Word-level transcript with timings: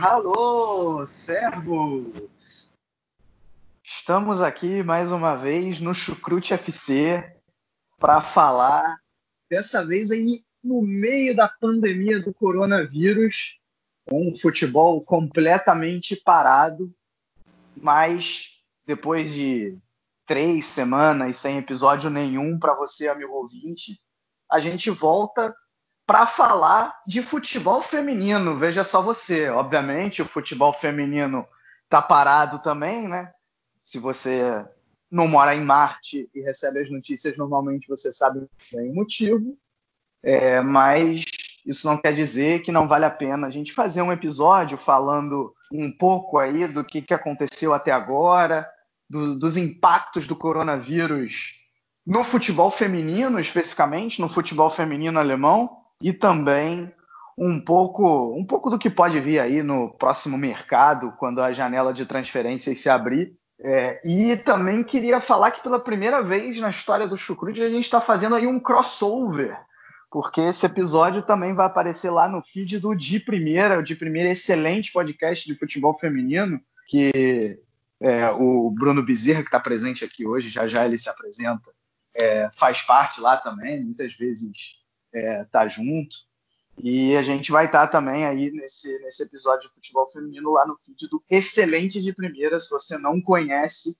Hallo, 0.00 1.06
servos! 1.06 2.74
Estamos 3.84 4.40
aqui 4.40 4.82
mais 4.82 5.12
uma 5.12 5.36
vez 5.36 5.78
no 5.78 5.92
Chucrute 5.92 6.54
FC 6.54 7.36
para 7.98 8.22
falar, 8.22 8.96
dessa 9.50 9.84
vez 9.84 10.10
aí 10.10 10.38
no 10.64 10.80
meio 10.80 11.36
da 11.36 11.46
pandemia 11.48 12.18
do 12.18 12.32
coronavírus, 12.32 13.60
o 14.10 14.34
futebol 14.34 15.04
completamente 15.04 16.16
parado, 16.16 16.90
mas 17.76 18.58
depois 18.86 19.34
de 19.34 19.76
três 20.24 20.64
semanas 20.64 21.36
sem 21.36 21.58
episódio 21.58 22.08
nenhum 22.08 22.58
para 22.58 22.74
você, 22.74 23.06
amigo 23.06 23.34
ouvinte, 23.34 24.00
a 24.50 24.58
gente 24.60 24.88
volta 24.88 25.54
para 26.10 26.26
falar 26.26 27.00
de 27.06 27.22
futebol 27.22 27.80
feminino. 27.80 28.58
Veja 28.58 28.82
só 28.82 29.00
você, 29.00 29.48
obviamente 29.48 30.20
o 30.20 30.24
futebol 30.24 30.72
feminino 30.72 31.46
tá 31.88 32.02
parado 32.02 32.58
também, 32.58 33.06
né? 33.06 33.30
Se 33.80 33.96
você 33.96 34.66
não 35.08 35.28
mora 35.28 35.54
em 35.54 35.60
Marte 35.60 36.28
e 36.34 36.40
recebe 36.40 36.80
as 36.80 36.90
notícias, 36.90 37.36
normalmente 37.36 37.86
você 37.86 38.12
sabe 38.12 38.44
bem 38.72 38.90
o 38.90 38.94
motivo. 38.96 39.56
É, 40.20 40.60
mas 40.60 41.24
isso 41.64 41.86
não 41.86 41.96
quer 41.96 42.12
dizer 42.12 42.64
que 42.64 42.72
não 42.72 42.88
vale 42.88 43.04
a 43.04 43.10
pena 43.10 43.46
a 43.46 43.50
gente 43.50 43.72
fazer 43.72 44.02
um 44.02 44.10
episódio 44.10 44.76
falando 44.76 45.54
um 45.72 45.92
pouco 45.92 46.38
aí 46.38 46.66
do 46.66 46.82
que, 46.82 47.02
que 47.02 47.14
aconteceu 47.14 47.72
até 47.72 47.92
agora, 47.92 48.68
do, 49.08 49.38
dos 49.38 49.56
impactos 49.56 50.26
do 50.26 50.34
coronavírus 50.34 51.60
no 52.04 52.24
futebol 52.24 52.68
feminino, 52.68 53.38
especificamente, 53.38 54.20
no 54.20 54.28
futebol 54.28 54.68
feminino 54.68 55.20
alemão, 55.20 55.79
e 56.00 56.12
também 56.12 56.92
um 57.36 57.58
pouco, 57.58 58.34
um 58.36 58.44
pouco 58.44 58.68
do 58.68 58.78
que 58.78 58.90
pode 58.90 59.18
vir 59.18 59.38
aí 59.38 59.62
no 59.62 59.90
próximo 59.90 60.36
mercado, 60.36 61.14
quando 61.18 61.40
a 61.40 61.52
janela 61.52 61.92
de 61.92 62.04
transferências 62.04 62.78
se 62.78 62.90
abrir. 62.90 63.34
É, 63.62 64.00
e 64.04 64.36
também 64.38 64.82
queria 64.82 65.20
falar 65.20 65.50
que 65.50 65.62
pela 65.62 65.78
primeira 65.78 66.22
vez 66.22 66.58
na 66.58 66.70
história 66.70 67.06
do 67.06 67.16
Chucrute 67.16 67.62
a 67.62 67.68
gente 67.68 67.84
está 67.84 68.00
fazendo 68.00 68.34
aí 68.34 68.46
um 68.46 68.58
crossover, 68.58 69.54
porque 70.10 70.40
esse 70.40 70.64
episódio 70.64 71.22
também 71.22 71.54
vai 71.54 71.66
aparecer 71.66 72.10
lá 72.10 72.26
no 72.26 72.42
feed 72.42 72.78
do 72.78 72.94
De 72.94 73.20
Primeira, 73.20 73.78
o 73.78 73.82
De 73.82 73.94
Primeira 73.94 74.30
excelente 74.30 74.92
podcast 74.92 75.46
de 75.46 75.58
futebol 75.58 75.98
feminino, 75.98 76.58
que 76.88 77.58
é, 78.00 78.30
o 78.30 78.70
Bruno 78.70 79.02
Bezerra, 79.02 79.42
que 79.42 79.48
está 79.48 79.60
presente 79.60 80.04
aqui 80.04 80.26
hoje, 80.26 80.48
já 80.48 80.66
já 80.66 80.86
ele 80.86 80.96
se 80.96 81.10
apresenta, 81.10 81.70
é, 82.14 82.48
faz 82.54 82.80
parte 82.80 83.20
lá 83.20 83.36
também, 83.36 83.84
muitas 83.84 84.14
vezes 84.14 84.79
é, 85.12 85.44
tá 85.44 85.66
junto. 85.68 86.16
E 86.82 87.16
a 87.16 87.22
gente 87.22 87.52
vai 87.52 87.66
estar 87.66 87.86
tá 87.86 87.88
também 87.88 88.24
aí 88.24 88.50
nesse, 88.50 89.02
nesse 89.02 89.22
episódio 89.22 89.68
de 89.68 89.74
futebol 89.74 90.08
feminino 90.10 90.50
lá 90.50 90.66
no 90.66 90.76
feed 90.76 91.08
do 91.08 91.22
Excelente 91.28 92.00
de 92.00 92.12
Primeira. 92.12 92.58
Se 92.58 92.70
você 92.70 92.96
não 92.96 93.20
conhece, 93.20 93.96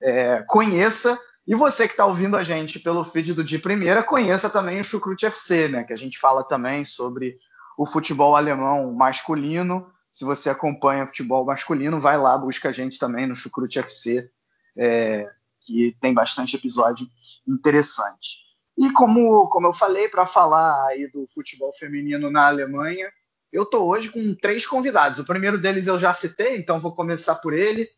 é, 0.00 0.44
conheça. 0.46 1.18
E 1.46 1.54
você 1.54 1.86
que 1.86 1.94
está 1.94 2.04
ouvindo 2.04 2.36
a 2.36 2.42
gente 2.42 2.78
pelo 2.78 3.02
feed 3.02 3.32
do 3.32 3.42
De 3.42 3.58
Primeira, 3.58 4.02
conheça 4.02 4.50
também 4.50 4.80
o 4.80 4.84
Chucrute 4.84 5.24
FC, 5.24 5.68
né? 5.68 5.84
Que 5.84 5.94
a 5.94 5.96
gente 5.96 6.18
fala 6.18 6.44
também 6.44 6.84
sobre 6.84 7.38
o 7.78 7.86
futebol 7.86 8.36
alemão 8.36 8.92
masculino. 8.92 9.90
Se 10.12 10.24
você 10.26 10.50
acompanha 10.50 11.06
futebol 11.06 11.46
masculino, 11.46 12.00
vai 12.00 12.18
lá, 12.18 12.36
busca 12.36 12.68
a 12.68 12.72
gente 12.72 12.98
também 12.98 13.26
no 13.26 13.34
Chucrute 13.34 13.78
FC, 13.78 14.30
é, 14.76 15.30
que 15.60 15.96
tem 16.00 16.12
bastante 16.12 16.56
episódio 16.56 17.08
interessante. 17.46 18.47
E 18.78 18.92
como, 18.92 19.48
como 19.48 19.66
eu 19.66 19.72
falei, 19.72 20.08
para 20.08 20.24
falar 20.24 20.86
aí 20.86 21.10
do 21.10 21.26
futebol 21.34 21.72
feminino 21.72 22.30
na 22.30 22.46
Alemanha, 22.46 23.10
eu 23.52 23.64
estou 23.64 23.88
hoje 23.88 24.08
com 24.08 24.36
três 24.36 24.64
convidados. 24.64 25.18
O 25.18 25.24
primeiro 25.24 25.60
deles 25.60 25.88
eu 25.88 25.98
já 25.98 26.14
citei, 26.14 26.56
então 26.56 26.78
vou 26.78 26.94
começar 26.94 27.34
por 27.34 27.52
ele, 27.52 27.88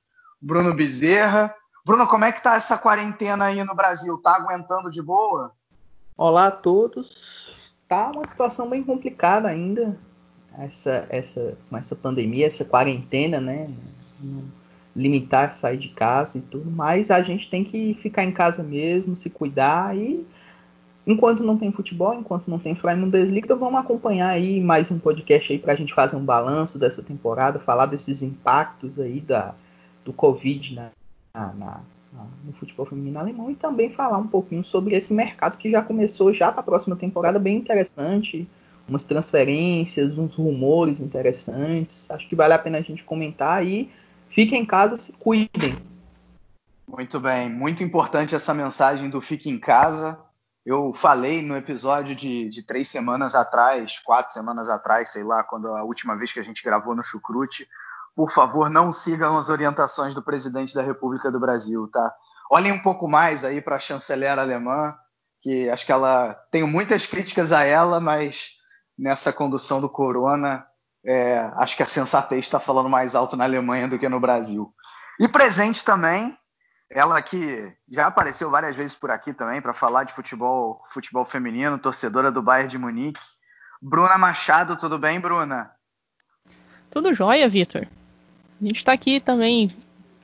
Bruno 0.41 0.72
Bezerra. 0.72 1.54
Bruno, 1.84 2.06
como 2.06 2.24
é 2.24 2.32
que 2.32 2.42
tá 2.42 2.54
essa 2.54 2.78
quarentena 2.78 3.44
aí 3.44 3.62
no 3.62 3.74
Brasil? 3.74 4.16
Tá 4.22 4.36
aguentando 4.36 4.91
de 4.91 5.02
boa? 5.02 5.52
Olá 6.16 6.46
a 6.46 6.50
todos. 6.50 7.74
Tá 7.86 8.10
uma 8.10 8.26
situação 8.26 8.66
bem 8.66 8.82
complicada 8.82 9.48
ainda. 9.48 9.98
Essa, 10.58 11.06
essa, 11.10 11.58
com 11.68 11.76
essa 11.76 11.94
pandemia, 11.94 12.47
essa 12.47 12.64
quarentena, 12.64 13.38
né? 13.38 13.68
Limitar 14.97 15.54
sair 15.54 15.76
de 15.76 15.91
casa 15.91 16.38
e 16.38 16.41
tudo, 16.41 16.70
mas 16.70 17.10
a 17.10 17.20
gente 17.20 17.50
tem 17.50 17.64
que 17.64 17.98
ficar 18.00 18.24
em 18.24 18.32
casa 18.32 18.62
mesmo, 18.62 19.14
se 19.14 19.28
cuidar 19.28 19.94
e 19.94 20.26
Enquanto 21.06 21.43
não 21.43 21.56
tem 21.56 21.72
futebol, 21.72 22.12
enquanto 22.12 22.49
não 22.49 22.59
tem 22.59 22.75
Fly 22.75 22.94
Bundesliga, 22.94 23.56
vamos 23.56 23.81
acompanhar 23.81 24.28
aí 24.28 24.61
mais 24.61 24.91
um 24.91 24.99
podcast 24.99 25.53
aí 25.53 25.59
para 25.59 25.72
a 25.72 25.77
gente 25.77 25.94
fazer 25.94 26.16
um 26.16 26.25
balanço 26.25 26.78
dessa 26.78 27.03
temporada, 27.03 27.59
falar 27.59 27.87
desses 27.87 28.22
impactos 28.22 29.00
aí 29.00 29.21
da, 29.21 29.55
do 30.05 30.12
Covid 30.12 30.75
na, 30.75 30.91
na, 31.34 31.53
na, 31.55 31.81
no 32.44 32.53
futebol 32.53 32.84
feminino 32.84 33.19
alemão 33.19 33.50
e 33.50 33.55
também 33.55 33.91
falar 33.91 34.19
um 34.19 34.27
pouquinho 34.27 34.62
sobre 34.62 34.94
esse 34.94 35.15
mercado 35.15 35.56
que 35.56 35.71
já 35.71 35.83
começou 35.83 36.34
já 36.34 36.53
para 36.53 36.60
a 36.60 36.65
próxima 36.65 36.94
temporada 36.94 37.39
bem 37.39 37.56
interessante, 37.56 38.47
umas 38.87 39.03
transferências, 39.03 40.19
uns 40.19 40.34
rumores 40.34 41.00
interessantes. 41.00 42.10
Acho 42.10 42.28
que 42.28 42.37
vale 42.37 42.53
a 42.53 42.59
pena 42.59 42.77
a 42.77 42.83
gente 42.83 43.05
comentar 43.05 43.56
aí. 43.56 43.91
Fiquem 44.28 44.62
em 44.62 44.66
casa, 44.66 44.97
se 44.97 45.12
cuidem. 45.15 45.78
Muito 46.87 47.19
bem, 47.19 47.49
muito 47.49 47.83
importante 47.83 48.34
essa 48.34 48.53
mensagem 48.53 49.09
do 49.09 49.21
fique 49.22 49.49
em 49.49 49.59
casa 49.59 50.29
eu 50.65 50.93
falei 50.93 51.43
no 51.43 51.56
episódio 51.56 52.15
de, 52.15 52.48
de, 52.48 52.62
três 52.62 52.88
semanas 52.88 53.34
atrás, 53.34 53.98
quatro 53.98 54.32
semanas 54.32 54.69
atrás, 54.69 55.09
sei 55.09 55.25
lá, 55.25 55.43
quando 55.43 55.69
a 55.69 55.82
última 55.82 56.16
vez 56.16 56.32
que 56.32 56.41
a 56.41 56.43
gente 56.43 56.62
gravou 56.62 56.94
no 56.94 57.03
Chucrute, 57.03 57.66
por 58.15 58.31
favor, 58.31 58.69
não 58.69 58.93
sigam 58.93 59.38
as 59.38 59.48
orientações 59.48 60.15
do 60.15 60.22
presidente 60.22 60.75
da 60.75 60.82
República 60.82 61.31
do 61.31 61.41
Brasil, 61.41 61.88
tá? 61.88 62.15
Olhem 62.50 62.72
um 62.72 62.82
pouco 62.82 63.09
mais 63.09 63.44
aí 63.44 63.60
para 63.62 63.76
a 63.76 63.81
chanceler 63.81 64.38
alemã, 64.38 64.94
que 65.41 65.71
acho 65.71 65.87
que 65.87 65.93
ela 65.93 66.34
tenho 66.50 66.66
muitas 66.66 67.06
críticas 67.06 67.53
a 67.53 67.65
ela, 67.65 68.00
mas 68.00 68.56
nessa 68.98 69.32
condução 69.32 69.81
do 69.81 69.88
corona, 69.88 70.66
é, 71.06 71.38
acho 71.56 71.77
que 71.77 71.82
a 71.82 71.87
sensatez 71.87 72.44
está 72.44 72.60
falando 72.60 72.88
mais 72.88 73.15
alto 73.15 73.37
na 73.37 73.44
Alemanha 73.44 73.88
do 73.88 73.98
que 73.98 74.09
no 74.09 74.21
Brasil. 74.21 74.75
E 75.19 75.27
presente 75.27 75.84
também 75.84 76.37
ela 76.91 77.23
que 77.23 77.73
já 77.89 78.09
apareceu 78.09 78.51
várias 78.51 78.75
vezes 78.75 78.97
por 78.97 79.12
aqui 79.12 79.33
também 79.33 79.62
para 79.62 79.73
falar 79.73 80.05
de 80.05 80.12
futebol, 80.12 80.84
futebol 80.91 81.25
feminino, 81.25 81.78
torcedora 81.78 82.33
do 82.33 82.43
Bayern 82.43 82.69
de 82.69 82.77
Munique. 82.77 83.21
Bruna 83.81 84.19
Machado, 84.19 84.77
tudo 84.77 84.99
bem, 84.99 85.21
Bruna? 85.21 85.71
Tudo 86.91 87.15
jóia, 87.15 87.49
Vitor. 87.49 87.87
A 88.61 88.65
gente 88.65 88.78
está 88.78 88.93
aqui 88.93 89.21
também 89.21 89.71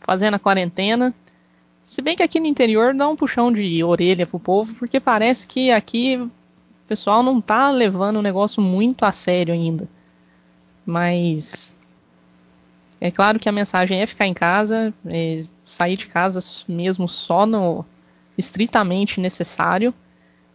fazendo 0.01 0.35
a 0.35 0.41
quarentena. 0.41 1.15
Se 1.85 2.03
bem 2.03 2.17
que 2.17 2.23
aqui 2.23 2.41
no 2.41 2.47
interior 2.47 2.93
dá 2.93 3.09
um 3.09 3.17
puxão 3.17 3.53
de 3.53 3.83
orelha 3.85 4.27
pro 4.27 4.41
povo, 4.41 4.75
porque 4.75 4.99
parece 4.99 5.47
que 5.47 5.71
aqui 5.71 6.17
o 6.17 6.31
pessoal 6.89 7.23
não 7.23 7.41
tá 7.41 7.71
levando 7.71 8.17
o 8.17 8.23
negócio 8.23 8.61
muito 8.61 9.05
a 9.05 9.13
sério 9.13 9.55
ainda. 9.55 9.89
Mas 10.85 11.77
é 13.01 13.11
claro 13.11 13.39
que 13.39 13.49
a 13.49 13.53
mensagem 13.53 14.03
é 14.03 14.07
ficar 14.07 14.27
em 14.27 14.35
casa, 14.35 14.93
é 15.07 15.45
sair 15.67 15.97
de 15.97 16.07
casa 16.07 16.41
mesmo 16.69 17.09
só 17.09 17.45
no 17.45 17.85
estritamente 18.39 19.21
necessário, 19.21 19.93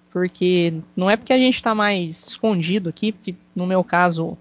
porque 0.09 0.73
não 0.95 1.09
é 1.09 1.17
porque 1.17 1.33
a 1.33 1.37
gente 1.37 1.55
está 1.55 1.75
mais 1.75 2.27
escondido 2.27 2.89
aqui, 2.89 3.11
porque 3.11 3.35
no 3.55 3.67
meu 3.67 3.83
caso, 3.83 4.37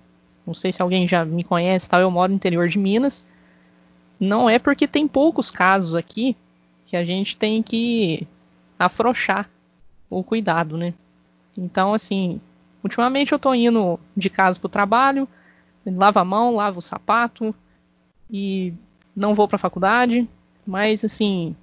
não 0.47 0.55
sei 0.55 0.73
se 0.73 0.81
alguém 0.81 1.07
já 1.09 1.25
me 1.25 1.45
conhece, 1.45 1.89
tal, 1.89 2.01
eu 2.01 2.11
moro 2.11 2.31
no 2.31 2.37
interior 2.37 2.69
de 2.69 2.79
Minas. 2.79 3.27
Não 4.19 4.49
é 4.49 4.59
porque 4.59 4.87
tem 4.87 5.09
poucos 5.09 5.51
casos 5.51 5.95
aqui 5.95 6.37
que 6.87 6.97
a 6.97 7.05
gente 7.05 7.37
tem 7.37 7.63
que 7.63 8.27
afrouxar 8.79 9.49
o 10.09 10.23
cuidado, 10.23 10.77
né? 10.77 10.93
Então, 11.57 11.95
assim, 11.95 12.41
ultimamente 12.83 13.33
eu 13.33 13.39
tô 13.39 13.55
indo 13.55 13.99
de 14.17 14.29
casa 14.29 14.59
pro 14.59 14.69
trabalho, 14.69 15.29
lavo 15.87 16.19
a 16.19 16.25
mão, 16.25 16.57
lavo 16.57 16.79
o 16.79 16.83
sapato 16.83 17.55
e 18.31 18.75
não 19.15 19.35
vou 19.35 19.47
para 19.47 19.57
a 19.57 19.59
faculdade, 19.59 20.29
mas 20.71 21.05
assim, 21.05 21.57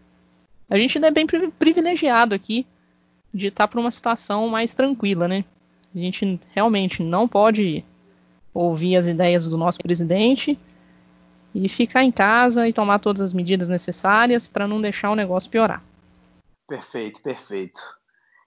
a 0.69 0.77
gente 0.77 0.97
ainda 0.97 1.07
é 1.07 1.11
bem 1.11 1.25
privilegiado 1.57 2.35
aqui 2.35 2.67
de 3.33 3.47
estar 3.47 3.65
por 3.69 3.79
uma 3.79 3.89
situação 3.89 4.49
mais 4.49 4.73
tranquila, 4.73 5.29
né? 5.29 5.45
A 5.95 5.97
gente 5.97 6.39
realmente 6.53 7.01
não 7.01 7.25
pode 7.25 7.85
ouvir 8.53 8.97
as 8.97 9.07
ideias 9.07 9.47
do 9.47 9.57
nosso 9.57 9.79
presidente 9.79 10.59
e 11.55 11.69
ficar 11.69 12.03
em 12.03 12.11
casa 12.11 12.67
e 12.67 12.73
tomar 12.73 12.99
todas 12.99 13.21
as 13.21 13.33
medidas 13.33 13.69
necessárias 13.69 14.45
para 14.45 14.67
não 14.67 14.81
deixar 14.81 15.09
o 15.09 15.15
negócio 15.15 15.49
piorar. 15.49 15.81
Perfeito, 16.67 17.21
perfeito. 17.21 17.79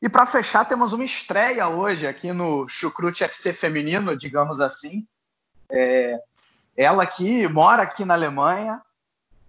E 0.03 0.11
para 0.11 0.27
fechar, 0.27 0.67
temos 0.67 0.93
uma 0.93 1.05
estreia 1.05 1.69
hoje 1.69 2.06
aqui 2.06 2.33
no 2.33 2.69
Chucrute 2.69 3.25
FC 3.25 3.55
feminino, 3.55 4.15
digamos 4.15 4.61
assim. 4.61 5.06
É, 5.71 6.21
ela 6.77 7.06
que 7.06 7.49
mora 7.49 7.83
aqui 7.83 8.05
na 8.05 8.15
Alemanha, 8.15 8.83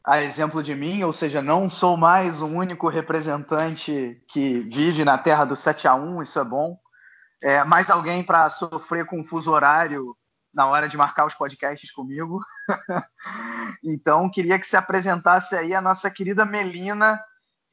a 0.03 0.21
exemplo 0.21 0.63
de 0.63 0.73
mim, 0.73 1.03
ou 1.03 1.13
seja, 1.13 1.41
não 1.41 1.69
sou 1.69 1.95
mais 1.95 2.41
o 2.41 2.47
único 2.47 2.89
representante 2.89 4.21
que 4.27 4.61
vive 4.61 5.05
na 5.05 5.17
terra 5.17 5.45
do 5.45 5.55
7 5.55 5.87
a 5.87 5.95
1 5.95 6.23
isso 6.23 6.39
é 6.39 6.43
bom. 6.43 6.77
É, 7.41 7.63
mais 7.63 7.89
alguém 7.89 8.23
para 8.23 8.49
sofrer 8.49 9.05
com 9.05 9.23
fuso 9.23 9.51
horário 9.51 10.15
na 10.53 10.67
hora 10.67 10.87
de 10.89 10.97
marcar 10.97 11.25
os 11.25 11.33
podcasts 11.33 11.91
comigo. 11.91 12.39
então, 13.83 14.29
queria 14.29 14.59
que 14.59 14.67
se 14.67 14.75
apresentasse 14.75 15.55
aí 15.55 15.73
a 15.73 15.81
nossa 15.81 16.09
querida 16.09 16.45
Melina. 16.45 17.19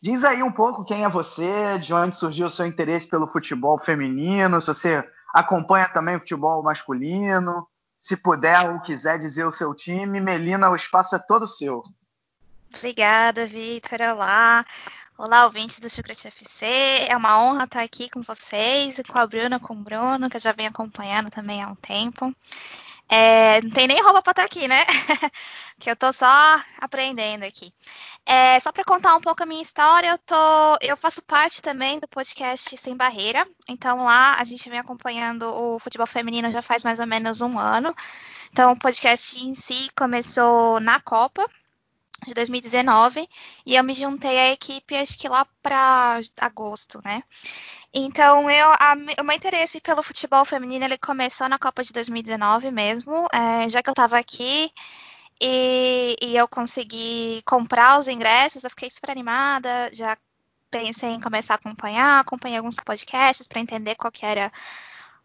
Diz 0.01 0.23
aí 0.23 0.43
um 0.43 0.53
pouco 0.53 0.85
quem 0.85 1.05
é 1.05 1.09
você, 1.09 1.79
de 1.79 1.93
onde 1.93 2.17
surgiu 2.17 2.47
o 2.47 2.51
seu 2.51 2.67
interesse 2.67 3.09
pelo 3.09 3.27
futebol 3.27 3.79
feminino, 3.79 4.61
se 4.61 4.69
você 4.69 5.05
acompanha 5.35 5.89
também 5.89 6.17
o 6.17 6.21
futebol 6.21 6.63
masculino, 6.63 7.67
se 7.99 8.17
puder 8.17 8.71
ou 8.71 8.81
quiser 8.81 9.19
dizer 9.19 9.45
o 9.45 9.51
seu 9.51 9.75
time. 9.75 10.21
Melina, 10.21 10.71
o 10.71 10.77
espaço 10.77 11.17
é 11.17 11.19
todo 11.19 11.49
seu. 11.49 11.83
Obrigada, 12.75 13.47
Vitor. 13.47 14.01
Olá. 14.01 14.65
Olá, 15.17 15.45
ouvintes 15.45 15.81
do 15.81 15.91
Chucrute 15.91 16.29
FC. 16.29 16.67
É 17.09 17.17
uma 17.17 17.41
honra 17.43 17.65
estar 17.65 17.83
aqui 17.83 18.09
com 18.11 18.21
vocês, 18.23 19.01
com 19.09 19.19
a 19.19 19.27
Bruna, 19.27 19.59
com 19.59 19.75
o 19.75 19.77
Bruno, 19.83 20.31
que 20.31 20.37
eu 20.37 20.41
já 20.41 20.53
venho 20.53 20.71
acompanhando 20.71 21.31
também 21.31 21.63
há 21.63 21.69
um 21.69 21.75
tempo. 21.75 22.35
É, 23.09 23.61
não 23.63 23.71
tem 23.71 23.87
nem 23.87 24.03
roupa 24.03 24.23
para 24.23 24.31
estar 24.33 24.45
aqui, 24.45 24.69
né? 24.69 24.85
que 25.81 25.91
eu 25.91 25.97
tô 25.97 26.13
só 26.13 26.61
aprendendo 26.79 27.45
aqui. 27.45 27.73
É, 28.27 28.61
só 28.61 28.71
para 28.71 28.85
contar 28.85 29.17
um 29.17 29.21
pouco 29.21 29.43
a 29.43 29.47
minha 29.47 29.63
história, 29.63 30.11
eu, 30.11 30.19
tô, 30.19 30.37
eu 30.83 30.97
faço 30.97 31.23
parte 31.23 31.63
também 31.63 31.99
do 31.99 32.07
podcast 32.07 32.77
Sem 32.77 32.95
Barreira. 32.95 33.47
Então 33.67 34.05
lá 34.05 34.35
a 34.39 34.45
gente 34.45 34.69
vem 34.69 34.79
acompanhando 34.79 35.45
o 35.49 35.79
futebol 35.79 36.07
feminino 36.07 36.51
já 36.51 36.61
faz 36.61 36.85
mais 36.85 37.01
ou 37.01 37.07
menos 37.07 37.41
um 37.41 37.59
ano. 37.59 37.95
Então 38.53 38.73
o 38.73 38.79
podcast 38.79 39.43
em 39.43 39.55
si 39.55 39.89
começou 39.97 40.79
na 40.81 41.01
Copa, 41.01 41.49
de 42.27 42.35
2019 42.35 43.29
e 43.65 43.77
eu 43.77 43.85
me 43.85 43.95
juntei 43.95 44.39
à 44.39 44.53
equipe 44.53 44.97
acho 44.97 45.17
que 45.19 45.29
lá 45.29 45.47
para 45.63 46.21
agosto, 46.41 47.01
né? 47.05 47.23
Então 47.93 48.51
eu, 48.51 48.69
a, 48.73 48.95
o 49.21 49.25
meu 49.25 49.37
interesse 49.37 49.81
pelo 49.81 50.03
futebol 50.03 50.45
feminino 50.45 50.85
ele 50.85 50.99
começou 50.99 51.49
na 51.49 51.59
Copa 51.59 51.83
de 51.83 51.93
2019 51.93 52.71
mesmo, 52.71 53.27
é, 53.33 53.69
já 53.69 53.83
que 53.83 53.89
eu 53.89 53.93
estava 53.93 54.19
aqui 54.19 54.71
e, 55.41 56.17
e, 56.21 56.37
eu 56.37 56.49
consegui 56.49 57.43
comprar 57.47 57.99
os 57.99 58.09
ingressos, 58.09 58.65
eu 58.65 58.71
fiquei 58.71 58.91
super 58.91 59.11
animada, 59.11 59.89
já 59.93 60.19
pensei 60.71 61.11
em 61.11 61.21
começar 61.21 61.55
a 61.55 61.57
acompanhar, 61.57 62.21
acompanhei 62.21 62.59
alguns 62.59 62.77
podcasts 62.77 63.47
para 63.47 63.61
entender 63.61 63.95
qual 63.95 64.11
que 64.11 64.27
era 64.27 64.53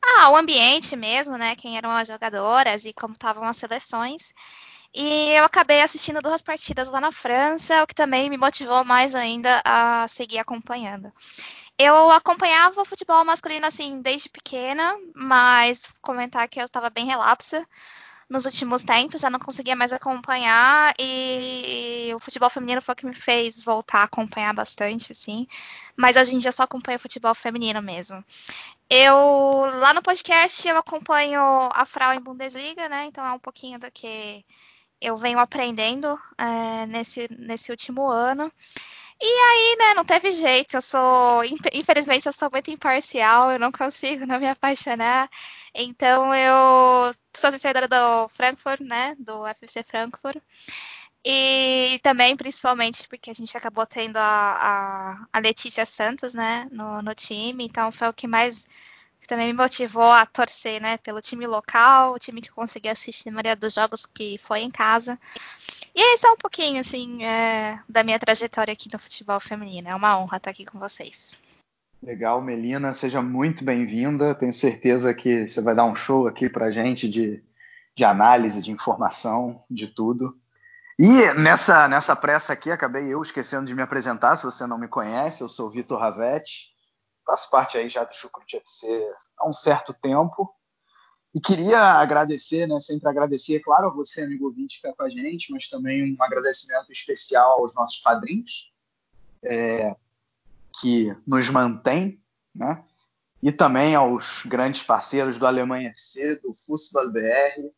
ah, 0.01 0.30
o 0.30 0.38
ambiente 0.38 0.95
mesmo, 0.95 1.38
né? 1.38 1.56
Quem 1.56 1.78
eram 1.78 1.90
as 1.90 2.07
jogadoras 2.07 2.86
e 2.86 2.94
como 2.94 3.13
estavam 3.13 3.44
as 3.45 3.57
seleções. 3.57 4.34
E 4.94 5.31
eu 5.31 5.44
acabei 5.44 5.81
assistindo 5.81 6.22
duas 6.22 6.42
partidas 6.42 6.88
lá 6.88 7.01
na 7.01 7.12
França, 7.12 7.84
o 7.84 7.88
que 7.88 7.95
também 7.95 8.30
me 8.30 8.38
motivou 8.38 8.84
mais 8.84 9.16
ainda 9.16 9.62
a 9.66 10.07
seguir 10.07 10.40
acompanhando. 10.40 11.12
Eu 11.78 12.12
acompanhava 12.12 12.81
o 12.81 12.86
futebol 12.86 13.25
masculino 13.25 13.66
assim 13.66 14.01
desde 14.01 14.30
pequena, 14.30 14.95
mas 15.16 15.88
comentar 16.01 16.48
que 16.48 16.60
eu 16.60 16.66
estava 16.66 16.90
bem 16.90 17.06
relapsa 17.06 17.68
nos 18.30 18.45
últimos 18.45 18.84
tempos, 18.84 19.22
já 19.22 19.30
não 19.30 19.40
conseguia 19.40 19.75
mais 19.75 19.94
acompanhar 19.94 20.94
e, 21.00 22.12
o 22.16 22.19
futebol 22.19 22.50
feminino 22.50 22.81
foi 22.81 22.94
o 22.94 22.95
que 22.95 23.06
me 23.06 23.13
fez 23.13 23.62
voltar 23.62 24.00
a 24.00 24.04
acompanhar 24.04 24.54
bastante, 24.54 25.12
assim. 25.12 25.48
Mas 25.95 26.18
hoje 26.18 26.36
em 26.36 26.40
dia 26.40 26.51
só 26.51 26.63
acompanho 26.63 26.98
o 26.98 27.01
futebol 27.01 27.36
feminino 27.36 27.81
mesmo. 27.81 28.24
Eu 28.90 29.69
lá 29.75 29.94
no 29.94 30.01
podcast 30.01 30.68
eu 30.68 30.78
acompanho 30.78 31.42
a 31.74 31.86
Frau 31.86 32.13
em 32.13 32.19
Bundesliga, 32.19 32.88
né? 32.90 33.06
Então 33.06 33.25
é 33.25 33.31
um 33.31 33.40
pouquinho 33.40 33.80
do 33.80 33.92
que 33.92 34.45
eu 35.03 35.17
venho 35.17 35.39
aprendendo 35.39 36.19
é, 36.38 36.85
nesse, 36.88 37.27
nesse 37.38 37.71
último 37.71 38.07
ano. 38.07 38.51
E 39.21 39.25
aí, 39.25 39.75
né, 39.79 39.94
não 39.94 40.05
teve 40.05 40.31
jeito. 40.31 40.75
Eu 40.77 40.81
sou, 40.81 41.44
infelizmente, 41.73 42.25
eu 42.25 42.33
sou 42.33 42.50
muito 42.51 42.71
imparcial, 42.71 43.51
eu 43.51 43.59
não 43.59 43.71
consigo 43.71 44.25
não 44.25 44.39
me 44.39 44.47
apaixonar. 44.47 45.29
Então, 45.73 46.33
eu 46.35 47.13
sou 47.35 47.50
torcedora 47.51 47.88
do 47.88 48.29
Frankfurt, 48.29 48.81
né, 48.81 49.15
do 49.19 49.45
FC 49.47 49.83
Frankfurt. 49.83 50.41
E 51.25 51.99
também, 52.03 52.35
principalmente, 52.35 53.07
porque 53.07 53.29
a 53.29 53.33
gente 53.33 53.56
acabou 53.56 53.85
tendo 53.85 54.17
a, 54.17 54.23
a, 54.23 55.27
a 55.31 55.39
Letícia 55.39 55.85
Santos, 55.85 56.33
né, 56.33 56.67
no, 56.71 57.01
no 57.01 57.15
time. 57.15 57.65
Então, 57.65 57.91
foi 57.91 58.09
o 58.09 58.13
que 58.13 58.27
mais 58.27 58.67
também 59.33 59.47
me 59.47 59.53
motivou 59.53 60.12
a 60.12 60.27
torcer, 60.27 60.80
né, 60.80 60.97
pelo 60.97 61.19
time 61.19 61.47
local, 61.47 62.13
o 62.13 62.19
time 62.19 62.39
que 62.39 62.51
consegui 62.51 62.88
assistir 62.88 63.30
a 63.30 63.31
maioria 63.31 63.56
dos 63.56 63.74
jogos 63.74 64.06
que 64.06 64.38
foi 64.38 64.59
em 64.59 64.69
casa. 64.69 65.18
E 65.95 66.13
esse 66.13 66.27
é 66.27 66.30
um 66.30 66.38
pouquinho, 66.38 66.80
assim, 66.80 67.24
é, 67.24 67.80
da 67.89 68.03
minha 68.03 68.19
trajetória 68.19 68.71
aqui 68.71 68.88
no 68.94 69.00
futebol 69.00 69.39
feminino. 69.39 69.89
É 69.89 69.95
uma 69.95 70.19
honra 70.19 70.38
estar 70.38 70.51
aqui 70.51 70.65
com 70.65 70.77
vocês. 70.77 71.35
Legal, 72.01 72.44
Melina, 72.44 72.94
seja 72.94 73.24
muito 73.24 73.65
bem-vinda. 73.65 74.35
Tenho 74.35 74.53
certeza 74.53 75.12
que 75.15 75.47
você 75.47 75.62
vai 75.63 75.74
dar 75.74 75.85
um 75.85 75.95
show 75.95 76.27
aqui 76.27 76.47
pra 76.47 76.69
gente 76.69 77.09
de, 77.09 77.44
de 77.95 78.03
análise, 78.03 78.62
de 78.62 78.69
informação, 78.69 79.63
de 79.68 79.88
tudo. 79.88 80.38
E 81.00 81.33
nessa, 81.33 81.88
nessa 81.88 82.15
pressa 82.15 82.53
aqui, 82.53 82.69
acabei 82.69 83.12
eu 83.12 83.19
esquecendo 83.19 83.65
de 83.65 83.74
me 83.74 83.81
apresentar, 83.81 84.38
se 84.38 84.44
você 84.44 84.68
não 84.68 84.77
me 84.77 84.88
conhece, 84.88 85.41
eu 85.41 85.50
sou 85.50 85.71
Vitor 85.71 86.00
Ravetti, 86.00 86.72
faço 87.25 87.49
parte 87.49 87.77
aí 87.77 87.89
já 87.89 88.03
do 88.03 88.15
Chucrute 88.15 88.57
FC 88.57 89.13
há 89.37 89.47
um 89.47 89.53
certo 89.53 89.93
tempo. 89.93 90.53
E 91.33 91.41
queria 91.41 91.79
agradecer, 91.79 92.67
né, 92.67 92.79
sempre 92.79 93.09
agradecer, 93.09 93.59
claro, 93.59 93.87
a 93.87 93.91
você, 93.93 94.21
amigo 94.21 94.45
ouvinte, 94.45 94.79
que 94.79 94.87
está 94.87 94.95
com 94.95 95.03
a 95.03 95.09
gente, 95.09 95.51
mas 95.51 95.67
também 95.67 96.15
um 96.15 96.23
agradecimento 96.23 96.91
especial 96.91 97.59
aos 97.59 97.73
nossos 97.73 97.99
padrinhos, 97.99 98.71
é, 99.44 99.95
que 100.80 101.15
nos 101.25 101.49
mantêm, 101.49 102.21
né? 102.53 102.83
E 103.42 103.51
também 103.51 103.95
aos 103.95 104.44
grandes 104.45 104.83
parceiros 104.83 105.39
do 105.39 105.47
Alemanha 105.47 105.89
FC, 105.89 106.35
do 106.35 106.53
Fußball 106.53 107.11
BR 107.11 107.71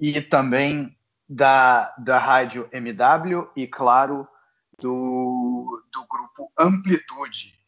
e 0.00 0.20
também 0.20 0.96
da, 1.28 1.94
da 1.98 2.18
Rádio 2.18 2.68
MW 2.72 3.48
e, 3.54 3.66
claro, 3.66 4.26
do, 4.78 5.82
do 5.92 6.06
grupo 6.08 6.52
Amplitude, 6.58 7.58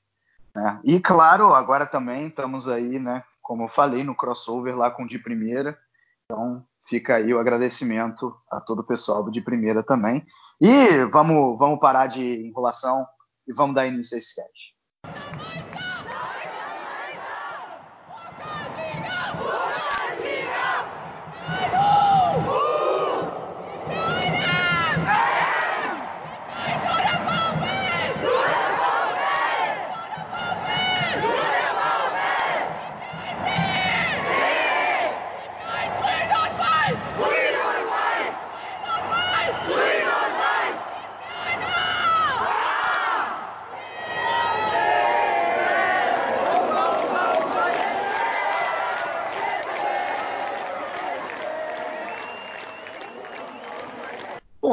né? 0.57 0.81
E 0.83 0.99
claro, 0.99 1.53
agora 1.53 1.85
também 1.85 2.29
estamos 2.29 2.67
aí, 2.67 2.99
né, 2.99 3.23
como 3.43 3.65
eu 3.65 3.69
falei, 3.69 4.03
no 4.03 4.15
crossover 4.15 4.75
lá 4.75 4.91
com 4.91 5.05
o 5.05 5.07
de 5.07 5.19
primeira. 5.19 5.79
Então 6.25 6.65
fica 6.89 7.17
aí 7.17 7.33
o 7.35 7.39
agradecimento 7.39 8.35
a 8.51 8.59
todo 8.59 8.81
o 8.81 8.87
pessoal 8.87 9.31
de 9.31 9.43
primeira 9.43 9.83
também. 9.83 10.27
E 10.59 11.05
vamos, 11.13 11.59
vamos 11.59 11.79
parar 11.79 12.07
de 12.07 12.47
enrolação 12.47 13.07
e 13.47 13.53
vamos 13.53 13.77
dar 13.77 13.87
início 13.87 14.17
a 14.17 14.19
esse 14.19 14.35
cast. 14.35 15.65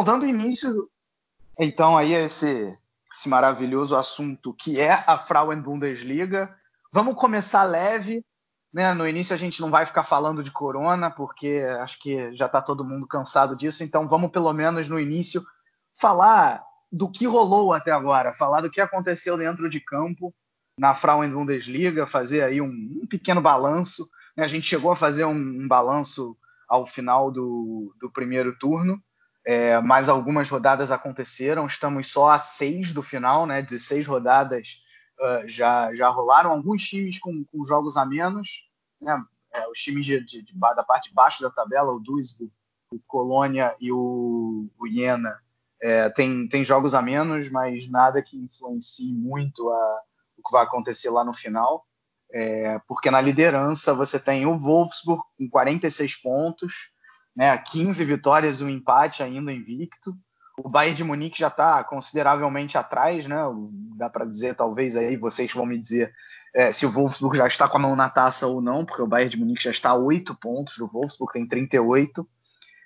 Dando 0.03 0.25
início 0.25 0.87
então 1.59 1.97
aí 1.97 2.15
a 2.15 2.21
esse, 2.21 2.75
esse 3.13 3.29
maravilhoso 3.29 3.95
assunto 3.95 4.53
que 4.53 4.79
é 4.79 4.91
a 4.91 5.17
Frauen 5.17 5.61
Bundesliga, 5.61 6.55
vamos 6.91 7.15
começar 7.15 7.63
leve. 7.63 8.25
Né? 8.73 8.91
No 8.93 9.07
início 9.07 9.35
a 9.35 9.37
gente 9.37 9.61
não 9.61 9.69
vai 9.69 9.85
ficar 9.85 10.03
falando 10.03 10.41
de 10.41 10.49
corona, 10.49 11.11
porque 11.11 11.63
acho 11.79 11.99
que 11.99 12.35
já 12.35 12.47
está 12.47 12.61
todo 12.61 12.85
mundo 12.85 13.07
cansado 13.07 13.55
disso, 13.55 13.83
então 13.83 14.07
vamos 14.07 14.31
pelo 14.31 14.51
menos 14.51 14.89
no 14.89 14.99
início 14.99 15.43
falar 15.95 16.63
do 16.91 17.09
que 17.09 17.27
rolou 17.27 17.71
até 17.71 17.91
agora, 17.91 18.33
falar 18.33 18.61
do 18.61 18.69
que 18.69 18.81
aconteceu 18.81 19.37
dentro 19.37 19.69
de 19.69 19.79
campo 19.79 20.33
na 20.77 20.95
Frauen 20.95 21.29
Bundesliga, 21.29 22.07
fazer 22.07 22.43
aí 22.43 22.59
um, 22.59 23.01
um 23.03 23.07
pequeno 23.07 23.41
balanço. 23.41 24.09
Né? 24.35 24.43
A 24.43 24.47
gente 24.47 24.65
chegou 24.65 24.91
a 24.91 24.95
fazer 24.95 25.25
um, 25.25 25.35
um 25.35 25.67
balanço 25.67 26.35
ao 26.67 26.87
final 26.87 27.29
do, 27.29 27.93
do 27.99 28.09
primeiro 28.09 28.57
turno, 28.57 28.99
é, 29.45 29.79
mas 29.81 30.07
algumas 30.07 30.49
rodadas 30.49 30.91
aconteceram, 30.91 31.65
estamos 31.65 32.07
só 32.07 32.29
a 32.29 32.39
seis 32.39 32.93
do 32.93 33.03
final, 33.03 33.45
né? 33.45 33.61
16 33.61 34.07
rodadas 34.07 34.81
uh, 35.19 35.47
já, 35.47 35.93
já 35.93 36.09
rolaram, 36.09 36.51
alguns 36.51 36.83
times 36.83 37.19
com, 37.19 37.43
com 37.45 37.65
jogos 37.65 37.97
a 37.97 38.05
menos, 38.05 38.71
né? 39.01 39.21
É, 39.53 39.67
os 39.69 39.79
times 39.79 40.05
de, 40.05 40.19
de, 40.25 40.41
de, 40.41 40.57
da 40.57 40.83
parte 40.83 41.09
de 41.09 41.15
baixo 41.15 41.41
da 41.41 41.49
tabela, 41.49 41.91
o 41.91 41.99
Duisburg, 41.99 42.51
o 42.91 42.99
Colônia 43.05 43.75
e 43.79 43.91
o, 43.91 44.67
o 44.79 44.87
Iena, 44.87 45.37
é, 45.81 46.09
tem, 46.09 46.47
tem 46.47 46.63
jogos 46.63 46.95
a 46.95 47.01
menos, 47.01 47.51
mas 47.51 47.89
nada 47.89 48.23
que 48.23 48.37
influencie 48.37 49.13
muito 49.13 49.69
a, 49.69 50.01
o 50.37 50.41
que 50.41 50.51
vai 50.51 50.63
acontecer 50.63 51.09
lá 51.09 51.23
no 51.23 51.33
final. 51.33 51.85
É, 52.31 52.79
porque 52.87 53.11
na 53.11 53.21
liderança 53.21 53.93
você 53.93 54.17
tem 54.17 54.45
o 54.45 54.57
Wolfsburg 54.57 55.21
com 55.37 55.47
46 55.47 56.15
pontos, 56.15 56.92
né, 57.35 57.57
15 57.57 58.03
vitórias 58.05 58.61
e 58.61 58.63
um 58.63 58.69
empate 58.69 59.23
ainda 59.23 59.51
invicto. 59.51 60.15
O 60.57 60.69
Bayern 60.69 60.95
de 60.95 61.03
Munique 61.03 61.39
já 61.39 61.47
está 61.47 61.83
consideravelmente 61.83 62.77
atrás, 62.77 63.25
né? 63.25 63.37
Dá 63.97 64.07
para 64.07 64.23
dizer, 64.23 64.55
talvez 64.55 64.95
aí 64.95 65.17
vocês 65.17 65.51
vão 65.51 65.65
me 65.65 65.79
dizer 65.79 66.13
é, 66.53 66.71
se 66.71 66.85
o 66.85 66.91
Wolfsburg 66.91 67.35
já 67.35 67.47
está 67.47 67.67
com 67.67 67.77
a 67.77 67.81
mão 67.81 67.95
na 67.95 68.07
taça 68.07 68.45
ou 68.45 68.61
não, 68.61 68.85
porque 68.85 69.01
o 69.01 69.07
Bayern 69.07 69.31
de 69.31 69.39
Munique 69.39 69.63
já 69.63 69.71
está 69.71 69.89
a 69.89 69.95
8 69.95 70.35
pontos 70.35 70.77
do 70.77 70.87
Wolfsburg, 70.87 71.33
tem 71.33 71.47
38. 71.47 72.27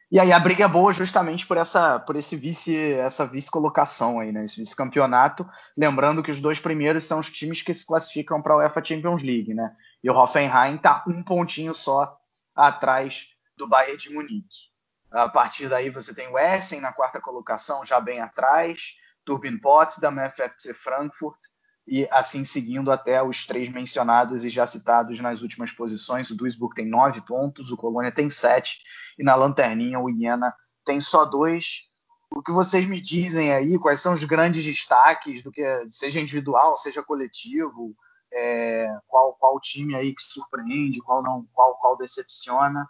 E 0.10 0.18
aí 0.18 0.32
a 0.32 0.40
briga 0.40 0.64
é 0.64 0.68
boa 0.68 0.94
justamente 0.94 1.46
por 1.46 1.58
essa 1.58 2.00
por 2.00 2.16
esse 2.16 2.38
vice 2.38 2.94
essa 2.94 3.26
vice 3.26 3.52
colocação 3.52 4.22
aí, 4.22 4.32
né? 4.32 4.46
Esse 4.46 4.56
vice 4.56 4.74
campeonato, 4.74 5.46
lembrando 5.76 6.24
que 6.24 6.32
os 6.32 6.40
dois 6.40 6.60
primeiros 6.60 7.04
são 7.04 7.20
os 7.20 7.30
times 7.30 7.62
que 7.62 7.74
se 7.74 7.86
classificam 7.86 8.42
para 8.42 8.54
a 8.54 8.58
UEFA 8.58 8.82
Champions 8.82 9.22
League, 9.22 9.54
né? 9.54 9.76
E 10.02 10.10
o 10.10 10.16
Hoffenheim 10.16 10.76
está 10.76 11.04
um 11.06 11.22
pontinho 11.22 11.74
só 11.74 12.18
atrás 12.56 13.37
do 13.58 13.68
Bayern 13.68 13.98
de 13.98 14.14
Munique. 14.14 14.72
A 15.12 15.28
partir 15.28 15.70
daí 15.70 15.90
você 15.90 16.14
tem 16.14 16.28
o 16.28 16.38
Essen 16.38 16.82
na 16.82 16.92
quarta 16.92 17.20
colocação, 17.20 17.86
já 17.86 18.00
bem 18.00 18.20
atrás, 18.20 18.96
Turbine 19.26 19.60
Potsdam, 19.60 20.16
FFC 20.30 20.74
Frankfurt 20.74 21.38
e 21.88 22.06
assim 22.12 22.44
seguindo 22.44 22.92
até 22.92 23.24
os 23.24 23.46
três 23.46 23.70
mencionados 23.70 24.44
e 24.44 24.50
já 24.50 24.68
citados 24.68 25.20
nas 25.22 25.42
últimas 25.42 25.72
posições. 25.72 26.30
O 26.30 26.36
Duisburg 26.36 26.76
tem 26.76 26.86
nove 26.86 27.22
pontos, 27.22 27.72
o 27.72 27.78
Colônia 27.78 28.12
tem 28.12 28.30
sete 28.30 28.82
e 29.18 29.24
na 29.24 29.36
lanterninha 29.36 30.00
o 30.00 30.10
Iena 30.10 30.54
tem 30.84 31.00
só 31.00 31.24
dois. 31.24 31.90
O 32.30 32.44
que 32.44 32.52
vocês 32.52 32.86
me 32.86 33.00
dizem 33.00 33.54
aí? 33.54 33.80
Quais 33.80 34.02
são 34.02 34.14
os 34.14 34.24
grandes 34.26 34.64
destaques 34.66 35.42
do 35.42 35.52
que 35.52 35.64
seja 35.90 36.20
individual, 36.20 36.78
seja 36.78 37.02
coletivo? 37.02 37.96
É, 38.34 38.94
qual, 39.08 39.34
qual 39.36 39.58
time 39.62 39.96
aí 39.96 40.14
que 40.14 40.22
surpreende? 40.22 41.02
Qual 41.02 41.24
não? 41.24 41.48
Qual, 41.54 41.78
qual 41.78 41.98
decepciona? 41.98 42.86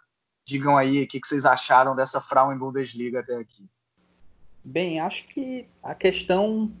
Digam 0.48 0.78
aí 0.78 1.02
o 1.02 1.06
que, 1.06 1.20
que 1.20 1.28
vocês 1.28 1.44
acharam 1.44 1.94
dessa 1.94 2.22
Frauen 2.22 2.56
Bundesliga 2.56 3.20
até 3.20 3.36
aqui. 3.36 3.68
Bem, 4.64 4.98
acho 4.98 5.28
que 5.28 5.68
a 5.82 5.94
questão 5.94 6.72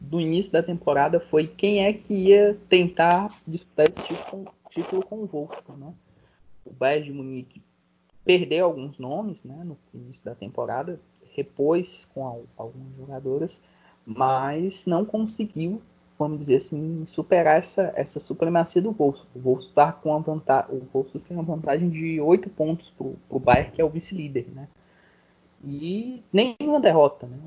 do 0.00 0.18
início 0.18 0.50
da 0.50 0.62
temporada 0.62 1.20
foi 1.20 1.46
quem 1.46 1.84
é 1.84 1.92
que 1.92 2.14
ia 2.14 2.58
tentar 2.70 3.30
disputar 3.46 3.90
esse 3.90 4.06
título, 4.06 4.50
título 4.70 5.04
com 5.04 5.16
o 5.16 5.26
Wolfsburg, 5.26 5.78
né? 5.78 5.92
O 6.64 6.72
Bayern 6.72 7.04
de 7.04 7.12
Munique 7.12 7.62
perdeu 8.24 8.64
alguns 8.64 8.98
nomes, 8.98 9.44
né, 9.44 9.64
no 9.64 9.76
início 9.92 10.24
da 10.24 10.34
temporada, 10.34 10.98
repôs 11.34 12.08
com 12.14 12.46
algumas 12.56 12.96
jogadoras, 12.96 13.60
mas 14.06 14.86
não 14.86 15.04
conseguiu, 15.04 15.82
vamos 16.20 16.38
dizer 16.38 16.56
assim, 16.56 17.04
superar 17.06 17.58
essa, 17.58 17.92
essa 17.96 18.20
supremacia 18.20 18.82
do 18.82 18.92
Wolfsburg. 18.92 19.30
O 19.34 19.40
Wolfsburg 19.40 19.74
tá 19.74 19.90
com 19.90 20.14
a 20.14 20.18
vantagem, 20.18 20.76
o 20.76 20.86
Wolfsburg 20.92 21.26
tem 21.26 21.36
uma 21.36 21.42
vantagem 21.42 21.88
de 21.88 22.20
8 22.20 22.50
pontos 22.50 22.90
para 22.90 23.06
o 23.30 23.38
Bayern, 23.38 23.72
que 23.72 23.80
é 23.80 23.84
o 23.84 23.88
vice-líder, 23.88 24.46
né? 24.54 24.68
E 25.64 26.22
nenhuma 26.30 26.78
derrota, 26.78 27.26
né? 27.26 27.38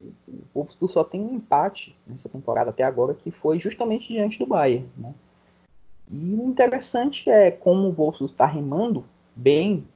o 0.00 0.44
Wolfsburg 0.54 0.92
só 0.92 1.04
tem 1.04 1.22
um 1.22 1.36
empate 1.36 1.96
nessa 2.06 2.28
temporada 2.28 2.70
até 2.70 2.82
agora, 2.82 3.14
que 3.14 3.30
foi 3.30 3.58
justamente 3.58 4.08
diante 4.08 4.38
do 4.38 4.46
Bayern. 4.46 4.86
Né? 4.96 5.14
E 6.10 6.34
o 6.34 6.48
interessante 6.48 7.30
é 7.30 7.50
como 7.50 7.88
o 7.88 7.92
Wolfsburg 7.92 8.32
está 8.32 8.46
remando 8.46 9.04
bem 9.34 9.86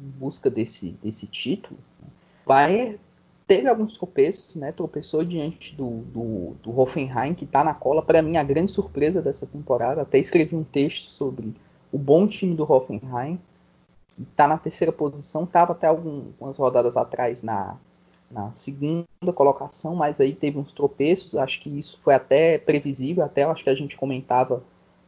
em 0.00 0.08
busca 0.18 0.50
desse, 0.50 0.90
desse 1.02 1.26
título. 1.26 1.78
Né? 2.00 2.08
O 2.44 2.48
Bayern 2.48 2.98
teve 3.56 3.68
alguns 3.68 3.92
tropeços, 3.92 4.56
né? 4.56 4.72
tropeçou 4.72 5.22
diante 5.22 5.76
do, 5.76 5.98
do, 6.06 6.56
do 6.62 6.80
Hoffenheim, 6.80 7.34
que 7.34 7.44
está 7.44 7.62
na 7.62 7.74
cola. 7.74 8.00
Para 8.00 8.22
mim, 8.22 8.38
a 8.38 8.42
grande 8.42 8.72
surpresa 8.72 9.20
dessa 9.20 9.46
temporada. 9.46 10.00
Até 10.00 10.18
escrevi 10.18 10.56
um 10.56 10.64
texto 10.64 11.10
sobre 11.10 11.54
o 11.92 11.98
bom 11.98 12.26
time 12.26 12.54
do 12.54 12.70
Hoffenheim, 12.70 13.38
que 14.16 14.22
está 14.22 14.48
na 14.48 14.56
terceira 14.56 14.90
posição, 14.90 15.44
estava 15.44 15.72
até 15.72 15.86
algumas 15.86 16.56
rodadas 16.56 16.96
atrás 16.96 17.42
na, 17.42 17.76
na 18.30 18.50
segunda 18.54 19.06
colocação, 19.34 19.94
mas 19.94 20.18
aí 20.18 20.34
teve 20.34 20.58
uns 20.58 20.72
tropeços. 20.72 21.34
Acho 21.34 21.60
que 21.60 21.78
isso 21.78 22.00
foi 22.02 22.14
até 22.14 22.56
previsível, 22.56 23.22
até 23.22 23.42
acho 23.42 23.62
que 23.62 23.70
a 23.70 23.74
gente 23.74 23.98
comentava 23.98 24.62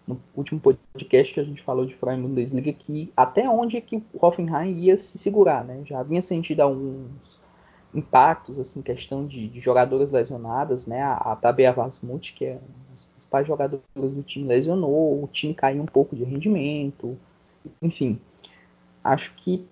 no 0.07 0.21
último 0.37 0.61
podcast 0.61 1.33
que 1.33 1.41
a 1.41 1.45
gente 1.45 1.63
falou 1.63 1.87
de 1.87 1.95
Freien 1.95 2.21
Bundesliga 2.21 2.71
que 2.75 3.11
até 3.17 3.49
onde 3.49 3.79
é 3.79 3.81
que 3.81 3.97
o 3.97 4.05
Hoffenheim 4.21 4.71
ia 4.81 4.99
se 4.99 5.17
segurar, 5.17 5.65
né? 5.65 5.81
Já 5.87 6.01
havia 6.01 6.21
sentido 6.21 6.61
alguns 6.61 7.43
impactos, 7.95 8.59
assim, 8.59 8.83
questão 8.83 9.27
de, 9.27 9.49
de 9.49 9.61
jogadoras 9.61 10.11
lesionadas, 10.11 10.87
né? 10.87 11.03
A, 11.03 11.15
a 11.15 11.37
Tabea 11.37 11.73
Vasmut, 11.73 12.33
que 12.33 12.45
é 12.45 12.53
uma 12.53 12.93
das 12.93 13.05
principais 13.05 13.47
jogadoras 13.47 13.83
do 13.95 14.23
time, 14.23 14.49
lesionou, 14.49 15.23
o 15.23 15.29
time 15.29 15.55
caiu 15.55 15.83
um 15.83 15.87
pouco 15.87 16.17
de 16.17 16.25
rendimento, 16.25 17.17
enfim. 17.81 18.19
Acho 19.03 19.33
que 19.37 19.67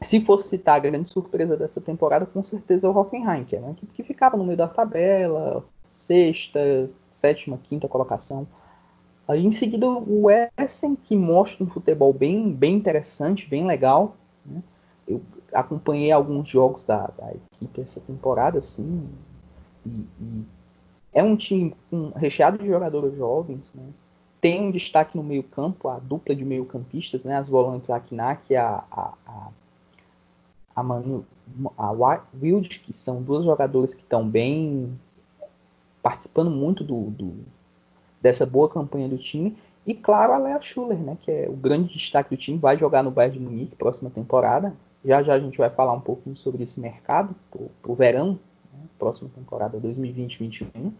se 0.00 0.24
fosse 0.24 0.48
citar 0.48 0.76
a 0.76 0.78
grande 0.78 1.10
surpresa 1.10 1.56
dessa 1.56 1.80
temporada, 1.80 2.24
com 2.24 2.44
certeza 2.44 2.86
é 2.86 2.90
o 2.90 2.96
Hoffenheim, 2.96 3.44
que 3.44 3.56
é 3.56 3.58
uma 3.58 3.72
equipe 3.72 3.92
que 3.92 4.02
ficava 4.04 4.36
no 4.36 4.44
meio 4.44 4.56
da 4.56 4.68
tabela, 4.68 5.64
sexta, 5.92 6.88
sétima, 7.10 7.58
quinta 7.64 7.88
colocação. 7.88 8.46
Aí 9.26 9.44
em 9.44 9.52
seguida 9.52 9.86
o 9.88 10.26
Essen, 10.56 10.94
que 10.94 11.16
mostra 11.16 11.64
um 11.64 11.68
futebol 11.68 12.12
bem, 12.12 12.52
bem 12.52 12.76
interessante, 12.76 13.48
bem 13.48 13.66
legal. 13.66 14.16
Né? 14.46 14.62
Eu 15.06 15.20
acompanhei 15.52 16.12
alguns 16.12 16.48
jogos 16.48 16.84
da, 16.84 17.06
da 17.18 17.32
equipe 17.32 17.80
essa 17.80 18.00
temporada, 18.00 18.58
assim, 18.58 19.08
e, 19.86 20.06
e 20.20 20.44
é 21.12 21.22
um 21.22 21.36
time 21.36 21.74
com, 21.90 22.10
recheado 22.10 22.58
de 22.58 22.66
jogadores 22.66 23.16
jovens, 23.16 23.72
né? 23.74 23.84
Tem 24.40 24.62
um 24.62 24.70
destaque 24.70 25.16
no 25.16 25.22
meio 25.22 25.42
campo, 25.42 25.88
a 25.88 25.98
dupla 25.98 26.34
de 26.34 26.44
meio 26.44 26.64
campistas, 26.64 27.24
né? 27.24 27.36
As 27.36 27.48
volantes 27.48 27.90
Akinak 27.90 28.52
e 28.52 28.56
a, 28.56 28.84
a, 28.90 29.12
a 29.26 29.48
a 30.78 30.82
Manu, 30.82 31.26
a 31.76 31.90
Wild, 31.90 32.78
que 32.80 32.92
são 32.92 33.20
duas 33.20 33.44
jogadoras 33.44 33.94
que 33.94 34.02
estão 34.02 34.28
bem 34.28 34.96
participando 36.00 36.50
muito 36.50 36.84
do, 36.84 37.10
do, 37.10 37.34
dessa 38.22 38.46
boa 38.46 38.68
campanha 38.68 39.08
do 39.08 39.18
time. 39.18 39.56
E 39.84 39.92
claro, 39.92 40.32
a 40.32 40.38
Lea 40.38 40.60
Schuller, 40.60 40.98
né, 40.98 41.18
que 41.20 41.32
é 41.32 41.48
o 41.48 41.54
grande 41.54 41.92
destaque 41.92 42.30
do 42.30 42.38
time, 42.38 42.58
vai 42.58 42.78
jogar 42.78 43.02
no 43.02 43.10
Bayern 43.10 43.38
de 43.38 43.44
Munique 43.44 43.74
próxima 43.74 44.08
temporada. 44.08 44.72
Já 45.04 45.22
já 45.22 45.34
a 45.34 45.40
gente 45.40 45.58
vai 45.58 45.70
falar 45.70 45.92
um 45.92 46.00
pouquinho 46.00 46.36
sobre 46.36 46.62
esse 46.62 46.80
mercado 46.80 47.34
para 47.50 47.92
o 47.92 47.94
verão, 47.94 48.38
né, 48.72 48.80
próxima 48.98 49.30
temporada 49.34 49.78
2020-2021. 49.80 50.92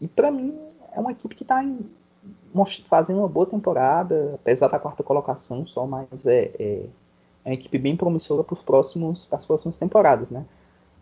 E 0.00 0.08
para 0.08 0.30
mim 0.30 0.58
é 0.92 1.00
uma 1.00 1.12
equipe 1.12 1.34
que 1.34 1.44
está 1.44 1.64
fazendo 2.88 3.18
uma 3.18 3.28
boa 3.28 3.46
temporada, 3.46 4.32
apesar 4.34 4.68
da 4.68 4.78
quarta 4.78 5.02
colocação 5.02 5.66
só, 5.66 5.86
mas 5.86 6.26
é, 6.26 6.50
é 6.58 6.86
é 7.44 7.50
uma 7.50 7.54
equipe 7.54 7.78
bem 7.78 7.96
promissora 7.96 8.44
para 8.44 8.56
as 8.58 9.44
próximas 9.44 9.76
temporadas, 9.76 10.30
né? 10.30 10.44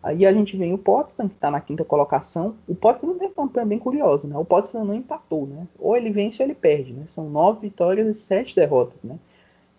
Aí 0.01 0.25
a 0.25 0.31
gente 0.31 0.55
vem 0.55 0.73
o 0.73 0.77
Potsdam, 0.77 1.27
que 1.27 1.35
está 1.35 1.51
na 1.51 1.59
quinta 1.59 1.83
colocação. 1.83 2.55
O 2.67 2.75
Potsdam 2.75 3.17
tem 3.17 3.31
uma 3.35 3.65
bem 3.65 3.79
curiosa, 3.79 4.27
né? 4.27 4.37
O 4.37 4.45
Potsdam 4.45 4.85
não 4.85 4.93
empatou, 4.93 5.45
né? 5.45 5.67
Ou 5.77 5.97
ele 5.97 6.09
vence 6.09 6.41
ou 6.41 6.47
ele 6.47 6.55
perde, 6.55 6.93
né? 6.93 7.03
São 7.07 7.29
nove 7.29 7.61
vitórias 7.61 8.07
e 8.07 8.13
sete 8.13 8.55
derrotas, 8.55 9.01
né? 9.03 9.17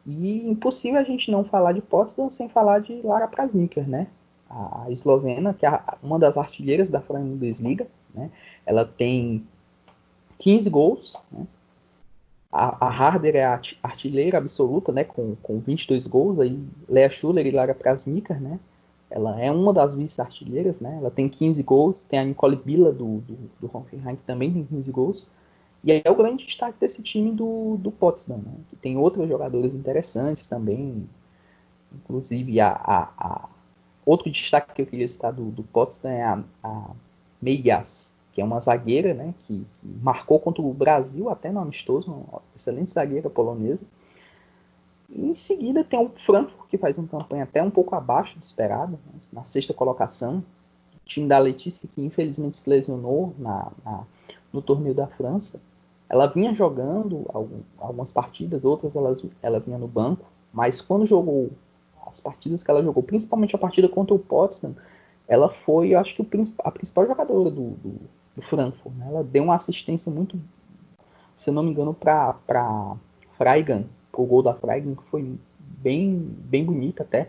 E 0.08 0.48
impossível 0.48 0.98
a 0.98 1.04
gente 1.04 1.30
não 1.30 1.44
falar 1.44 1.72
de 1.72 1.82
Potsdam 1.82 2.30
sem 2.30 2.48
falar 2.48 2.80
de 2.80 3.02
Lara 3.02 3.28
Prasniker, 3.28 3.86
né? 3.86 4.06
A 4.48 4.86
eslovena, 4.88 5.52
que 5.52 5.66
é 5.66 5.80
uma 6.02 6.18
das 6.18 6.38
artilheiras 6.38 6.88
da 6.88 6.98
Bundesliga, 6.98 7.86
né? 8.14 8.30
Ela 8.64 8.86
tem 8.86 9.46
15 10.38 10.70
gols, 10.70 11.20
né? 11.30 11.46
A, 12.50 12.86
a 12.86 12.88
Harder 12.88 13.36
é 13.36 13.44
a 13.44 13.60
artilheira 13.82 14.38
absoluta, 14.38 14.90
né, 14.90 15.04
com, 15.04 15.36
com 15.42 15.58
22 15.58 16.06
gols, 16.06 16.40
aí 16.40 16.58
Lea 16.88 17.10
Schuller 17.10 17.46
e 17.46 17.50
Lara 17.50 17.74
Prasnikar, 17.74 18.40
né, 18.40 18.58
ela 19.10 19.38
é 19.38 19.50
uma 19.50 19.70
das 19.70 19.92
vice-artilheiras, 19.92 20.80
né, 20.80 20.96
ela 20.98 21.10
tem 21.10 21.28
15 21.28 21.62
gols, 21.62 22.02
tem 22.04 22.18
a 22.18 22.24
Nicole 22.24 22.56
Billa 22.56 22.90
do, 22.90 23.18
do, 23.18 23.36
do 23.60 23.70
Hoffenheim, 23.70 24.16
que 24.16 24.22
também 24.22 24.50
tem 24.50 24.64
15 24.64 24.90
gols, 24.90 25.26
e 25.84 25.92
aí 25.92 26.02
é 26.04 26.10
o 26.10 26.16
grande 26.16 26.44
destaque 26.44 26.78
desse 26.80 27.02
time 27.02 27.30
do, 27.30 27.76
do 27.78 27.90
Potsdam, 27.90 28.38
né, 28.38 28.52
que 28.70 28.76
tem 28.76 28.96
outros 28.96 29.28
jogadores 29.28 29.74
interessantes 29.74 30.46
também, 30.46 31.08
inclusive 31.92 32.60
a, 32.60 32.70
a, 32.70 33.12
a 33.16 33.48
outro 34.04 34.30
destaque 34.30 34.74
que 34.74 34.82
eu 34.82 34.86
queria 34.86 35.06
citar 35.06 35.32
do, 35.32 35.50
do 35.50 35.62
Potsdam 35.62 36.10
é 36.10 36.22
a, 36.22 36.42
a 36.62 36.90
Meigas, 37.40 38.12
que 38.32 38.40
é 38.40 38.44
uma 38.44 38.60
zagueira 38.60 39.14
né, 39.14 39.34
que, 39.40 39.66
que, 39.80 39.88
marcou 40.02 40.40
contra 40.40 40.62
o 40.62 40.72
Brasil 40.72 41.28
até 41.28 41.50
no 41.50 41.60
amistoso, 41.60 42.10
uma 42.12 42.40
excelente 42.56 42.90
zagueira 42.90 43.28
polonesa. 43.28 43.84
E 45.08 45.26
em 45.26 45.34
seguida 45.34 45.84
tem 45.84 45.98
o 45.98 46.10
Frankfurt, 46.24 46.68
que 46.68 46.78
faz 46.78 46.98
uma 46.98 47.08
campanha 47.08 47.44
até 47.44 47.62
um 47.62 47.70
pouco 47.70 47.94
abaixo 47.94 48.38
do 48.38 48.44
esperado, 48.44 48.92
né, 48.92 49.20
na 49.32 49.44
sexta 49.44 49.72
colocação. 49.72 50.38
O 50.94 51.08
time 51.08 51.26
da 51.26 51.38
Letícia, 51.38 51.88
que 51.92 52.02
infelizmente 52.02 52.56
se 52.56 52.68
lesionou 52.68 53.34
na, 53.38 53.72
na, 53.84 54.04
no 54.52 54.62
torneio 54.62 54.94
da 54.94 55.06
França. 55.06 55.60
Ela 56.08 56.26
vinha 56.26 56.54
jogando 56.54 57.26
algumas 57.78 58.10
partidas, 58.10 58.64
outras 58.64 58.96
ela, 58.96 59.14
ela 59.42 59.60
vinha 59.60 59.76
no 59.76 59.86
banco, 59.86 60.24
mas 60.52 60.80
quando 60.80 61.06
jogou 61.06 61.50
as 62.06 62.18
partidas 62.18 62.62
que 62.62 62.70
ela 62.70 62.82
jogou, 62.82 63.02
principalmente 63.02 63.54
a 63.54 63.58
partida 63.58 63.88
contra 63.88 64.14
o 64.14 64.18
Potsdam, 64.18 64.74
ela 65.26 65.50
foi, 65.50 65.94
acho 65.94 66.14
que 66.14 66.26
a 66.64 66.70
principal 66.70 67.06
jogadora 67.06 67.50
do, 67.50 67.70
do, 67.70 68.00
do 68.34 68.42
Frankfurt. 68.42 68.94
Né? 68.96 69.06
Ela 69.08 69.22
deu 69.22 69.44
uma 69.44 69.56
assistência 69.56 70.10
muito, 70.10 70.40
se 71.38 71.50
não 71.50 71.62
me 71.62 71.70
engano, 71.70 71.92
para 71.92 72.96
Freigan, 73.36 73.84
o 74.12 74.24
gol 74.24 74.42
da 74.42 74.54
Freigan, 74.54 74.94
que 74.94 75.02
foi 75.04 75.38
bem, 75.60 76.16
bem 76.16 76.64
bonita 76.64 77.02
até. 77.02 77.28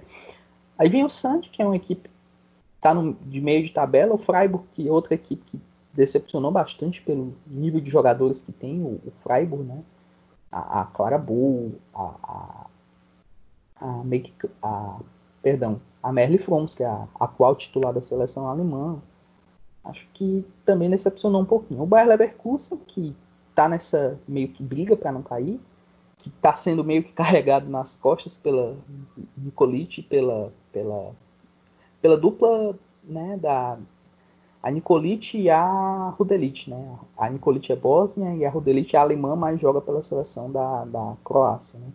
Aí 0.77 0.87
vem 0.87 1.03
o 1.03 1.09
Santos, 1.09 1.49
que 1.49 1.61
é 1.61 1.65
uma 1.65 1.75
equipe 1.75 2.09
tá 2.81 2.93
no, 2.93 3.13
de 3.25 3.41
meio 3.41 3.63
de 3.63 3.71
tabela, 3.71 4.13
o 4.13 4.17
Freiburg, 4.17 4.65
que 4.73 4.87
é 4.87 4.91
outra 4.91 5.13
equipe 5.13 5.43
que 5.45 5.59
decepcionou 5.99 6.49
bastante 6.49 7.01
pelo 7.01 7.35
nível 7.45 7.81
de 7.81 7.91
jogadores 7.91 8.41
que 8.41 8.53
tem, 8.53 8.81
o, 8.81 9.01
o 9.05 9.11
Freiburg, 9.21 9.65
né? 9.65 9.83
A, 10.49 10.81
a 10.81 10.85
Clara 10.85 11.17
Bull, 11.17 11.75
a, 11.93 12.15
a, 12.23 12.65
a, 13.81 14.03
a, 14.63 14.99
perdão, 15.43 15.81
a 16.01 16.11
Merle 16.11 16.37
Frons, 16.37 16.73
que 16.73 16.83
é 16.83 16.87
a 16.87 17.05
atual 17.19 17.55
titular 17.55 17.93
da 17.93 18.01
seleção 18.01 18.47
alemã, 18.47 18.97
acho 19.83 20.07
que 20.13 20.45
também 20.65 20.89
decepcionou 20.89 21.41
um 21.41 21.45
pouquinho. 21.45 21.83
O 21.83 21.85
Bayer 21.85 22.07
Leverkusen, 22.07 22.79
que 22.87 23.13
está 23.49 23.67
nessa 23.67 24.17
meio 24.25 24.47
que 24.47 24.63
briga 24.63 24.95
para 24.95 25.11
não 25.11 25.21
cair, 25.21 25.59
que 26.19 26.29
está 26.29 26.53
sendo 26.53 26.83
meio 26.83 27.03
que 27.03 27.11
carregado 27.13 27.69
nas 27.69 27.97
costas 27.97 28.37
pela 28.37 28.77
Nicolic, 29.37 30.01
pela, 30.03 30.51
pela, 30.71 31.11
pela 32.01 32.17
dupla 32.17 32.73
né, 33.03 33.37
da 33.37 33.77
a 34.61 34.69
Nicolic 34.69 35.37
e 35.37 35.49
a 35.49 36.09
Rudelic. 36.17 36.69
Né? 36.69 36.95
A 37.17 37.29
Nicolic 37.29 37.71
é 37.71 37.75
bósnia 37.75 38.35
e 38.35 38.45
a 38.45 38.49
Rudelic 38.49 38.95
é 38.95 38.99
alemã, 38.99 39.35
mas 39.35 39.59
joga 39.59 39.81
pela 39.81 40.03
seleção 40.03 40.51
da, 40.51 40.85
da 40.85 41.15
Croácia. 41.23 41.79
Né? 41.79 41.87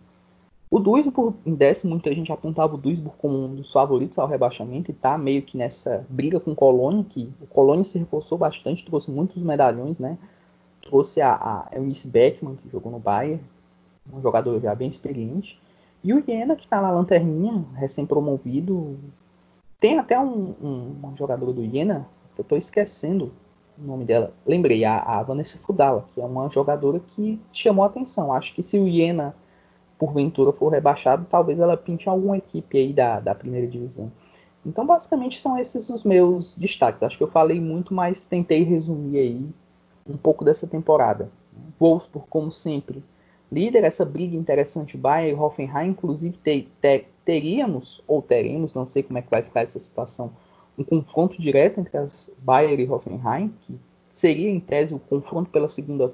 O 0.69 0.79
Duisburg, 0.79 1.37
em 1.45 1.53
décimo, 1.53 1.91
muita 1.91 2.13
gente 2.13 2.31
apontava 2.31 2.73
o 2.75 2.77
Duisburg 2.77 3.15
como 3.19 3.45
um 3.45 3.55
dos 3.55 3.71
favoritos 3.71 4.17
ao 4.17 4.27
rebaixamento 4.27 4.91
e 4.91 4.93
está 4.93 5.17
meio 5.17 5.43
que 5.43 5.57
nessa 5.57 6.05
briga 6.09 6.39
com 6.39 6.51
o 6.51 6.55
Colônia, 6.55 7.05
que 7.07 7.31
o 7.39 7.47
Colônia 7.47 7.83
se 7.83 7.99
reforçou 7.99 8.37
bastante, 8.37 8.83
trouxe 8.83 9.11
muitos 9.11 9.41
medalhões, 9.43 9.99
né? 9.99 10.17
Trouxe 10.81 11.21
a, 11.21 11.33
a 11.33 11.75
Eunice 11.75 12.07
Beckman, 12.07 12.55
que 12.55 12.69
jogou 12.69 12.91
no 12.91 12.99
Bayern, 12.99 13.41
um 14.11 14.21
jogador 14.21 14.59
já 14.59 14.73
bem 14.73 14.89
experiente. 14.89 15.59
E 16.03 16.13
o 16.13 16.23
Jena, 16.23 16.55
que 16.55 16.63
está 16.63 16.81
na 16.81 16.91
lanterninha, 16.91 17.63
recém-promovido. 17.75 18.99
Tem 19.79 19.97
até 19.97 20.19
um, 20.19 20.53
um, 20.61 20.95
uma 21.01 21.15
jogadora 21.15 21.53
do 21.53 21.67
Jena, 21.67 22.07
eu 22.41 22.43
estou 22.43 22.57
esquecendo 22.57 23.31
o 23.77 23.85
nome 23.85 24.05
dela. 24.05 24.33
Lembrei, 24.45 24.85
a, 24.85 24.99
a 24.99 25.23
Vanessa 25.23 25.57
Fudala, 25.57 26.05
que 26.13 26.21
é 26.21 26.25
uma 26.25 26.49
jogadora 26.49 26.99
que 26.99 27.39
chamou 27.51 27.83
atenção. 27.83 28.31
Acho 28.31 28.53
que 28.53 28.63
se 28.63 28.77
o 28.77 28.89
Jena 28.89 29.35
porventura 29.97 30.51
for 30.51 30.69
rebaixado, 30.69 31.25
talvez 31.29 31.59
ela 31.59 31.77
pinte 31.77 32.07
alguma 32.09 32.37
equipe 32.37 32.77
aí 32.77 32.93
da, 32.93 33.19
da 33.19 33.33
primeira 33.33 33.67
divisão. 33.67 34.11
Então, 34.65 34.85
basicamente, 34.85 35.39
são 35.39 35.57
esses 35.57 35.89
os 35.89 36.03
meus 36.03 36.55
destaques. 36.55 37.03
Acho 37.03 37.17
que 37.17 37.23
eu 37.23 37.31
falei 37.31 37.59
muito, 37.59 37.93
mas 37.93 38.25
tentei 38.25 38.63
resumir 38.63 39.19
aí 39.19 39.45
um 40.07 40.17
pouco 40.17 40.43
dessa 40.43 40.67
temporada. 40.67 41.29
Wolfsburg, 41.79 42.27
como 42.29 42.51
sempre, 42.51 43.03
líder, 43.51 43.83
essa 43.83 44.03
briga 44.03 44.35
interessante, 44.35 44.97
Bayern 44.97 45.31
e 45.31 45.41
Hoffenheim, 45.41 45.89
inclusive 45.89 46.37
te, 46.43 46.67
te, 46.81 47.05
teríamos, 47.23 48.03
ou 48.07 48.21
teremos, 48.21 48.73
não 48.73 48.87
sei 48.87 49.03
como 49.03 49.19
é 49.19 49.21
que 49.21 49.29
vai 49.29 49.41
ficar 49.41 49.61
essa 49.61 49.79
situação, 49.79 50.31
um 50.77 50.83
confronto 50.83 51.41
direto 51.41 51.79
entre 51.79 51.97
as 51.97 52.29
Bayern 52.39 52.83
e 52.83 52.89
Hoffenheim, 52.89 53.53
que 53.61 53.79
seria, 54.11 54.49
em 54.49 54.59
tese, 54.59 54.93
o 54.93 54.99
confronto 54.99 55.49
pela 55.49 55.69
segunda 55.69 56.11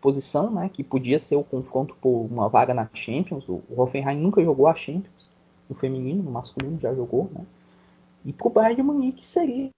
posição, 0.00 0.50
né, 0.50 0.70
que 0.72 0.84
podia 0.84 1.18
ser 1.18 1.36
o 1.36 1.44
confronto 1.44 1.96
por 2.00 2.26
uma 2.30 2.48
vaga 2.48 2.72
na 2.72 2.88
Champions. 2.92 3.48
O 3.48 3.62
Hoffenheim 3.76 4.20
nunca 4.20 4.42
jogou 4.42 4.66
a 4.66 4.74
Champions, 4.74 5.30
no 5.68 5.74
feminino, 5.74 6.22
no 6.22 6.30
masculino 6.30 6.78
já 6.80 6.94
jogou, 6.94 7.28
né? 7.34 7.44
E 8.24 8.32
para 8.32 8.46
o 8.46 8.50
Bayern 8.50 8.76
de 8.76 8.82
Munique 8.82 9.24
seria 9.24 9.70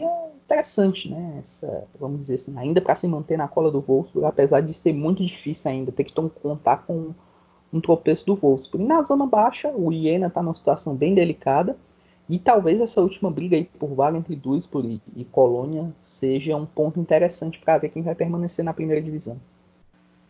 interessante, 0.44 1.10
né? 1.10 1.38
Essa, 1.42 1.84
vamos 2.00 2.20
dizer 2.20 2.36
assim, 2.36 2.58
ainda 2.58 2.80
para 2.80 2.96
se 2.96 3.06
manter 3.06 3.36
na 3.36 3.46
cola 3.46 3.70
do 3.70 3.80
Wolfsburg, 3.80 4.26
apesar 4.26 4.60
de 4.62 4.72
ser 4.72 4.92
muito 4.94 5.24
difícil 5.24 5.70
ainda, 5.70 5.92
ter 5.92 6.04
que 6.04 6.14
contar 6.14 6.78
com 6.86 7.14
um 7.72 7.80
tropeço 7.80 8.24
do 8.24 8.34
Wolfsburg. 8.34 8.84
E 8.84 8.88
na 8.88 9.02
zona 9.02 9.26
baixa, 9.26 9.70
o 9.70 9.92
Iena 9.92 10.28
está 10.28 10.42
numa 10.42 10.54
situação 10.54 10.94
bem 10.94 11.14
delicada. 11.14 11.76
E 12.28 12.38
talvez 12.38 12.80
essa 12.80 13.00
última 13.00 13.30
briga 13.30 13.56
aí 13.56 13.64
por 13.78 13.94
vaga 13.94 14.18
entre 14.18 14.36
Duisburg 14.36 15.00
e, 15.16 15.24
Colônia 15.24 15.90
seja 16.02 16.54
um 16.56 16.66
ponto 16.66 17.00
interessante 17.00 17.58
para 17.58 17.78
ver 17.78 17.88
quem 17.88 18.02
vai 18.02 18.14
permanecer 18.14 18.64
na 18.64 18.74
primeira 18.74 19.00
divisão. 19.00 19.40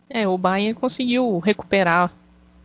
É, 0.09 0.27
o 0.27 0.37
Bayern 0.37 0.73
conseguiu 0.73 1.39
recuperar 1.39 2.11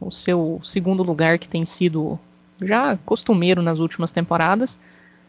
o 0.00 0.10
seu 0.10 0.60
segundo 0.62 1.02
lugar 1.02 1.38
que 1.38 1.48
tem 1.48 1.64
sido 1.64 2.18
já 2.62 2.96
costumeiro 2.98 3.60
nas 3.60 3.80
últimas 3.80 4.12
temporadas. 4.12 4.78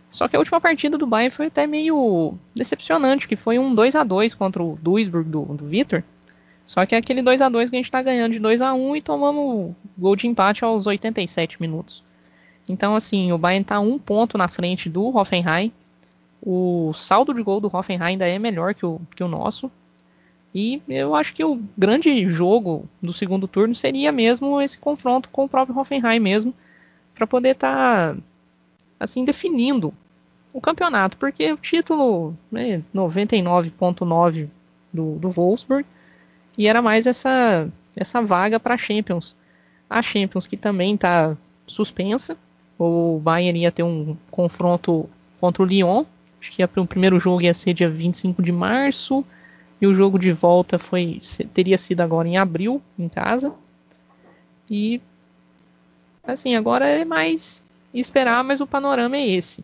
Só 0.09 0.27
que 0.27 0.35
a 0.35 0.39
última 0.39 0.61
partida 0.61 0.97
do 0.97 1.07
Bayern 1.07 1.31
foi 1.31 1.47
até 1.47 1.65
meio 1.65 2.35
decepcionante, 2.55 3.27
que 3.27 3.35
foi 3.35 3.57
um 3.57 3.73
2 3.73 3.95
a 3.95 4.03
2 4.03 4.35
contra 4.35 4.63
o 4.63 4.77
Duisburg 4.81 5.27
do, 5.27 5.45
do 5.45 5.65
Vitor. 5.65 6.03
Só 6.63 6.85
que 6.85 6.95
é 6.95 6.97
aquele 6.97 7.21
2 7.21 7.41
a 7.41 7.49
2 7.49 7.69
que 7.69 7.75
a 7.75 7.79
gente 7.79 7.85
está 7.85 8.01
ganhando 8.01 8.33
de 8.33 8.39
2 8.39 8.61
a 8.61 8.73
1 8.73 8.95
e 8.95 9.01
tomamos 9.01 9.75
gol 9.97 10.15
de 10.15 10.27
empate 10.27 10.63
aos 10.63 10.85
87 10.87 11.59
minutos. 11.59 12.03
Então, 12.67 12.95
assim, 12.95 13.31
o 13.31 13.37
Bayern 13.37 13.61
está 13.61 13.79
um 13.79 13.97
ponto 13.99 14.37
na 14.37 14.47
frente 14.47 14.89
do 14.89 15.15
Hoffenheim. 15.15 15.71
O 16.41 16.91
saldo 16.93 17.33
de 17.33 17.41
gol 17.41 17.59
do 17.59 17.69
Hoffenheim 17.71 18.01
ainda 18.01 18.27
é 18.27 18.39
melhor 18.39 18.73
que 18.73 18.85
o, 18.85 18.99
que 19.15 19.23
o 19.23 19.27
nosso. 19.27 19.71
E 20.53 20.81
eu 20.87 21.13
acho 21.13 21.33
que 21.33 21.43
o 21.43 21.61
grande 21.77 22.31
jogo 22.31 22.87
do 23.01 23.11
segundo 23.11 23.47
turno 23.47 23.75
seria 23.75 24.11
mesmo 24.11 24.61
esse 24.61 24.77
confronto 24.77 25.29
com 25.29 25.45
o 25.45 25.49
próprio 25.49 25.77
Hoffenheim 25.77 26.19
mesmo, 26.19 26.53
para 27.13 27.27
poder 27.27 27.49
estar 27.49 28.15
tá, 28.15 28.21
assim 28.99 29.25
definindo 29.25 29.93
o 30.53 30.61
campeonato, 30.61 31.17
porque 31.17 31.51
o 31.51 31.57
título 31.57 32.33
né, 32.49 32.81
99.9 32.93 34.47
do, 34.93 35.15
do 35.17 35.29
Wolfsburg 35.29 35.85
e 36.57 36.67
era 36.67 36.81
mais 36.81 37.05
essa 37.05 37.69
essa 37.95 38.21
vaga 38.21 38.59
para 38.59 38.73
a 38.73 38.77
Champions. 38.77 39.35
A 39.89 40.01
Champions 40.01 40.47
que 40.47 40.57
também 40.57 40.95
está 40.95 41.35
suspensa. 41.65 42.37
O 42.77 43.19
Bayern 43.23 43.59
ia 43.59 43.71
ter 43.71 43.83
um 43.83 44.17
confronto 44.29 45.09
contra 45.39 45.63
o 45.63 45.65
Lyon. 45.65 46.05
Acho 46.39 46.51
que 46.51 46.63
o 46.63 46.85
primeiro 46.85 47.19
jogo 47.19 47.41
ia 47.41 47.53
ser 47.53 47.73
dia 47.73 47.89
25 47.89 48.41
de 48.41 48.51
março 48.51 49.25
e 49.81 49.87
o 49.87 49.93
jogo 49.93 50.19
de 50.19 50.31
volta 50.31 50.77
foi 50.77 51.19
teria 51.53 51.77
sido 51.77 52.01
agora 52.01 52.27
em 52.27 52.37
abril, 52.37 52.81
em 52.97 53.09
casa. 53.09 53.53
E 54.69 55.01
assim, 56.23 56.55
agora 56.55 56.87
é 56.87 57.05
mais 57.05 57.63
esperar, 57.93 58.43
mas 58.43 58.61
o 58.61 58.67
panorama 58.67 59.15
é 59.15 59.27
esse. 59.27 59.63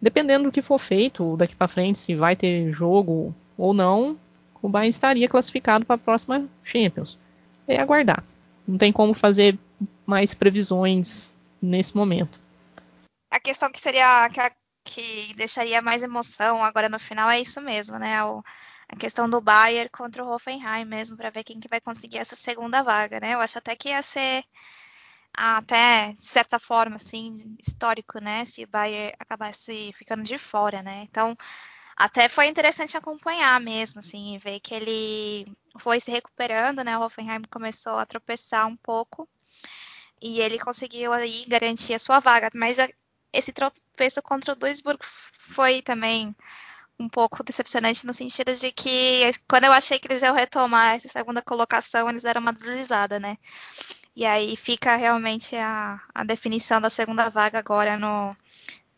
Dependendo 0.00 0.44
do 0.44 0.52
que 0.52 0.62
for 0.62 0.78
feito 0.78 1.36
daqui 1.36 1.56
para 1.56 1.66
frente, 1.66 1.98
se 1.98 2.14
vai 2.14 2.36
ter 2.36 2.72
jogo 2.72 3.34
ou 3.56 3.74
não, 3.74 4.16
o 4.62 4.68
Bayern 4.68 4.90
estaria 4.90 5.28
classificado 5.28 5.84
para 5.84 5.96
a 5.96 5.98
próxima 5.98 6.46
Champions. 6.62 7.18
É 7.66 7.80
aguardar. 7.80 8.22
Não 8.66 8.78
tem 8.78 8.92
como 8.92 9.12
fazer 9.12 9.58
mais 10.06 10.34
previsões 10.34 11.32
nesse 11.60 11.96
momento. 11.96 12.40
A 13.30 13.40
questão 13.40 13.70
que 13.70 13.80
seria 13.80 14.28
que, 14.30 14.40
que 14.84 15.34
deixaria 15.34 15.82
mais 15.82 16.02
emoção 16.02 16.62
agora 16.64 16.88
no 16.88 16.98
final 16.98 17.30
é 17.30 17.40
isso 17.40 17.60
mesmo, 17.60 17.98
né? 17.98 18.24
O, 18.24 18.42
a 18.88 18.96
questão 18.96 19.28
do 19.28 19.40
Bayern 19.40 19.90
contra 19.90 20.24
o 20.24 20.28
Hoffenheim 20.28 20.84
mesmo, 20.84 21.16
para 21.16 21.30
ver 21.30 21.44
quem 21.44 21.60
que 21.60 21.68
vai 21.68 21.80
conseguir 21.80 22.18
essa 22.18 22.34
segunda 22.34 22.82
vaga, 22.82 23.20
né? 23.20 23.34
Eu 23.34 23.40
acho 23.40 23.58
até 23.58 23.76
que 23.76 23.90
ia 23.90 24.02
ser 24.02 24.44
até 25.34 26.14
de 26.14 26.24
certa 26.24 26.58
forma 26.58 26.96
assim 26.96 27.34
histórico, 27.64 28.18
né, 28.18 28.44
se 28.44 28.64
o 28.64 28.68
Bayern 28.68 29.14
acabasse 29.20 29.92
ficando 29.92 30.22
de 30.22 30.36
fora, 30.36 30.82
né? 30.82 31.06
Então, 31.08 31.36
até 31.96 32.28
foi 32.28 32.46
interessante 32.46 32.96
acompanhar 32.96 33.60
mesmo, 33.60 33.98
assim, 34.00 34.38
ver 34.38 34.60
que 34.60 34.74
ele 34.74 35.52
foi 35.78 36.00
se 36.00 36.10
recuperando, 36.10 36.82
né? 36.84 36.96
O 36.96 37.02
Hoffenheim 37.02 37.42
começou 37.50 37.98
a 37.98 38.06
tropeçar 38.06 38.66
um 38.66 38.76
pouco 38.76 39.28
e 40.20 40.40
ele 40.40 40.58
conseguiu 40.58 41.12
aí 41.12 41.44
garantir 41.48 41.94
a 41.94 41.98
sua 41.98 42.20
vaga, 42.20 42.48
mas 42.54 42.78
esse 43.32 43.52
tropeço 43.52 44.22
contra 44.22 44.52
o 44.52 44.56
Duisburg 44.56 44.98
foi 45.02 45.82
também 45.82 46.34
um 46.98 47.08
pouco 47.08 47.44
decepcionante 47.44 48.04
no 48.06 48.12
sentido 48.12 48.52
de 48.54 48.72
que 48.72 49.30
quando 49.48 49.64
eu 49.64 49.72
achei 49.72 49.98
que 49.98 50.08
eles 50.08 50.22
iam 50.22 50.34
retomar 50.34 50.96
essa 50.96 51.08
segunda 51.08 51.40
colocação, 51.40 52.08
eles 52.10 52.24
deram 52.24 52.40
uma 52.40 52.52
deslizada, 52.52 53.20
né? 53.20 53.38
E 54.16 54.26
aí 54.26 54.56
fica 54.56 54.96
realmente 54.96 55.54
a, 55.54 56.00
a 56.12 56.24
definição 56.24 56.80
da 56.80 56.90
segunda 56.90 57.28
vaga 57.28 57.58
agora 57.58 57.96
no, 57.96 58.30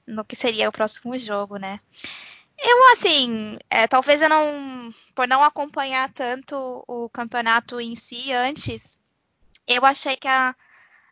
no 0.07 0.25
que 0.25 0.35
seria 0.35 0.69
o 0.69 0.73
próximo 0.73 1.19
jogo, 1.19 1.59
né? 1.59 1.79
Eu, 2.59 2.93
assim, 2.93 3.59
é, 3.71 3.87
talvez 3.87 4.23
eu 4.23 4.29
não. 4.29 4.95
Por 5.15 5.27
não 5.29 5.43
acompanhar 5.45 6.11
tanto 6.13 6.85
o 6.87 7.09
campeonato 7.11 7.81
em 7.81 7.95
si 7.95 8.33
antes, 8.33 8.99
eu 9.67 9.85
achei 9.85 10.17
que 10.17 10.29
a, 10.29 10.55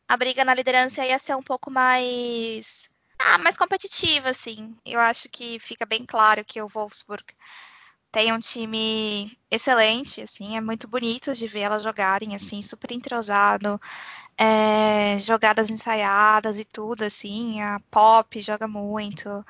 a 0.08 0.16
briga 0.16 0.44
na 0.44 0.54
liderança 0.54 1.04
ia 1.04 1.18
ser 1.18 1.36
um 1.36 1.42
pouco 1.42 1.70
mais. 1.70 2.88
Ah, 3.18 3.38
mais 3.38 3.56
competitiva, 3.56 4.30
assim. 4.30 4.74
Eu 4.84 5.00
acho 5.00 5.28
que 5.28 5.58
fica 5.58 5.84
bem 5.84 6.04
claro 6.04 6.44
que 6.44 6.60
o 6.62 6.68
Wolfsburg 6.68 7.24
tem 8.10 8.32
um 8.32 8.38
time 8.38 9.36
excelente, 9.50 10.22
assim, 10.22 10.56
é 10.56 10.60
muito 10.60 10.88
bonito 10.88 11.34
de 11.34 11.46
ver 11.46 11.60
elas 11.60 11.82
jogarem, 11.82 12.34
assim, 12.34 12.62
super 12.62 12.90
entrosado, 12.92 13.80
é, 14.36 15.18
jogadas 15.18 15.70
ensaiadas 15.70 16.58
e 16.58 16.64
tudo, 16.64 17.04
assim, 17.04 17.60
a 17.60 17.80
Pop 17.90 18.40
joga 18.40 18.66
muito, 18.66 19.44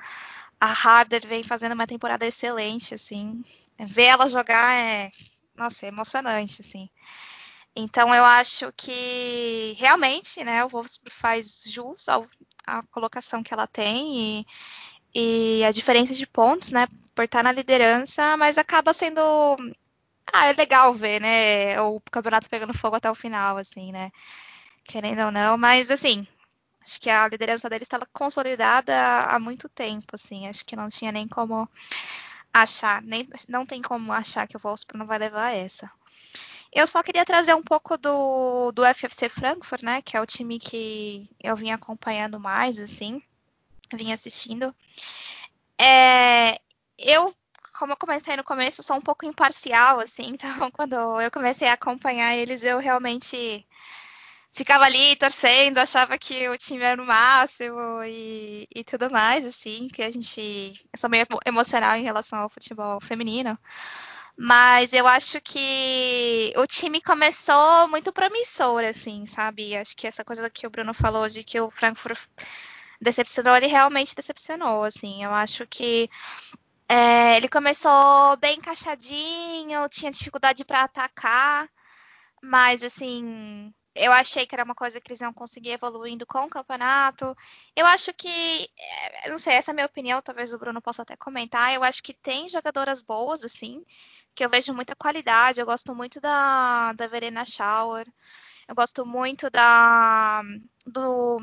a 0.59 0.67
Harder 0.67 1.25
vem 1.27 1.43
fazendo 1.43 1.73
uma 1.73 1.87
temporada 1.87 2.25
excelente, 2.25 2.93
assim, 2.93 3.43
ver 3.79 4.05
ela 4.07 4.27
jogar 4.27 4.75
é, 4.75 5.11
nossa, 5.55 5.85
é 5.85 5.89
emocionante, 5.89 6.61
assim. 6.61 6.89
Então 7.75 8.13
eu 8.13 8.25
acho 8.25 8.71
que 8.73 9.75
realmente, 9.77 10.43
né, 10.43 10.63
o 10.65 10.67
Wolfsburg 10.67 11.13
faz 11.13 11.63
jus 11.65 12.07
à 12.65 12.83
colocação 12.91 13.43
que 13.43 13.53
ela 13.53 13.67
tem 13.67 14.45
e, 15.13 15.59
e 15.61 15.63
a 15.63 15.71
diferença 15.71 16.13
de 16.13 16.27
pontos, 16.27 16.71
né, 16.71 16.87
por 17.15 17.25
estar 17.25 17.43
na 17.43 17.51
liderança, 17.51 18.35
mas 18.37 18.57
acaba 18.57 18.93
sendo 18.93 19.21
ah, 20.31 20.45
é 20.47 20.53
legal 20.53 20.93
ver, 20.93 21.19
né, 21.21 21.79
o 21.81 21.99
campeonato 22.11 22.49
pegando 22.49 22.73
fogo 22.77 22.95
até 22.95 23.09
o 23.09 23.15
final, 23.15 23.57
assim, 23.57 23.91
né, 23.91 24.11
querendo 24.85 25.23
ou 25.25 25.31
não, 25.31 25.57
mas 25.57 25.91
assim, 25.91 26.27
acho 26.81 26.99
que 27.01 27.09
a 27.09 27.27
liderança 27.27 27.69
deles 27.69 27.85
estava 27.85 28.07
consolidada 28.13 28.93
há 29.23 29.39
muito 29.39 29.69
tempo, 29.69 30.15
assim, 30.15 30.47
acho 30.47 30.65
que 30.65 30.75
não 30.75 30.89
tinha 30.89 31.11
nem 31.11 31.27
como 31.27 31.69
achar, 32.53 33.01
nem, 33.01 33.27
não 33.47 33.65
tem 33.65 33.81
como 33.81 34.11
achar 34.13 34.47
que 34.47 34.57
o 34.57 34.59
Wolfsburg 34.59 34.97
não 34.99 35.05
vai 35.07 35.19
levar 35.19 35.51
essa. 35.51 35.91
Eu 36.71 36.85
só 36.85 37.01
queria 37.01 37.25
trazer 37.25 37.55
um 37.55 37.63
pouco 37.63 37.97
do, 37.97 38.71
do 38.71 38.83
FFC 38.85 39.27
Frankfurt, 39.27 39.81
né, 39.81 40.01
que 40.01 40.15
é 40.15 40.21
o 40.21 40.25
time 40.25 40.59
que 40.59 41.29
eu 41.41 41.55
vim 41.55 41.71
acompanhando 41.71 42.39
mais, 42.39 42.77
assim, 42.77 43.21
vim 43.93 44.13
assistindo. 44.13 44.73
É, 45.79 46.59
eu, 46.97 47.33
como 47.77 47.93
eu 47.93 47.97
comentei 47.97 48.35
no 48.35 48.43
começo, 48.43 48.83
sou 48.83 48.97
um 48.97 49.01
pouco 49.01 49.25
imparcial, 49.25 49.99
assim, 49.99 50.27
então 50.33 50.69
quando 50.71 50.95
eu 51.21 51.31
comecei 51.31 51.67
a 51.67 51.73
acompanhar 51.73 52.35
eles, 52.35 52.63
eu 52.63 52.79
realmente 52.79 53.65
ficava 54.51 54.85
ali 54.85 55.15
torcendo, 55.15 55.77
achava 55.77 56.17
que 56.17 56.49
o 56.49 56.57
time 56.57 56.83
era 56.83 57.01
o 57.01 57.05
máximo 57.05 58.03
e, 58.03 58.67
e 58.75 58.83
tudo 58.83 59.09
mais, 59.09 59.45
assim, 59.45 59.87
que 59.87 60.03
a 60.03 60.11
gente. 60.11 60.73
Eu 60.91 60.99
sou 60.99 61.09
meio 61.09 61.25
emocional 61.45 61.95
em 61.95 62.03
relação 62.03 62.39
ao 62.39 62.49
futebol 62.49 62.99
feminino. 63.01 63.57
Mas 64.37 64.93
eu 64.93 65.05
acho 65.07 65.41
que 65.41 66.53
o 66.55 66.65
time 66.65 67.01
começou 67.01 67.87
muito 67.87 68.13
promissor, 68.13 68.83
assim, 68.83 69.25
sabe? 69.25 69.75
Acho 69.75 69.95
que 69.95 70.07
essa 70.07 70.23
coisa 70.23 70.49
que 70.49 70.65
o 70.65 70.69
Bruno 70.69 70.93
falou 70.93 71.27
de 71.27 71.43
que 71.43 71.59
o 71.59 71.69
Frankfurt 71.69 72.19
decepcionou, 73.01 73.55
ele 73.55 73.67
realmente 73.67 74.15
decepcionou, 74.15 74.83
assim. 74.83 75.23
Eu 75.23 75.33
acho 75.33 75.67
que 75.67 76.09
é, 76.87 77.37
ele 77.37 77.47
começou 77.47 78.35
bem 78.37 78.57
encaixadinho, 78.57 79.87
tinha 79.89 80.11
dificuldade 80.11 80.65
para 80.65 80.83
atacar, 80.83 81.69
mas 82.41 82.83
assim, 82.83 83.73
eu 83.99 84.11
achei 84.11 84.45
que 84.47 84.55
era 84.55 84.63
uma 84.63 84.75
coisa 84.75 84.99
que 85.01 85.11
eles 85.11 85.21
iam 85.21 85.33
conseguir 85.33 85.71
evoluindo 85.71 86.25
com 86.25 86.45
o 86.45 86.49
campeonato. 86.49 87.35
Eu 87.75 87.85
acho 87.85 88.13
que, 88.13 88.69
é, 88.77 89.29
não 89.29 89.37
sei, 89.37 89.53
essa 89.55 89.71
é 89.71 89.73
a 89.73 89.75
minha 89.75 89.85
opinião, 89.85 90.21
talvez 90.21 90.53
o 90.53 90.59
Bruno 90.59 90.81
possa 90.81 91.01
até 91.03 91.15
comentar. 91.17 91.73
Eu 91.73 91.83
acho 91.83 92.01
que 92.03 92.13
tem 92.13 92.47
jogadoras 92.49 93.01
boas, 93.01 93.43
assim, 93.43 93.83
que 94.35 94.43
eu 94.45 94.49
vejo 94.49 94.73
muita 94.73 94.95
qualidade. 94.95 95.59
Eu 95.61 95.65
gosto 95.65 95.93
muito 95.95 96.21
da, 96.21 96.93
da 96.93 97.07
Verena 97.07 97.45
Schauer. 97.45 98.07
Eu 98.67 98.75
gosto 98.75 99.05
muito 99.05 99.49
da, 99.49 100.43
do, 100.85 101.37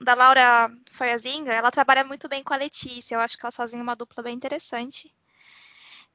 da 0.00 0.14
Laura 0.14 0.70
Feuerzinga, 0.88 1.52
ela 1.52 1.70
trabalha 1.70 2.04
muito 2.04 2.28
bem 2.28 2.42
com 2.42 2.54
a 2.54 2.56
Letícia. 2.56 3.16
Eu 3.16 3.20
acho 3.20 3.36
que 3.36 3.44
elas 3.44 3.56
fazem 3.56 3.80
uma 3.80 3.96
dupla 3.96 4.22
bem 4.22 4.34
interessante. 4.34 5.12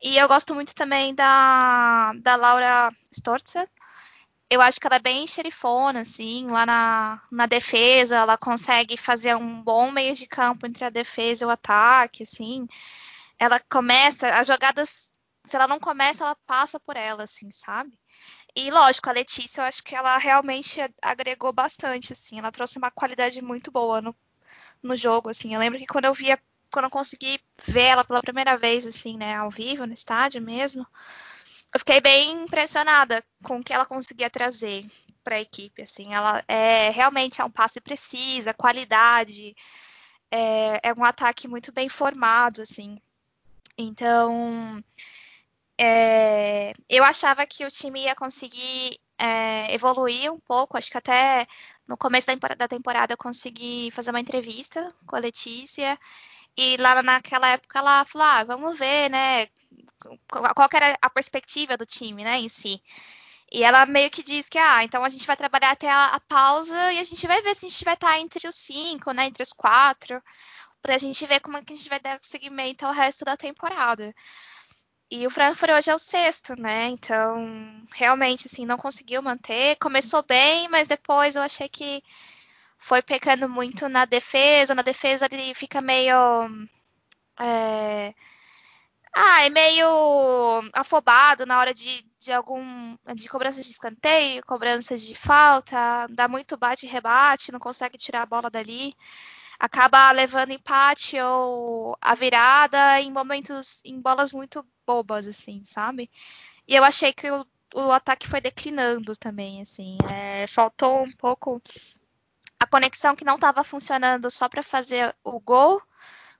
E 0.02 0.18
eu 0.18 0.28
gosto 0.28 0.54
muito 0.56 0.74
também 0.76 1.14
da, 1.16 2.14
da 2.22 2.36
Laura 2.36 2.92
Storzer. 3.12 3.70
Eu 4.54 4.62
acho 4.62 4.80
que 4.80 4.86
ela 4.86 4.98
é 4.98 5.00
bem 5.00 5.26
xerifona, 5.26 6.02
assim, 6.02 6.46
lá 6.48 6.64
na, 6.66 7.22
na 7.32 7.46
defesa, 7.48 8.18
ela 8.18 8.38
consegue 8.38 8.96
fazer 8.98 9.36
um 9.36 9.62
bom 9.64 9.90
meio 9.92 10.14
de 10.14 10.28
campo 10.28 10.68
entre 10.68 10.86
a 10.86 10.92
defesa 10.92 11.44
e 11.44 11.48
o 11.48 11.50
ataque, 11.50 12.22
assim. 12.22 12.68
Ela 13.40 13.60
começa, 13.60 14.30
as 14.30 14.48
jogadas, 14.48 15.12
se 15.44 15.56
ela 15.56 15.68
não 15.68 15.80
começa, 15.80 16.24
ela 16.26 16.36
passa 16.46 16.80
por 16.80 16.96
ela, 16.96 17.24
assim, 17.24 17.50
sabe? 17.52 17.92
E 18.56 18.70
lógico, 18.72 19.10
a 19.10 19.14
Letícia, 19.14 19.62
eu 19.62 19.66
acho 19.66 19.84
que 19.84 19.96
ela 19.96 20.18
realmente 20.18 20.80
agregou 21.02 21.52
bastante, 21.52 22.14
assim, 22.14 22.40
ela 22.40 22.52
trouxe 22.52 22.78
uma 22.78 22.92
qualidade 22.92 23.42
muito 23.42 23.72
boa 23.72 24.02
no, 24.02 24.16
no 24.84 24.96
jogo, 24.96 25.30
assim. 25.30 25.54
Eu 25.54 25.60
lembro 25.60 25.80
que 25.80 25.88
quando 25.88 26.06
eu 26.06 26.14
via, 26.14 26.40
quando 26.72 26.86
eu 26.86 26.92
consegui 26.92 27.40
ver 27.66 27.86
ela 27.86 28.06
pela 28.06 28.22
primeira 28.22 28.58
vez, 28.58 28.86
assim, 28.86 29.18
né, 29.18 29.36
ao 29.36 29.50
vivo, 29.50 29.88
no 29.88 29.94
estádio 29.94 30.42
mesmo, 30.42 30.86
eu 31.74 31.80
fiquei 31.80 32.00
bem 32.00 32.44
impressionada 32.44 33.24
com 33.44 33.58
o 33.58 33.64
que 33.64 33.74
ela 33.74 33.86
conseguia 33.86 34.30
trazer 34.30 34.86
para 35.24 35.36
a 35.36 35.42
equipe, 35.42 35.82
assim. 35.82 36.14
Ela 36.14 36.44
é 36.48 36.90
realmente 36.92 37.42
é 37.42 37.46
um 37.46 37.50
passe 37.50 37.82
precisa, 37.82 38.54
qualidade, 38.54 39.56
é, 40.30 40.90
é 40.90 40.94
um 40.94 41.04
ataque 41.04 41.48
muito 41.48 41.72
bem 41.72 41.90
formado, 41.90 42.62
assim. 42.62 43.00
Então, 43.78 44.84
é, 45.78 46.74
eu 46.90 47.04
achava 47.04 47.46
que 47.46 47.66
o 47.66 47.72
time 47.72 48.04
ia 48.04 48.16
conseguir 48.16 49.00
é, 49.18 49.74
evoluir 49.74 50.32
um 50.32 50.40
pouco. 50.40 50.78
Acho 50.78 50.92
que 50.92 50.98
até 50.98 51.48
no 51.88 51.98
começo 51.98 52.28
da 52.58 52.68
temporada 52.68 53.14
eu 53.14 53.18
consegui 53.18 53.90
fazer 53.92 54.12
uma 54.12 54.20
entrevista 54.20 54.94
com 55.06 55.16
a 55.16 55.20
Letícia. 55.20 55.98
E 56.58 56.78
lá 56.78 57.02
naquela 57.02 57.50
época 57.50 57.80
ela 57.80 58.06
falou: 58.06 58.28
ah, 58.28 58.44
vamos 58.44 58.78
ver, 58.78 59.10
né? 59.10 59.48
Qual 60.30 60.70
era 60.74 60.98
a 61.02 61.10
perspectiva 61.10 61.78
do 61.78 61.86
time, 61.86 62.24
né, 62.24 62.38
em 62.38 62.50
si. 62.50 62.82
E 63.52 63.64
ela 63.64 63.86
meio 63.86 64.10
que 64.10 64.24
diz 64.24 64.50
que, 64.50 64.58
ah, 64.58 64.84
então 64.84 65.04
a 65.06 65.10
gente 65.10 65.28
vai 65.28 65.38
trabalhar 65.38 65.72
até 65.72 65.90
a, 65.90 66.08
a 66.08 66.20
pausa 66.20 66.92
e 66.94 67.00
a 67.00 67.04
gente 67.04 67.28
vai 67.28 67.42
ver 67.42 67.56
se 67.56 67.66
a 67.66 67.70
gente 67.70 67.86
vai 67.86 67.94
estar 67.94 68.20
entre 68.20 68.48
os 68.48 68.56
cinco, 68.56 69.12
né, 69.12 69.26
entre 69.28 69.44
os 69.44 69.54
quatro, 69.54 70.22
pra 70.82 70.98
gente 70.98 71.26
ver 71.28 71.40
como 71.40 71.58
é 71.58 71.64
que 71.64 71.74
a 71.74 71.78
gente 71.78 71.90
vai 71.90 72.00
dar 72.00 72.20
seguimento 72.22 72.86
ao 72.86 72.94
resto 72.94 73.24
da 73.24 73.38
temporada. 73.38 74.14
E 75.12 75.28
o 75.28 75.30
Frankfurt 75.30 75.72
hoje 75.72 75.92
é 75.92 75.96
o 75.96 76.00
sexto, 76.00 76.60
né? 76.60 76.88
Então, 76.88 77.86
realmente, 77.94 78.48
assim, 78.48 78.66
não 78.66 78.78
conseguiu 78.78 79.22
manter. 79.22 79.76
Começou 79.78 80.24
bem, 80.24 80.68
mas 80.70 80.88
depois 80.88 81.36
eu 81.36 81.44
achei 81.44 81.70
que 81.70 82.04
foi 82.84 83.02
pecando 83.02 83.48
muito 83.50 83.88
na 83.88 84.06
defesa. 84.06 84.76
Na 84.76 84.82
defesa 84.82 85.28
ele 85.32 85.54
fica 85.54 85.82
meio. 85.82 86.16
É... 87.40 88.14
Ah, 89.16 89.46
é 89.46 89.50
meio 89.50 89.88
afobado 90.74 91.46
na 91.46 91.60
hora 91.60 91.74
de, 91.74 92.06
de 92.20 92.32
algum. 92.32 92.98
de 93.16 93.30
cobrança 93.30 93.62
de 93.62 93.70
escanteio, 93.70 94.46
cobrança 94.46 94.98
de 94.98 95.16
falta, 95.16 96.08
dá 96.10 96.28
muito 96.28 96.58
bate-rebate, 96.58 97.52
não 97.52 97.60
consegue 97.60 97.98
tirar 97.98 98.24
a 98.24 98.26
bola 98.26 98.50
dali 98.50 98.96
acaba 99.60 100.12
levando 100.12 100.52
empate 100.52 101.18
ou 101.22 101.98
a 102.02 102.16
virada 102.16 103.00
em 103.00 103.12
momentos, 103.12 103.82
em 103.86 104.02
bolas 104.02 104.34
muito 104.34 104.66
bobas, 104.86 105.26
assim, 105.26 105.64
sabe? 105.64 106.10
E 106.68 106.76
eu 106.76 106.84
achei 106.84 107.14
que 107.14 107.32
o, 107.32 107.46
o 107.76 107.92
ataque 107.92 108.28
foi 108.28 108.42
declinando 108.42 109.16
também, 109.16 109.62
assim. 109.62 109.98
É, 110.12 110.48
faltou 110.48 111.04
um 111.04 111.12
pouco 111.14 111.62
conexão 112.74 113.16
que 113.16 113.24
não 113.24 113.36
estava 113.36 113.64
funcionando 113.64 114.32
só 114.32 114.50
para 114.50 114.64
fazer 114.64 115.16
o 115.24 115.40
gol, 115.40 115.80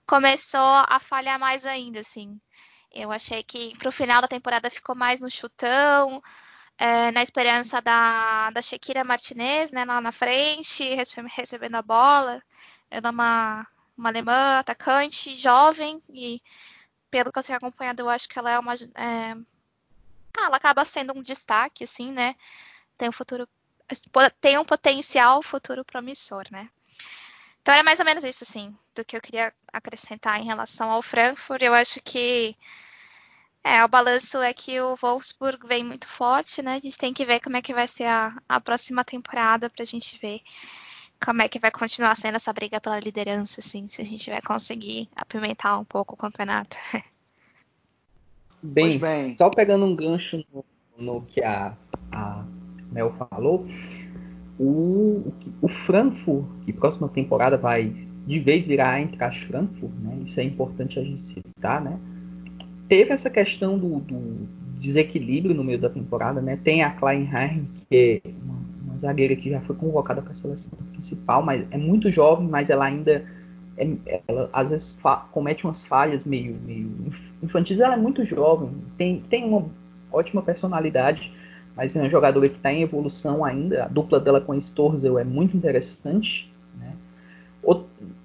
começou 0.04 0.84
a 0.88 0.98
falhar 0.98 1.38
mais 1.38 1.64
ainda, 1.64 2.00
assim. 2.00 2.40
Eu 2.92 3.12
achei 3.12 3.40
que 3.44 3.78
pro 3.78 3.92
final 3.92 4.20
da 4.20 4.26
temporada 4.26 4.68
ficou 4.68 4.96
mais 4.96 5.20
no 5.20 5.30
chutão, 5.30 6.20
é, 6.76 7.12
na 7.12 7.22
esperança 7.22 7.80
da, 7.80 8.50
da 8.50 8.60
Shakira 8.60 9.04
Martinez, 9.04 9.70
né, 9.70 9.84
lá 9.84 10.00
na 10.00 10.10
frente, 10.10 10.82
recebendo 11.36 11.76
a 11.76 11.82
bola. 11.82 12.42
Ela 12.90 13.08
é 13.08 13.10
uma, 13.12 13.66
uma 13.96 14.08
alemã 14.08 14.58
atacante, 14.58 15.36
jovem, 15.36 16.02
e 16.08 16.42
pelo 17.12 17.30
que 17.32 17.38
eu 17.38 17.44
tenho 17.44 17.58
acompanhado, 17.58 18.02
eu 18.02 18.08
acho 18.08 18.28
que 18.28 18.38
ela 18.40 18.50
é 18.50 18.58
uma. 18.58 18.74
É... 18.74 19.36
Ah, 20.36 20.46
ela 20.46 20.56
acaba 20.56 20.84
sendo 20.84 21.16
um 21.16 21.22
destaque, 21.22 21.84
assim, 21.84 22.10
né? 22.10 22.34
Tem 22.98 23.08
um 23.08 23.12
futuro. 23.12 23.48
Tem 24.40 24.58
um 24.58 24.64
potencial 24.64 25.42
futuro 25.42 25.84
promissor, 25.84 26.44
né? 26.50 26.68
Então 27.60 27.74
era 27.74 27.82
mais 27.82 27.98
ou 27.98 28.04
menos 28.04 28.24
isso, 28.24 28.44
assim, 28.44 28.76
do 28.94 29.04
que 29.04 29.16
eu 29.16 29.20
queria 29.20 29.52
acrescentar 29.72 30.38
em 30.40 30.44
relação 30.44 30.90
ao 30.90 31.00
Frankfurt. 31.00 31.62
Eu 31.62 31.72
acho 31.72 32.00
que 32.02 32.54
é, 33.64 33.82
o 33.82 33.88
balanço 33.88 34.38
é 34.42 34.52
que 34.52 34.78
o 34.78 34.94
Wolfsburg 34.94 35.66
vem 35.66 35.82
muito 35.82 36.06
forte, 36.06 36.60
né? 36.60 36.74
A 36.74 36.80
gente 36.80 36.98
tem 36.98 37.14
que 37.14 37.24
ver 37.24 37.40
como 37.40 37.56
é 37.56 37.62
que 37.62 37.72
vai 37.72 37.88
ser 37.88 38.04
a, 38.04 38.36
a 38.46 38.60
próxima 38.60 39.02
temporada 39.02 39.70
para 39.70 39.82
a 39.82 39.86
gente 39.86 40.18
ver 40.18 40.42
como 41.24 41.40
é 41.40 41.48
que 41.48 41.58
vai 41.58 41.70
continuar 41.70 42.14
sendo 42.14 42.34
essa 42.34 42.52
briga 42.52 42.78
pela 42.78 43.00
liderança, 43.00 43.60
assim, 43.60 43.88
se 43.88 44.02
a 44.02 44.04
gente 44.04 44.28
vai 44.28 44.42
conseguir 44.42 45.08
apimentar 45.16 45.78
um 45.78 45.84
pouco 45.84 46.14
o 46.14 46.18
campeonato. 46.18 46.76
Bem, 48.62 48.98
bem, 48.98 49.36
só 49.36 49.50
pegando 49.50 49.84
um 49.84 49.94
gancho 49.94 50.42
no, 50.50 50.64
no 50.96 51.26
que 51.26 51.42
a, 51.42 51.76
a 52.10 52.44
Mel 52.94 53.12
falou, 53.30 53.66
o, 54.58 55.32
o 55.60 55.68
Frankfurt, 55.68 56.46
que 56.64 56.72
próxima 56.72 57.08
temporada 57.08 57.56
vai 57.56 57.92
de 58.26 58.40
vez 58.40 58.66
virar 58.66 58.92
a 58.92 59.00
Eintracht 59.00 59.46
Frankfurt, 59.46 59.92
né? 60.00 60.18
Isso 60.24 60.40
é 60.40 60.44
importante 60.44 60.98
a 60.98 61.02
gente 61.02 61.22
citar, 61.22 61.82
né? 61.82 61.98
Teve 62.88 63.12
essa 63.12 63.28
questão 63.28 63.78
do, 63.78 64.00
do 64.00 64.48
desequilíbrio 64.78 65.54
no 65.54 65.64
meio 65.64 65.78
da 65.78 65.90
temporada, 65.90 66.40
né? 66.40 66.58
Tem 66.62 66.82
a 66.82 66.90
Kleinheim, 66.90 67.68
que 67.88 68.22
é 68.24 68.28
uma, 68.42 68.58
uma 68.84 68.98
zagueira 68.98 69.36
que 69.36 69.50
já 69.50 69.60
foi 69.62 69.76
convocada 69.76 70.22
para 70.22 70.30
a 70.30 70.34
seleção 70.34 70.78
principal, 70.92 71.42
mas 71.42 71.66
é 71.70 71.76
muito 71.76 72.10
jovem, 72.10 72.48
mas 72.48 72.70
ela 72.70 72.86
ainda 72.86 73.24
é, 73.76 74.22
ela 74.28 74.48
às 74.52 74.70
vezes 74.70 74.98
comete 75.32 75.64
umas 75.64 75.84
falhas 75.84 76.24
meio, 76.24 76.56
meio 76.64 76.90
infantis. 77.42 77.80
Ela 77.80 77.94
é 77.94 77.98
muito 77.98 78.24
jovem, 78.24 78.70
tem, 78.96 79.20
tem 79.28 79.44
uma 79.44 79.66
ótima 80.10 80.42
personalidade, 80.42 81.32
mas 81.76 81.96
é 81.96 82.00
uma 82.00 82.08
jogadora 82.08 82.48
que 82.48 82.56
está 82.56 82.72
em 82.72 82.82
evolução 82.82 83.44
ainda. 83.44 83.84
A 83.84 83.88
dupla 83.88 84.20
dela 84.20 84.40
com 84.40 84.52
a 84.52 84.56
Storzel 84.56 85.18
é 85.18 85.24
muito 85.24 85.56
interessante. 85.56 86.52
Né? 86.78 86.94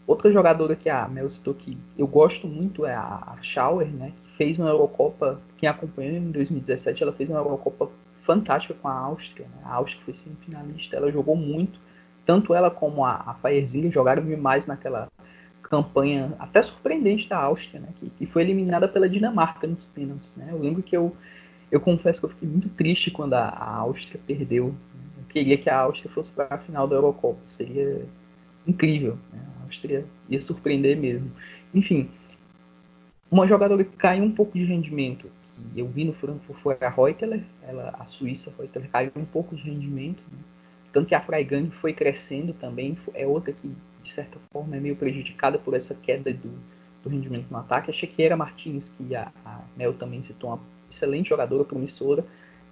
Outra 0.05 0.31
jogadora 0.31 0.75
que 0.75 0.89
a 0.89 1.07
Mel 1.07 1.29
citou 1.29 1.53
que 1.53 1.77
eu 1.97 2.07
gosto 2.07 2.47
muito 2.47 2.85
é 2.85 2.93
a 2.93 3.37
Schauer, 3.41 3.87
né? 3.87 4.11
que 4.15 4.37
fez 4.37 4.59
uma 4.59 4.69
Eurocopa, 4.69 5.39
quem 5.57 5.67
acompanhou 5.67 6.15
em 6.17 6.31
2017, 6.31 7.03
ela 7.03 7.13
fez 7.13 7.29
uma 7.29 7.39
Eurocopa 7.39 7.89
fantástica 8.23 8.75
com 8.79 8.87
a 8.87 8.93
Áustria. 8.93 9.47
Né? 9.47 9.61
A 9.63 9.75
Áustria 9.75 10.03
foi 10.05 10.15
semifinalista, 10.15 10.95
ela 10.95 11.11
jogou 11.11 11.35
muito. 11.35 11.79
Tanto 12.25 12.53
ela 12.53 12.69
como 12.69 13.03
a, 13.03 13.35
a 13.43 13.89
jogaram 13.89 14.23
demais 14.23 14.67
naquela 14.67 15.07
campanha 15.63 16.33
até 16.39 16.61
surpreendente 16.63 17.29
da 17.29 17.37
Áustria, 17.37 17.79
né, 17.79 17.89
que, 17.99 18.09
que, 18.09 18.25
foi 18.25 18.41
eliminada 18.41 18.87
pela 18.87 19.07
Dinamarca 19.07 19.67
nos 19.67 19.85
pênaltis. 19.85 20.35
Né? 20.35 20.47
Eu 20.51 20.59
lembro 20.59 20.81
que 20.81 20.97
eu, 20.97 21.15
eu 21.71 21.79
confesso 21.79 22.21
que 22.21 22.25
eu 22.25 22.29
fiquei 22.29 22.47
muito 22.47 22.69
triste 22.69 23.11
quando 23.11 23.33
a, 23.33 23.47
a 23.47 23.75
Áustria 23.77 24.19
perdeu. 24.25 24.75
Eu 25.17 25.23
queria 25.29 25.57
que 25.57 25.69
a 25.69 25.79
Áustria 25.79 26.11
fosse 26.11 26.33
para 26.33 26.47
a 26.49 26.57
final 26.57 26.87
da 26.87 26.95
Eurocopa, 26.95 27.39
seria 27.47 28.05
incrível. 28.67 29.17
Né? 29.31 29.39
A 29.59 29.63
Áustria 29.65 30.05
ia 30.29 30.41
surpreender 30.41 30.97
mesmo. 30.97 31.31
Enfim, 31.73 32.09
uma 33.29 33.47
jogadora 33.47 33.83
que 33.83 33.95
caiu 33.95 34.23
um 34.23 34.31
pouco 34.31 34.57
de 34.57 34.65
rendimento, 34.65 35.29
que 35.73 35.79
eu 35.79 35.87
vi 35.87 36.05
no 36.05 36.13
Frankfurt 36.13 36.59
foi 36.61 36.77
a 36.81 36.89
Reuteler, 36.89 37.43
ela, 37.63 37.93
a 37.99 38.05
Suíça 38.07 38.51
Reuteler 38.57 38.89
caiu 38.89 39.11
um 39.15 39.25
pouco 39.25 39.55
de 39.55 39.63
rendimento, 39.63 40.23
né? 40.31 40.39
tanto 40.91 41.07
que 41.07 41.15
a 41.15 41.21
Freigang 41.21 41.69
foi 41.79 41.93
crescendo 41.93 42.53
também, 42.53 42.97
é 43.13 43.27
outra 43.27 43.53
que 43.53 43.71
de 44.03 44.11
certa 44.11 44.39
forma, 44.51 44.75
é 44.75 44.79
meio 44.79 44.95
prejudicada 44.95 45.57
por 45.57 45.73
essa 45.73 45.93
queda 45.93 46.33
do, 46.33 46.51
do 47.03 47.09
rendimento 47.09 47.47
no 47.49 47.57
ataque. 47.57 47.89
A 47.89 47.93
Chequeira 47.93 48.35
Martins, 48.35 48.89
que 48.89 49.15
a, 49.15 49.31
a 49.45 49.61
Mel 49.77 49.93
também 49.93 50.21
citou, 50.21 50.49
uma 50.51 50.59
excelente 50.89 51.29
jogadora, 51.29 51.63
promissora, 51.63 52.25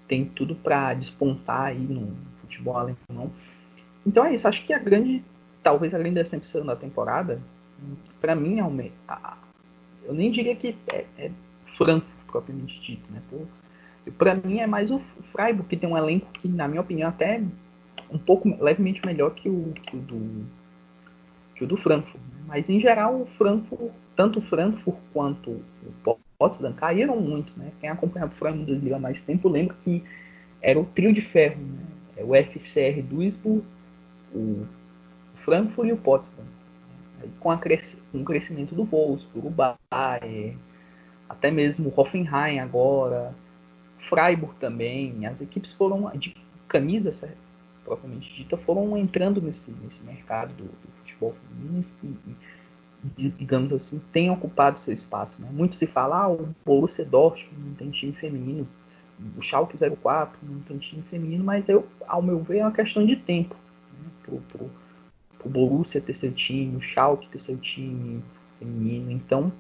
tem 0.07 0.25
tudo 0.25 0.55
para 0.55 0.93
despontar 0.93 1.67
aí 1.67 1.79
no 1.79 2.15
futebol 2.41 2.77
alemão. 2.77 3.31
Então 4.05 4.25
é 4.25 4.33
isso, 4.33 4.47
acho 4.47 4.65
que 4.65 4.73
a 4.73 4.79
grande, 4.79 5.23
talvez 5.61 5.93
a 5.93 5.97
grande 5.97 6.15
decepção 6.15 6.65
da 6.65 6.75
temporada, 6.75 7.41
para 8.21 8.35
mim, 8.35 8.59
é 8.59 8.91
eu 10.05 10.13
nem 10.13 10.31
diria 10.31 10.55
que 10.55 10.75
é, 10.91 11.05
é 11.17 11.31
Frankfurt 11.77 12.17
propriamente 12.27 12.79
dito, 12.81 13.11
né? 13.11 13.21
Para 14.17 14.35
mim 14.35 14.59
é 14.59 14.67
mais 14.67 14.89
o 14.89 14.99
Freiburg, 15.31 15.67
que 15.67 15.75
tem 15.75 15.89
um 15.89 15.97
elenco 15.97 16.27
que, 16.33 16.47
na 16.47 16.67
minha 16.67 16.81
opinião, 16.81 17.09
até 17.09 17.41
um 18.09 18.17
pouco 18.17 18.47
levemente 18.63 19.01
melhor 19.05 19.31
que 19.31 19.49
o, 19.49 19.73
que 19.73 19.97
o 19.97 19.99
do, 19.99 20.45
que 21.55 21.63
o 21.63 21.67
do 21.67 21.75
Frankfurt. 21.75 22.21
Mas 22.45 22.69
em 22.69 22.79
geral, 22.79 23.21
o 23.21 23.25
Frankfurt, 23.37 23.91
tanto 24.15 24.39
o 24.39 24.41
Frankfurt 24.43 24.97
quanto 25.11 25.51
o 25.51 25.91
Potsdam 26.39 26.73
caíram 26.73 27.19
muito. 27.19 27.51
Né? 27.57 27.71
Quem 27.79 27.89
acompanha 27.89 28.25
o 28.25 28.31
Frankfurt 28.31 28.91
há 28.93 28.99
mais 28.99 29.21
tempo 29.21 29.49
lembra 29.49 29.75
que 29.83 30.03
era 30.61 30.79
o 30.79 30.85
trio 30.85 31.13
de 31.13 31.21
ferro. 31.21 31.61
Né? 31.61 31.85
É 32.17 32.23
o 32.23 32.35
FCR 32.35 33.01
Duisburg, 33.03 33.63
o 34.33 34.65
Frankfurt 35.43 35.89
e 35.89 35.93
o 35.93 35.97
Potsdam. 35.97 36.45
Com, 37.39 37.49
a 37.49 37.57
com 37.57 38.21
o 38.21 38.23
crescimento 38.23 38.75
do 38.75 38.83
Wolfsburg, 38.83 39.47
o 39.47 39.49
Bayer, 39.49 40.55
até 41.27 41.49
mesmo 41.49 41.89
o 41.89 41.99
Hoffenheim 41.99 42.59
agora, 42.59 43.33
Freiburg 44.07 44.55
também, 44.59 45.25
as 45.25 45.41
equipes 45.41 45.73
foram 45.73 46.11
de 46.15 46.35
camisa 46.67 47.11
propriamente 47.83 48.33
dita 48.33 48.57
foram 48.57 48.97
entrando 48.97 49.41
nesse, 49.41 49.71
nesse 49.71 50.03
mercado 50.03 50.53
do, 50.53 50.65
do 50.65 50.91
futebol 50.97 51.33
feminino 51.33 51.85
digamos 53.15 53.71
assim, 53.71 54.01
tem 54.11 54.29
ocupado 54.29 54.79
seu 54.79 54.93
espaço. 54.93 55.41
Né? 55.41 55.47
Muito 55.51 55.75
se 55.75 55.87
fala, 55.87 56.23
ah, 56.23 56.29
o 56.29 56.49
Borussia 56.65 57.05
Dortmund 57.05 57.69
não 57.69 57.75
tem 57.75 57.89
time 57.91 58.13
feminino, 58.13 58.67
o 59.35 59.41
Schalke 59.41 59.77
04 59.77 60.37
não 60.43 60.59
tem 60.61 60.77
time 60.77 61.01
feminino, 61.03 61.43
mas 61.43 61.67
eu, 61.69 61.87
ao 62.07 62.21
meu 62.21 62.39
ver 62.39 62.59
é 62.59 62.63
uma 62.63 62.71
questão 62.71 63.05
de 63.05 63.15
tempo 63.15 63.55
né? 63.93 64.09
pro, 64.23 64.37
pro, 64.41 64.71
pro 65.39 65.49
Borussia 65.49 66.01
ter 66.01 66.13
seu 66.13 66.31
time, 66.31 66.75
o 66.75 66.81
Schalke 66.81 67.29
ter 67.29 67.39
seu 67.39 67.57
time 67.57 68.23
feminino, 68.59 69.11
então 69.11 69.51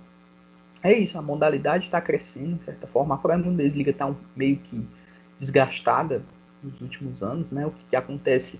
é 0.83 0.93
isso, 0.93 1.17
a 1.17 1.21
modalidade 1.21 1.85
está 1.85 1.99
crescendo 1.99 2.57
de 2.57 2.65
certa 2.65 2.87
forma, 2.87 3.15
a 3.15 3.17
própria 3.17 3.43
Bundesliga 3.43 3.91
está 3.91 4.05
um, 4.05 4.15
meio 4.35 4.57
que 4.57 4.87
desgastada 5.39 6.23
nos 6.61 6.81
últimos 6.81 7.23
anos, 7.23 7.51
né? 7.51 7.65
O 7.65 7.71
que, 7.71 7.83
que 7.89 7.95
acontece 7.95 8.59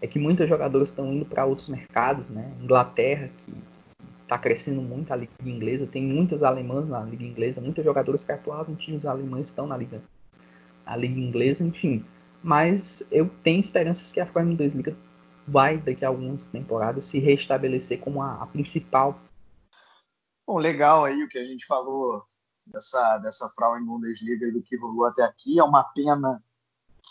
é 0.00 0.06
que 0.06 0.18
muitas 0.18 0.48
jogadoras 0.48 0.88
estão 0.88 1.12
indo 1.12 1.24
para 1.24 1.44
outros 1.44 1.68
mercados, 1.68 2.28
né? 2.28 2.52
Inglaterra, 2.62 3.30
que 3.38 3.52
está 4.28 4.38
crescendo 4.38 4.82
muito 4.82 5.10
a 5.10 5.16
liga 5.16 5.32
inglesa, 5.42 5.86
tem 5.86 6.02
muitas 6.02 6.42
alemãs 6.42 6.86
na 6.86 7.00
liga 7.00 7.24
inglesa, 7.24 7.62
muitas 7.62 7.82
jogadoras 7.82 8.22
que 8.22 8.30
atuavam 8.30 8.74
em 8.74 8.76
times 8.76 9.06
alemães 9.06 9.46
estão 9.46 9.66
na 9.66 9.74
liga, 9.74 10.02
na 10.84 10.94
liga 10.94 11.18
inglesa, 11.18 11.64
enfim. 11.64 12.04
Mas 12.42 13.02
eu 13.10 13.30
tenho 13.42 13.58
esperanças 13.58 14.12
que 14.12 14.20
a 14.20 14.26
Premier 14.26 14.54
Bundesliga 14.54 14.94
vai 15.46 15.78
daqui 15.78 16.04
a 16.04 16.08
algumas 16.08 16.50
temporadas 16.50 17.06
se 17.06 17.18
restabelecer 17.18 18.00
como 18.00 18.22
a, 18.22 18.42
a 18.42 18.46
principal. 18.46 19.18
Bom, 20.46 20.58
legal 20.58 21.06
aí 21.06 21.24
o 21.24 21.28
que 21.28 21.38
a 21.38 21.44
gente 21.44 21.64
falou 21.66 22.22
dessa 22.66 23.16
dessa 23.18 23.48
Frauen 23.48 23.84
Bundesliga 23.84 24.46
e 24.46 24.52
do 24.52 24.62
que 24.62 24.76
rolou 24.76 25.06
até 25.06 25.22
aqui. 25.22 25.58
É 25.58 25.64
uma 25.64 25.84
pena 25.84 26.42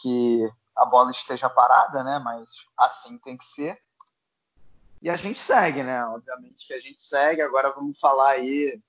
que 0.01 0.47
a 0.75 0.85
bola 0.85 1.09
esteja 1.09 1.49
parada, 1.49 2.03
né? 2.03 2.19
Mas 2.23 2.47
assim 2.77 3.17
tem 3.17 3.35
que 3.35 3.45
ser. 3.45 3.79
E 5.01 5.09
a 5.09 5.15
gente 5.15 5.39
segue, 5.39 5.83
né? 5.83 6.03
Obviamente 6.05 6.67
que 6.67 6.73
a 6.73 6.79
gente 6.79 7.01
segue. 7.01 7.41
Agora 7.41 7.71
vamos 7.71 7.99
falar 7.99 8.31
aí 8.31 8.81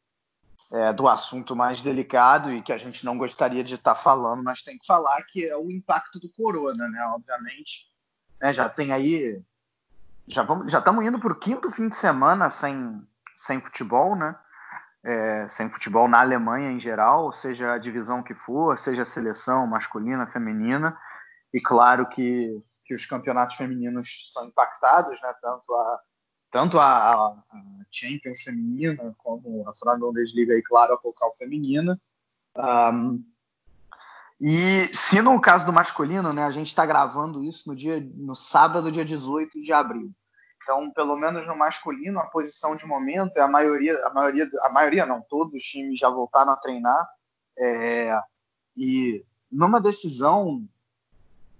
é, 0.70 0.92
do 0.92 1.08
assunto 1.08 1.56
mais 1.56 1.80
delicado 1.82 2.52
e 2.52 2.62
que 2.62 2.72
a 2.72 2.78
gente 2.78 3.04
não 3.04 3.16
gostaria 3.16 3.64
de 3.64 3.74
estar 3.74 3.94
tá 3.94 4.00
falando, 4.00 4.42
mas 4.42 4.62
tem 4.62 4.78
que 4.78 4.86
falar 4.86 5.22
que 5.22 5.46
é 5.46 5.56
o 5.56 5.70
impacto 5.70 6.18
do 6.18 6.28
corona, 6.28 6.88
né? 6.88 7.02
Obviamente, 7.14 7.90
né? 8.40 8.52
já 8.52 8.68
tem 8.68 8.92
aí, 8.92 9.42
já 10.26 10.42
vamos, 10.42 10.70
já 10.70 10.78
estamos 10.78 11.04
indo 11.04 11.18
para 11.18 11.32
o 11.32 11.38
quinto 11.38 11.70
fim 11.70 11.88
de 11.88 11.96
semana 11.96 12.50
sem 12.50 13.02
sem 13.36 13.60
futebol, 13.60 14.16
né? 14.16 14.36
É, 15.04 15.48
sem 15.48 15.70
futebol 15.70 16.08
na 16.08 16.20
Alemanha 16.20 16.72
em 16.72 16.80
geral, 16.80 17.32
seja 17.32 17.72
a 17.72 17.78
divisão 17.78 18.22
que 18.22 18.34
for, 18.34 18.78
seja 18.78 19.02
a 19.02 19.06
seleção 19.06 19.66
masculina, 19.66 20.26
feminina. 20.26 20.98
E 21.54 21.60
claro 21.60 22.06
que, 22.08 22.60
que 22.88 22.94
os 22.94 23.04
campeonatos 23.04 23.56
femininos 23.56 24.32
são 24.32 24.46
impactados, 24.46 25.20
né? 25.20 25.34
tanto 25.42 25.74
a, 25.74 26.00
tanto 26.50 26.80
a, 26.80 27.12
a 27.12 27.36
Champions 27.90 28.40
feminina 28.40 29.14
como 29.18 29.68
a 29.68 29.74
Frauen 29.74 30.00
Bundesliga 30.00 30.54
e, 30.54 30.62
claro, 30.62 30.94
a 30.94 30.96
Pokal 30.96 31.30
feminina. 31.36 31.98
Um, 32.56 33.22
e 34.40 34.86
se 34.94 35.20
no 35.20 35.38
caso 35.38 35.66
do 35.66 35.72
masculino, 35.72 36.32
né, 36.32 36.44
a 36.44 36.50
gente 36.50 36.68
está 36.68 36.86
gravando 36.86 37.44
isso 37.44 37.68
no 37.68 37.76
dia 37.76 38.00
no 38.14 38.34
sábado, 38.34 38.90
dia 38.90 39.04
18 39.04 39.60
de 39.60 39.72
abril. 39.72 40.10
Então, 40.62 40.90
pelo 40.90 41.14
menos 41.14 41.46
no 41.46 41.56
masculino, 41.56 42.18
a 42.18 42.26
posição 42.26 42.74
de 42.74 42.86
momento 42.86 43.36
é 43.36 43.42
a 43.42 43.48
maioria, 43.48 43.98
a 44.06 44.14
maioria, 44.14 44.48
a 44.62 44.72
maioria 44.72 45.04
não, 45.04 45.20
todos 45.20 45.52
os 45.52 45.62
times 45.62 46.00
já 46.00 46.08
voltaram 46.08 46.52
a 46.52 46.56
treinar. 46.56 47.06
É, 47.58 48.18
e 48.76 49.24
numa 49.50 49.78
decisão 49.78 50.66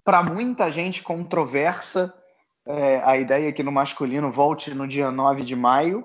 para 0.09 0.23
muita 0.23 0.71
gente 0.71 1.03
controversa 1.03 2.19
é, 2.65 2.99
a 3.05 3.19
ideia 3.19 3.53
que 3.53 3.63
no 3.63 3.71
masculino 3.71 4.33
volte 4.33 4.75
no 4.75 4.89
dia 4.89 5.11
9 5.11 5.45
de 5.45 5.55
maio. 5.55 6.03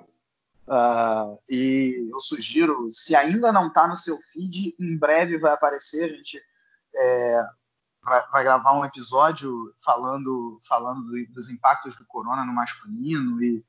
Uh, 0.68 1.40
e 1.50 2.10
eu 2.12 2.20
sugiro, 2.20 2.90
se 2.92 3.16
ainda 3.16 3.54
não 3.54 3.68
está 3.68 3.88
no 3.88 3.96
seu 3.96 4.18
feed, 4.34 4.76
em 4.78 4.98
breve 4.98 5.40
vai 5.40 5.54
aparecer. 5.54 6.04
A 6.04 6.14
gente 6.18 6.38
é, 6.94 7.44
vai, 8.04 8.22
vai, 8.30 8.44
gravar 8.44 8.78
um 8.78 8.84
episódio 8.84 9.74
falando, 9.86 10.60
falando 10.68 11.04
do, 11.04 11.26
dos 11.32 11.50
impactos 11.50 11.96
do 11.96 12.06
corona 12.06 12.44
no 12.44 12.52
masculino 12.52 13.42
e 13.42 13.64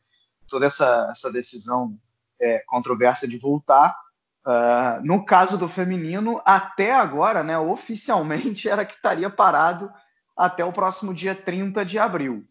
toda 0.48 0.66
essa, 0.66 1.06
essa 1.12 1.30
decisão 1.30 1.96
é, 2.40 2.58
controversa 2.66 3.28
de 3.28 3.38
voltar. 3.38 3.96
Uh, 4.44 5.00
no 5.04 5.24
caso 5.24 5.56
do 5.56 5.68
feminino, 5.68 6.42
até 6.44 6.92
agora, 6.92 7.44
né, 7.44 7.56
oficialmente, 7.56 8.66
era 8.68 8.84
que 8.84 8.94
estaria 8.94 9.30
parado 9.30 9.92
até 10.36 10.64
o 10.64 10.72
próximo 10.72 11.14
dia 11.14 11.34
30 11.34 11.84
de 11.84 11.98
abril. 11.98 12.46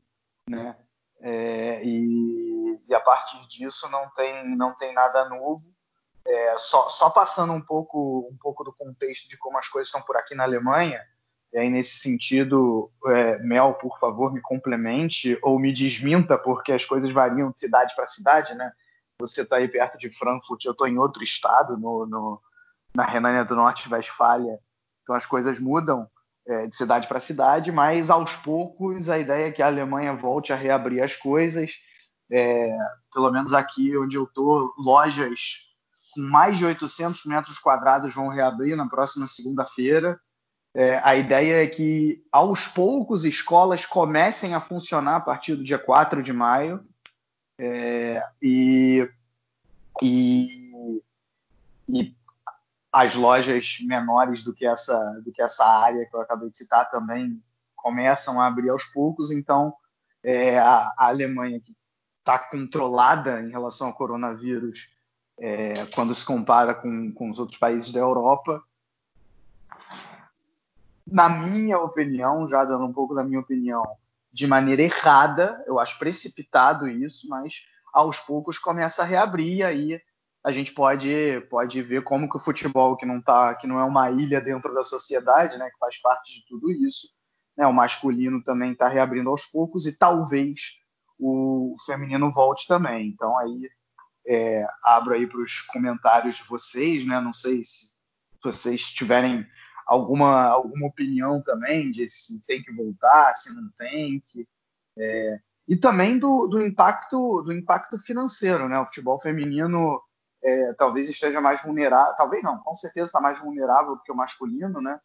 Né? 0.50 0.76
É, 1.22 1.84
e, 1.84 2.80
e, 2.88 2.94
a 2.94 3.00
partir 3.00 3.48
disso 3.48 3.90
não 3.90 4.10
tem, 4.10 4.56
não 4.56 4.74
tem 4.74 4.94
nada 4.94 5.28
novo. 5.30 5.74
É, 6.26 6.58
só, 6.58 6.90
só, 6.90 7.10
passando 7.10 7.54
um 7.54 7.62
pouco, 7.62 8.30
um 8.32 8.38
pouco 8.38 8.64
do 8.64 8.74
contexto 8.74 9.30
de 9.30 9.38
como 9.38 9.58
as 9.58 9.68
coisas 9.68 9.88
estão 9.88 10.02
por 10.02 10.16
aqui 10.16 10.34
na 10.34 10.44
Alemanha, 10.44 11.02
e 11.52 11.58
aí 11.58 11.70
nesse 11.70 12.00
sentido, 12.00 12.90
é, 13.08 13.38
Mel, 13.40 13.74
por 13.76 14.00
favor, 14.00 14.34
me 14.34 14.42
complemente 14.42 15.38
ou 15.42 15.60
me 15.60 15.74
desminta, 15.74 16.38
porque 16.38 16.72
as 16.72 16.86
coisas 16.86 17.12
variam 17.12 17.52
de 17.52 17.60
cidade 17.60 17.94
para 17.96 18.08
cidade, 18.08 18.56
né? 18.56 18.72
Você 19.20 19.42
está 19.42 19.58
aí 19.58 19.68
perto 19.68 19.98
de 19.98 20.10
Frankfurt, 20.18 20.64
eu 20.66 20.72
estou 20.72 20.88
em 20.88 20.98
outro 20.98 21.24
estado, 21.24 21.78
no, 21.78 22.06
no, 22.06 22.42
na 22.96 23.06
Renânia 23.06 23.46
do 23.46 23.56
Norte-Westfália, 23.56 24.60
então 25.04 25.14
as 25.14 25.26
coisas 25.26 25.60
mudam 25.60 26.10
é, 26.46 26.68
de 26.68 26.76
cidade 26.76 27.08
para 27.08 27.20
cidade, 27.20 27.72
mas 27.72 28.10
aos 28.10 28.36
poucos 28.36 29.10
a 29.10 29.18
ideia 29.18 29.48
é 29.48 29.52
que 29.52 29.62
a 29.62 29.68
Alemanha 29.68 30.14
volte 30.14 30.52
a 30.52 30.56
reabrir 30.56 31.02
as 31.02 31.16
coisas. 31.16 31.72
É, 32.32 32.76
pelo 33.14 33.32
menos 33.32 33.54
aqui 33.54 33.96
onde 33.98 34.16
eu 34.18 34.24
estou, 34.24 34.74
lojas 34.78 35.74
com 36.14 36.22
mais 36.22 36.58
de 36.58 36.66
800 36.66 37.26
metros 37.26 37.58
quadrados 37.60 38.14
vão 38.14 38.28
reabrir 38.28 38.76
na 38.76 38.88
próxima 38.88 39.28
segunda-feira. 39.28 40.20
É, 40.76 41.00
a 41.04 41.16
ideia 41.16 41.64
é 41.64 41.68
que, 41.68 42.24
aos 42.32 42.68
poucos, 42.68 43.26
escolas 43.26 43.86
comecem 43.86 44.56
a 44.56 44.62
funcionar 44.62 45.18
a 45.18 45.22
partir 45.22 45.56
do 45.56 45.64
dia 45.64 45.78
4 45.78 46.24
de 46.24 46.34
maio. 46.34 46.84
É, 47.60 48.24
e, 48.42 49.08
e, 50.02 51.02
e, 51.88 52.16
as 52.94 53.16
lojas 53.16 53.78
menores 53.82 54.44
do 54.44 54.54
que, 54.54 54.68
essa, 54.68 55.20
do 55.26 55.32
que 55.32 55.42
essa 55.42 55.66
área 55.66 56.06
que 56.06 56.16
eu 56.16 56.22
acabei 56.22 56.52
de 56.52 56.58
citar 56.60 56.92
também 56.92 57.42
começam 57.76 58.40
a 58.40 58.46
abrir 58.46 58.70
aos 58.70 58.84
poucos. 58.84 59.32
Então, 59.32 59.74
é, 60.24 60.60
a, 60.60 60.94
a 60.96 61.08
Alemanha, 61.08 61.60
que 61.60 61.76
está 62.20 62.38
controlada 62.38 63.42
em 63.42 63.50
relação 63.50 63.88
ao 63.88 63.96
coronavírus, 63.96 64.96
é, 65.40 65.74
quando 65.96 66.14
se 66.14 66.24
compara 66.24 66.76
com, 66.76 67.12
com 67.12 67.32
os 67.32 67.40
outros 67.40 67.58
países 67.58 67.92
da 67.92 68.00
Europa. 68.00 68.64
Na 71.06 71.28
minha 71.28 71.80
opinião, 71.80 72.48
já 72.48 72.64
dando 72.64 72.86
um 72.86 72.94
pouco 72.94 73.16
da 73.16 73.24
minha 73.24 73.40
opinião, 73.40 73.84
de 74.32 74.46
maneira 74.46 74.84
errada, 74.84 75.64
eu 75.66 75.80
acho 75.80 75.98
precipitado 75.98 76.88
isso, 76.88 77.28
mas 77.28 77.68
aos 77.92 78.20
poucos 78.20 78.60
começa 78.60 79.02
a 79.02 79.06
reabrir 79.06 79.66
aí 79.66 80.00
a 80.44 80.52
gente 80.52 80.74
pode, 80.74 81.42
pode 81.50 81.82
ver 81.82 82.04
como 82.04 82.30
que 82.30 82.38
o 82.38 82.40
futebol, 82.40 82.98
que 82.98 83.06
não, 83.06 83.22
tá, 83.22 83.56
que 83.56 83.66
não 83.66 83.80
é 83.80 83.84
uma 83.84 84.12
ilha 84.12 84.42
dentro 84.42 84.74
da 84.74 84.84
sociedade, 84.84 85.58
né, 85.58 85.70
que 85.70 85.78
faz 85.78 85.98
parte 86.00 86.34
de 86.34 86.46
tudo 86.48 86.72
isso, 86.72 87.08
né, 87.58 87.66
o 87.66 87.74
masculino 87.74 88.44
também 88.44 88.74
está 88.74 88.88
reabrindo 88.88 89.30
aos 89.30 89.46
poucos 89.46 89.86
e 89.86 89.98
talvez 89.98 90.84
o 91.20 91.76
feminino 91.86 92.32
volte 92.32 92.68
também. 92.68 93.08
Então 93.08 93.38
aí 93.38 93.70
é, 94.28 94.66
abro 94.84 95.14
aí 95.14 95.28
para 95.28 95.42
os 95.42 95.62
comentários 95.62 96.38
de 96.38 96.44
vocês, 96.44 97.06
né? 97.06 97.20
Não 97.20 97.34
sei 97.34 97.64
se 97.64 97.94
vocês 98.44 98.82
tiverem 98.84 99.46
alguma, 99.86 100.48
alguma 100.48 100.88
opinião 100.88 101.42
também 101.42 101.92
de 101.92 102.08
se 102.08 102.42
tem 102.46 102.62
que 102.62 102.74
voltar, 102.74 103.36
se 103.36 103.54
não 103.54 103.70
tem 103.78 104.22
que. 104.28 104.48
É, 104.98 105.40
e 105.68 105.78
também 105.78 106.20
do, 106.20 106.48
do, 106.48 106.62
impacto 106.62 107.42
do 107.42 107.54
impacto 107.54 107.98
financeiro, 108.00 108.68
né? 108.68 108.80
O 108.80 108.86
futebol 108.86 109.20
feminino 109.20 110.02
é, 110.44 110.74
talvez 110.74 111.10
esteja 111.10 111.40
mais 111.40 111.64
vulnerável, 111.64 112.16
talvez 112.18 112.44
não, 112.44 112.58
com 112.60 112.76
certeza 112.76 113.08
está 113.08 113.22
mais 113.22 113.40
vulnerável 113.40 113.96
do 113.96 114.02
que 114.02 114.12
o 114.12 114.16
masculino, 114.16 114.82
né? 114.82 115.00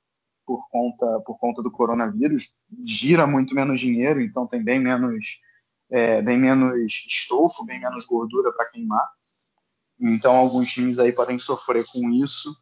Por 0.44 0.68
conta, 0.68 1.20
por 1.20 1.38
conta 1.38 1.62
do 1.62 1.70
coronavírus, 1.70 2.60
gira 2.84 3.26
muito 3.26 3.54
menos 3.54 3.78
dinheiro, 3.78 4.20
então 4.20 4.46
tem 4.46 4.62
bem 4.62 4.80
menos 4.80 5.40
é, 5.90 6.20
bem 6.20 6.38
menos 6.38 7.04
estofo, 7.06 7.64
bem 7.64 7.80
menos 7.80 8.04
gordura 8.04 8.52
para 8.52 8.68
queimar. 8.68 9.08
Então 10.00 10.36
alguns 10.36 10.70
times 10.70 10.98
aí 10.98 11.12
podem 11.12 11.38
sofrer 11.38 11.84
com 11.92 12.10
isso. 12.10 12.54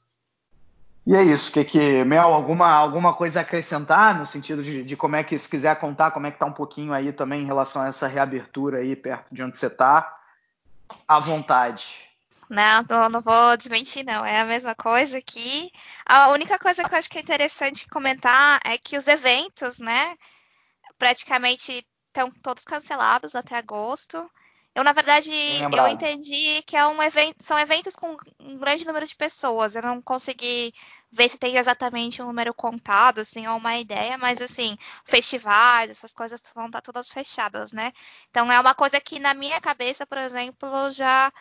E 1.06 1.14
é 1.14 1.22
isso. 1.22 1.52
Que 1.52 1.64
que 1.64 2.04
Mel, 2.04 2.34
alguma 2.34 2.68
alguma 2.68 3.14
coisa 3.14 3.40
a 3.40 3.42
acrescentar 3.42 4.18
no 4.18 4.26
sentido 4.26 4.62
de, 4.62 4.82
de 4.82 4.96
como 4.96 5.16
é 5.16 5.22
que 5.22 5.38
se 5.38 5.48
quiser 5.48 5.78
contar 5.78 6.10
como 6.10 6.26
é 6.26 6.30
que 6.30 6.38
tá 6.38 6.46
um 6.46 6.52
pouquinho 6.52 6.92
aí 6.92 7.12
também 7.12 7.42
em 7.42 7.46
relação 7.46 7.82
a 7.82 7.88
essa 7.88 8.06
reabertura 8.06 8.78
aí 8.78 8.96
perto 8.96 9.32
de 9.32 9.42
onde 9.42 9.56
você 9.56 9.66
está, 9.66 10.16
à 11.06 11.20
vontade. 11.20 12.05
Não, 12.48 12.84
não, 12.88 13.08
não 13.08 13.20
vou 13.20 13.56
desmentir, 13.56 14.04
não. 14.04 14.24
É 14.24 14.40
a 14.40 14.44
mesma 14.44 14.74
coisa 14.74 15.18
aqui. 15.18 15.70
A 16.04 16.28
única 16.28 16.58
coisa 16.58 16.84
que 16.84 16.94
eu 16.94 16.98
acho 16.98 17.10
que 17.10 17.18
é 17.18 17.22
interessante 17.22 17.88
comentar 17.88 18.60
é 18.64 18.78
que 18.78 18.96
os 18.96 19.08
eventos, 19.08 19.78
né, 19.78 20.16
praticamente 20.98 21.86
estão 22.08 22.30
todos 22.42 22.64
cancelados 22.64 23.34
até 23.34 23.56
agosto. 23.56 24.30
Eu, 24.74 24.84
na 24.84 24.92
verdade, 24.92 25.30
eu 25.72 25.88
entendi 25.88 26.62
que 26.66 26.76
é 26.76 26.86
um 26.86 27.02
evento, 27.02 27.42
são 27.42 27.58
eventos 27.58 27.96
com 27.96 28.16
um 28.38 28.58
grande 28.58 28.86
número 28.86 29.06
de 29.06 29.16
pessoas. 29.16 29.74
Eu 29.74 29.82
não 29.82 30.02
consegui 30.02 30.72
ver 31.10 31.30
se 31.30 31.38
tem 31.38 31.56
exatamente 31.56 32.20
um 32.22 32.26
número 32.26 32.52
contado, 32.54 33.20
assim, 33.20 33.46
ou 33.46 33.56
uma 33.56 33.78
ideia, 33.78 34.18
mas 34.18 34.42
assim, 34.42 34.76
festivais, 35.04 35.88
essas 35.90 36.12
coisas 36.12 36.42
vão 36.54 36.66
estar 36.66 36.82
todas 36.82 37.10
fechadas, 37.10 37.72
né? 37.72 37.92
Então 38.30 38.52
é 38.52 38.60
uma 38.60 38.74
coisa 38.74 39.00
que 39.00 39.18
na 39.18 39.32
minha 39.34 39.60
cabeça, 39.62 40.06
por 40.06 40.18
exemplo, 40.18 40.90
já 40.90 41.32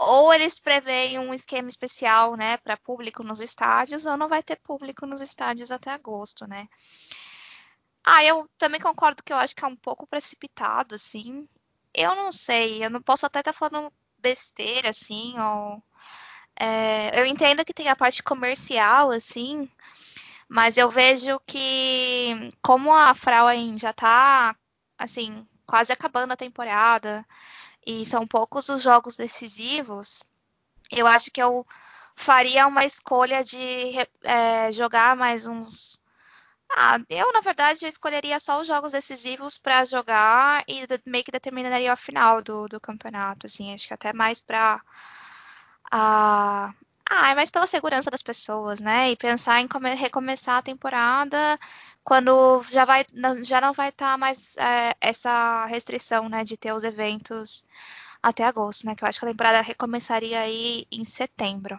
ou 0.00 0.32
eles 0.32 0.58
preveem 0.58 1.18
um 1.18 1.34
esquema 1.34 1.68
especial, 1.68 2.34
né, 2.34 2.56
para 2.56 2.76
público 2.76 3.22
nos 3.22 3.40
estádios, 3.40 4.06
ou 4.06 4.16
não 4.16 4.28
vai 4.28 4.42
ter 4.42 4.56
público 4.56 5.06
nos 5.06 5.20
estádios 5.20 5.70
até 5.70 5.90
agosto, 5.90 6.46
né? 6.46 6.68
Ah, 8.02 8.24
eu 8.24 8.48
também 8.58 8.80
concordo 8.80 9.22
que 9.22 9.32
eu 9.32 9.36
acho 9.36 9.54
que 9.54 9.64
é 9.64 9.68
um 9.68 9.76
pouco 9.76 10.06
precipitado, 10.06 10.94
assim. 10.94 11.46
Eu 11.94 12.14
não 12.14 12.32
sei, 12.32 12.82
eu 12.84 12.88
não 12.88 13.02
posso 13.02 13.26
até 13.26 13.40
estar 13.40 13.52
tá 13.52 13.58
falando 13.58 13.92
besteira, 14.18 14.88
assim, 14.90 15.38
ou... 15.38 15.82
É, 16.56 17.20
eu 17.20 17.26
entendo 17.26 17.64
que 17.64 17.74
tem 17.74 17.88
a 17.88 17.96
parte 17.96 18.22
comercial, 18.22 19.10
assim, 19.10 19.68
mas 20.48 20.76
eu 20.78 20.90
vejo 20.90 21.40
que 21.46 22.52
como 22.62 22.92
a 22.94 23.14
Frauen 23.14 23.78
já 23.78 23.92
tá, 23.92 24.56
assim, 24.98 25.46
quase 25.66 25.92
acabando 25.92 26.32
a 26.32 26.36
temporada 26.36 27.24
e 27.90 28.06
são 28.06 28.26
poucos 28.26 28.68
os 28.68 28.82
jogos 28.82 29.16
decisivos, 29.16 30.22
eu 30.90 31.06
acho 31.06 31.30
que 31.30 31.42
eu 31.42 31.66
faria 32.14 32.66
uma 32.66 32.84
escolha 32.84 33.42
de 33.42 33.94
é, 34.22 34.70
jogar 34.72 35.16
mais 35.16 35.46
uns 35.46 36.00
ah, 36.72 36.98
eu, 37.08 37.32
na 37.32 37.40
verdade, 37.40 37.84
eu 37.84 37.88
escolheria 37.88 38.38
só 38.38 38.60
os 38.60 38.66
jogos 38.66 38.92
decisivos 38.92 39.58
para 39.58 39.84
jogar 39.84 40.62
e 40.68 40.86
meio 41.04 41.24
que 41.24 41.32
determinaria 41.32 41.92
o 41.92 41.96
final 41.96 42.40
do, 42.42 42.68
do 42.68 42.80
campeonato, 42.80 43.46
assim, 43.46 43.74
acho 43.74 43.88
que 43.88 43.94
até 43.94 44.12
mais 44.12 44.40
para 44.40 44.80
ah, 45.90 46.72
ah, 47.10 47.30
é 47.30 47.34
mais 47.34 47.50
pela 47.50 47.66
segurança 47.66 48.10
das 48.10 48.22
pessoas, 48.22 48.80
né? 48.80 49.10
E 49.10 49.16
pensar 49.16 49.60
em 49.60 49.68
recomeçar 49.96 50.58
a 50.58 50.62
temporada 50.62 51.58
quando 52.04 52.62
já, 52.70 52.84
vai, 52.84 53.04
já 53.42 53.60
não 53.60 53.72
vai 53.72 53.90
estar 53.90 54.12
tá 54.12 54.18
mais 54.18 54.56
é, 54.56 54.94
essa 55.00 55.66
restrição, 55.66 56.28
né, 56.28 56.44
de 56.44 56.56
ter 56.56 56.72
os 56.72 56.84
eventos 56.84 57.64
até 58.22 58.44
agosto, 58.44 58.86
né? 58.86 58.94
Que 58.94 59.04
eu 59.04 59.08
acho 59.08 59.18
que 59.18 59.24
a 59.26 59.28
temporada 59.28 59.60
recomeçaria 59.60 60.40
aí 60.40 60.86
em 60.90 61.04
setembro. 61.04 61.78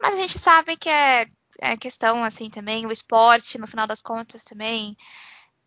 Mas 0.00 0.14
a 0.14 0.18
gente 0.18 0.38
sabe 0.38 0.76
que 0.76 0.88
é 0.88 1.26
é 1.62 1.76
questão 1.76 2.24
assim 2.24 2.50
também, 2.50 2.86
o 2.86 2.92
esporte, 2.92 3.58
no 3.58 3.68
final 3.68 3.86
das 3.86 4.02
contas, 4.02 4.44
também 4.44 4.96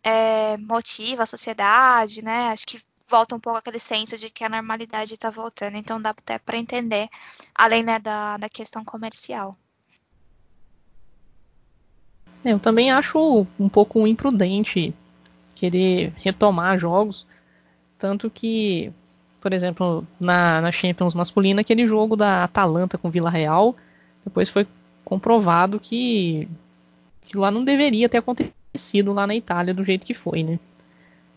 é, 0.02 0.56
motiva 0.58 1.22
a 1.22 1.26
sociedade, 1.26 2.22
né? 2.22 2.50
Acho 2.50 2.66
que 2.66 2.80
volta 3.08 3.34
um 3.34 3.40
pouco 3.40 3.58
aquele 3.58 3.78
senso 3.78 4.18
de 4.18 4.30
que 4.30 4.44
a 4.44 4.48
normalidade 4.48 5.14
está 5.14 5.30
voltando, 5.30 5.76
então 5.76 6.00
dá 6.00 6.10
até 6.10 6.38
para 6.38 6.58
entender, 6.58 7.08
além 7.54 7.82
né, 7.82 7.98
da, 7.98 8.36
da 8.36 8.48
questão 8.48 8.84
comercial. 8.84 9.56
É, 12.46 12.52
eu 12.52 12.60
também 12.60 12.92
acho 12.92 13.44
um 13.58 13.68
pouco 13.68 14.06
imprudente 14.06 14.94
querer 15.52 16.12
retomar 16.18 16.78
jogos, 16.78 17.26
tanto 17.98 18.30
que, 18.30 18.92
por 19.40 19.52
exemplo, 19.52 20.06
na, 20.20 20.60
na 20.60 20.70
Champions 20.70 21.12
masculina, 21.12 21.62
aquele 21.62 21.88
jogo 21.88 22.14
da 22.14 22.44
Atalanta 22.44 22.96
com 22.96 23.10
Vila 23.10 23.28
Real, 23.28 23.74
depois 24.24 24.48
foi 24.48 24.64
comprovado 25.04 25.80
que, 25.80 26.48
que 27.22 27.36
lá 27.36 27.50
não 27.50 27.64
deveria 27.64 28.08
ter 28.08 28.18
acontecido 28.18 29.12
lá 29.12 29.26
na 29.26 29.34
Itália 29.34 29.74
do 29.74 29.84
jeito 29.84 30.06
que 30.06 30.14
foi, 30.14 30.44
né? 30.44 30.60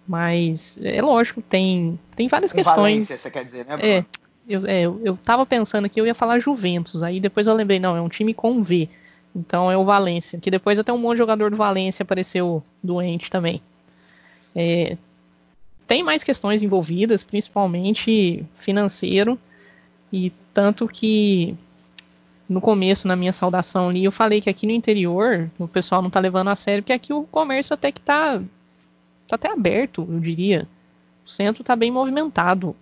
Mas 0.07 0.77
é 0.79 1.01
lógico, 1.01 1.41
tem, 1.41 1.99
tem 2.15 2.27
várias 2.27 2.53
questões. 2.53 2.75
Valência, 2.75 3.17
você 3.17 3.31
quer 3.31 3.43
dizer, 3.43 3.65
né? 3.65 3.77
Bruno? 3.77 3.91
É, 3.91 4.05
eu, 4.47 4.65
é, 4.67 4.83
eu 4.83 5.17
tava 5.25 5.43
pensando 5.43 5.89
que 5.89 5.99
eu 5.99 6.05
ia 6.05 6.13
falar 6.13 6.37
Juventus, 6.37 7.01
aí 7.01 7.19
depois 7.19 7.47
eu 7.47 7.55
lembrei, 7.55 7.79
não, 7.79 7.95
é 7.95 8.01
um 8.01 8.09
time 8.09 8.31
com 8.31 8.61
V. 8.61 8.87
Então 9.35 9.71
é 9.71 9.77
o 9.77 9.85
Valência, 9.85 10.39
que 10.39 10.49
depois 10.51 10.79
até 10.79 10.91
um 10.91 10.97
monte 10.97 11.15
de 11.15 11.19
jogador 11.19 11.51
do 11.51 11.57
Valência 11.57 12.03
apareceu 12.03 12.63
doente 12.83 13.29
também. 13.29 13.61
É, 14.55 14.97
tem 15.87 16.03
mais 16.03 16.23
questões 16.23 16.63
envolvidas, 16.63 17.23
principalmente 17.23 18.45
financeiro, 18.55 19.39
e 20.11 20.31
tanto 20.53 20.87
que 20.87 21.55
no 22.47 22.59
começo, 22.59 23.07
na 23.07 23.15
minha 23.15 23.31
saudação 23.31 23.89
ali, 23.89 24.03
eu 24.03 24.11
falei 24.11 24.41
que 24.41 24.49
aqui 24.49 24.65
no 24.65 24.73
interior 24.73 25.49
o 25.59 25.67
pessoal 25.67 26.01
não 26.01 26.09
tá 26.09 26.19
levando 26.19 26.47
a 26.47 26.55
sério, 26.55 26.81
porque 26.81 26.93
aqui 26.93 27.13
o 27.13 27.23
comércio 27.25 27.75
até 27.75 27.91
que 27.91 28.01
tá, 28.01 28.41
tá 29.27 29.35
até 29.35 29.51
aberto, 29.51 30.07
eu 30.09 30.19
diria. 30.19 30.67
O 31.25 31.29
centro 31.29 31.63
tá 31.63 31.75
bem 31.75 31.91
movimentado. 31.91 32.75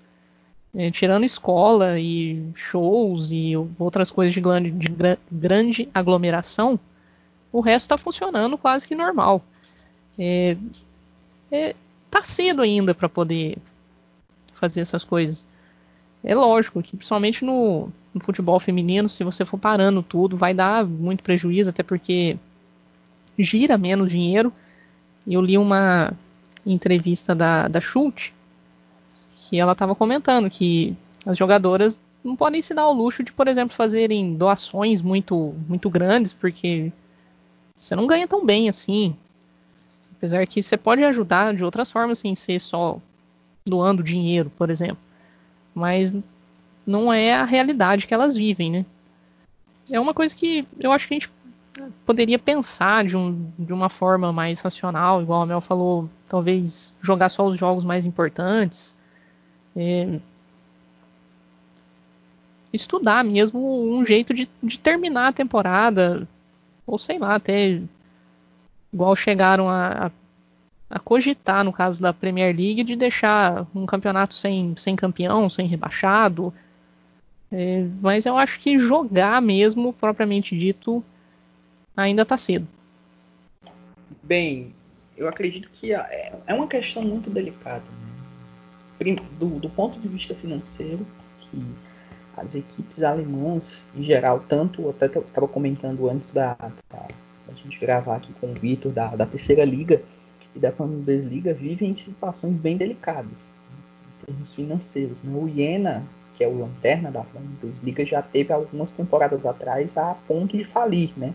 É, 0.80 0.92
tirando 0.92 1.24
escola 1.24 2.00
e 2.00 2.52
shows 2.54 3.32
e 3.32 3.54
outras 3.80 4.12
coisas 4.12 4.32
de 4.32 4.40
grande, 4.40 4.70
de 4.70 4.88
grande 5.32 5.90
aglomeração, 5.92 6.80
o 7.52 7.62
resto 7.62 7.86
está 7.86 7.98
funcionando 7.98 8.60
quase 8.60 8.88
que 8.88 8.94
normal. 8.94 9.44
É, 10.20 10.56
é, 11.52 11.76
tá 12.12 12.22
cedo 12.22 12.62
ainda 12.62 12.94
para 12.94 13.10
poder 13.10 13.58
fazer 14.54 14.82
essas 14.82 15.04
coisas. 15.04 15.46
É 16.24 16.36
lógico 16.36 16.82
que, 16.84 16.96
principalmente 16.96 17.44
no, 17.44 17.92
no, 18.14 18.22
futebol 18.22 18.60
feminino, 18.60 19.10
se 19.10 19.24
você 19.24 19.46
for 19.46 19.58
parando 19.58 20.04
tudo, 20.04 20.38
vai 20.38 20.54
dar 20.54 20.86
muito 20.86 21.24
prejuízo, 21.24 21.72
até 21.72 21.82
porque 21.82 22.38
gira 23.38 23.80
menos 23.80 24.10
dinheiro. 24.10 24.54
Eu 25.26 25.42
li 25.42 25.58
uma 25.58 26.14
entrevista 26.66 27.34
da, 27.34 27.68
da 27.68 27.80
Schultz, 27.80 28.34
que 29.38 29.60
ela 29.60 29.74
estava 29.74 29.94
comentando 29.94 30.50
que 30.50 30.98
as 31.24 31.38
jogadoras 31.38 32.02
não 32.24 32.36
podem 32.36 32.60
se 32.60 32.74
dar 32.74 32.88
o 32.88 32.94
luxo 32.94 33.24
de, 33.24 33.32
por 33.32 33.48
exemplo, 33.48 33.76
fazerem 33.76 34.36
doações 34.36 35.02
muito, 35.02 35.54
muito 35.70 35.90
grandes, 35.90 36.34
porque 36.34 36.92
você 37.76 37.96
não 37.96 38.08
ganha 38.08 38.28
tão 38.28 38.44
bem 38.44 38.68
assim. 38.68 39.16
Apesar 40.18 40.46
que 40.48 40.62
você 40.62 40.76
pode 40.76 41.04
ajudar 41.04 41.54
de 41.54 41.64
outras 41.64 41.92
formas, 41.92 42.18
sem 42.18 42.34
ser 42.34 42.60
só 42.60 43.00
doando 43.64 44.02
dinheiro, 44.02 44.52
por 44.58 44.72
exemplo. 44.72 44.98
Mas 45.76 46.16
não 46.86 47.14
é 47.14 47.36
a 47.36 47.46
realidade 47.46 48.08
que 48.08 48.14
elas 48.14 48.36
vivem, 48.36 48.72
né? 48.72 48.86
É 49.92 50.00
uma 50.00 50.14
coisa 50.14 50.36
que 50.36 50.68
eu 50.80 50.92
acho 50.92 51.08
que 51.08 51.14
a 51.14 51.20
gente 51.20 51.30
poderia 52.04 52.40
pensar 52.40 53.06
de, 53.06 53.16
um, 53.16 53.52
de 53.60 53.72
uma 53.72 53.88
forma 53.88 54.34
mais 54.34 54.60
racional, 54.62 55.22
igual 55.22 55.44
a 55.44 55.46
Mel 55.46 55.62
falou, 55.62 56.10
talvez 56.28 56.92
jogar 57.00 57.30
só 57.30 57.46
os 57.46 57.56
jogos 57.56 57.84
mais 57.84 58.06
importantes. 58.06 58.98
É, 59.80 60.20
estudar 62.74 63.24
mesmo 63.24 63.96
um 63.96 64.04
jeito 64.04 64.34
de, 64.34 64.50
de 64.64 64.80
terminar 64.80 65.28
a 65.28 65.34
temporada, 65.34 66.28
ou 66.86 66.98
sei 66.98 67.20
lá, 67.20 67.36
até 67.36 67.80
igual 68.92 69.16
chegaram 69.16 69.70
a, 69.70 70.12
a, 70.90 71.00
cogitar 71.00 71.64
no 71.64 71.72
caso 71.72 72.02
da 72.02 72.12
Premier 72.12 72.56
League 72.56 72.84
de 72.84 72.96
deixar 72.96 73.68
um 73.76 73.86
campeonato 73.86 74.34
sem, 74.34 74.74
sem 74.78 74.96
campeão, 74.96 75.48
sem 75.48 75.68
rebaixado. 75.68 76.52
É, 77.52 77.86
mas 78.02 78.26
eu 78.26 78.36
acho 78.36 78.60
que 78.60 78.80
jogar 78.80 79.42
mesmo, 79.42 79.94
propriamente 79.94 80.58
dito, 80.58 81.04
ainda 81.96 82.24
está 82.24 82.36
cedo. 82.36 82.68
Bem, 84.24 84.74
eu 85.16 85.28
acredito 85.28 85.70
que 85.72 85.94
é, 85.94 86.34
é 86.48 86.54
uma 86.54 86.68
questão 86.68 87.04
muito 87.04 87.30
delicada. 87.30 87.86
Do, 89.40 89.60
do 89.60 89.70
ponto 89.70 90.00
de 90.00 90.08
vista 90.08 90.34
financeiro, 90.34 91.06
que 91.40 91.62
as 92.36 92.56
equipes 92.56 93.02
alemãs, 93.02 93.88
em 93.96 94.04
geral, 94.04 94.44
tanto 94.48 94.90
até 94.90 95.06
estava 95.06 95.48
comentando 95.48 96.10
antes 96.10 96.34
da, 96.34 96.54
da, 96.54 97.08
da, 97.48 97.54
gente 97.56 97.80
gravar 97.80 98.18
aqui 98.18 98.32
com 98.34 98.52
o 98.52 98.54
Vitor, 98.54 98.92
da, 98.92 99.16
da 99.16 99.26
terceira 99.26 99.66
liga 99.66 100.02
e 100.56 100.60
da 100.60 100.72
Bundesliga, 100.72 101.54
vivem 101.54 101.92
em 101.92 101.96
situações 101.96 102.60
bem 102.60 102.78
delicadas 102.78 103.52
em 104.22 104.26
termos 104.26 104.54
financeiros. 104.54 105.24
Né? 105.24 105.36
O 105.36 105.48
Iena, 105.48 106.04
que 106.36 106.44
é 106.44 106.48
o 106.48 106.60
lanterna 106.60 107.12
da 107.12 107.22
Bundesliga, 107.22 108.06
já 108.06 108.22
teve 108.22 108.54
algumas 108.54 108.92
temporadas 108.92 109.46
atrás 109.46 109.98
a 109.98 110.16
ponto 110.28 110.56
de 110.58 110.64
falir, 110.64 111.12
né? 111.18 111.34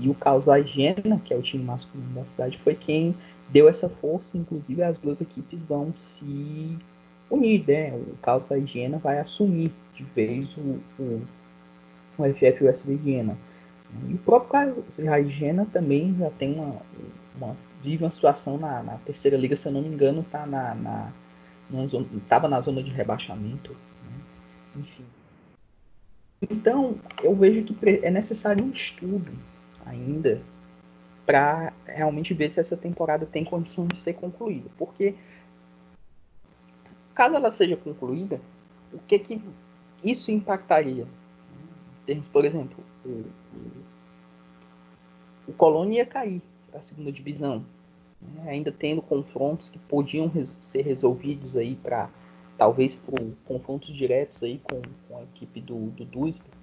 E 0.00 0.08
o 0.08 0.14
Causar 0.14 0.62
Jena, 0.64 1.20
que 1.24 1.32
é 1.32 1.36
o 1.36 1.42
time 1.42 1.62
masculino 1.62 2.12
da 2.12 2.24
cidade, 2.24 2.58
foi 2.58 2.74
quem 2.74 3.14
deu 3.50 3.68
essa 3.68 3.88
força. 3.88 4.36
Inclusive, 4.36 4.82
as 4.82 4.98
duas 4.98 5.20
equipes 5.20 5.62
vão 5.62 5.92
se 5.96 6.78
unir, 7.30 7.64
né? 7.66 7.94
O 7.94 8.16
Caos 8.22 8.46
da 8.46 8.58
Higiena 8.58 8.98
vai 8.98 9.18
assumir 9.18 9.72
de 9.94 10.04
vez 10.04 10.56
o, 10.56 10.80
o, 10.98 11.22
o 12.18 12.34
FF 12.34 12.64
USB 12.64 12.94
Higiena. 12.94 13.36
E 14.08 14.14
o 14.14 14.18
próprio 14.18 14.50
Caos 14.50 14.96
da 14.96 15.20
Higiena 15.20 15.66
também 15.72 16.14
já 16.18 16.30
tem 16.30 16.54
uma, 16.54 16.82
uma 17.36 17.56
vive 17.82 18.04
uma 18.04 18.10
situação 18.10 18.58
na, 18.58 18.82
na, 18.82 18.98
terceira 18.98 19.36
liga, 19.36 19.54
se 19.54 19.66
eu 19.66 19.72
não 19.72 19.82
me 19.82 19.88
engano, 19.88 20.24
tá 20.30 20.44
na, 20.46 20.74
na, 20.74 21.12
na 21.70 21.86
zona, 21.86 22.06
tava 22.28 22.48
na 22.48 22.60
zona 22.60 22.82
de 22.82 22.90
rebaixamento, 22.90 23.72
né? 23.72 24.80
enfim. 24.80 25.04
Então, 26.50 26.96
eu 27.22 27.34
vejo 27.34 27.62
que 27.62 28.00
é 28.02 28.10
necessário 28.10 28.64
um 28.64 28.70
estudo 28.70 29.32
ainda 29.84 30.40
para 31.26 31.72
realmente 31.84 32.32
ver 32.32 32.48
se 32.50 32.60
essa 32.60 32.76
temporada 32.76 33.26
tem 33.26 33.44
condição 33.44 33.86
de 33.86 33.98
ser 33.98 34.14
concluída, 34.14 34.70
porque 34.78 35.16
caso 37.14 37.34
ela 37.34 37.50
seja 37.50 37.76
concluída, 37.76 38.40
o 38.92 38.98
que 38.98 39.18
que 39.18 39.42
isso 40.04 40.30
impactaria? 40.30 41.06
Por 42.32 42.44
exemplo, 42.44 42.76
o 45.48 45.52
Colônia 45.52 45.98
ia 45.98 46.06
cair 46.06 46.40
para 46.70 46.78
a 46.78 46.82
segunda 46.82 47.10
divisão, 47.10 47.64
né? 48.20 48.50
ainda 48.50 48.70
tendo 48.70 49.02
confrontos 49.02 49.68
que 49.68 49.78
podiam 49.80 50.28
res, 50.28 50.56
ser 50.60 50.82
resolvidos 50.82 51.56
aí 51.56 51.74
para 51.74 52.08
talvez 52.56 52.94
por 52.94 53.18
confrontos 53.44 53.94
diretos 53.94 54.42
aí 54.42 54.58
com, 54.58 54.80
com 55.08 55.18
a 55.18 55.22
equipe 55.24 55.60
do, 55.60 55.90
do 55.90 56.04
Duisburg. 56.04 56.56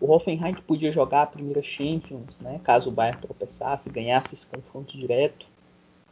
O 0.00 0.12
Hoffenheim 0.12 0.54
podia 0.66 0.92
jogar 0.92 1.22
a 1.22 1.26
primeira 1.26 1.62
Champions, 1.62 2.40
né? 2.40 2.60
caso 2.62 2.90
o 2.90 2.92
Bayern 2.92 3.20
tropeçasse, 3.20 3.88
ganhasse 3.90 4.34
esse 4.34 4.46
confronto 4.46 4.96
direto. 4.96 5.46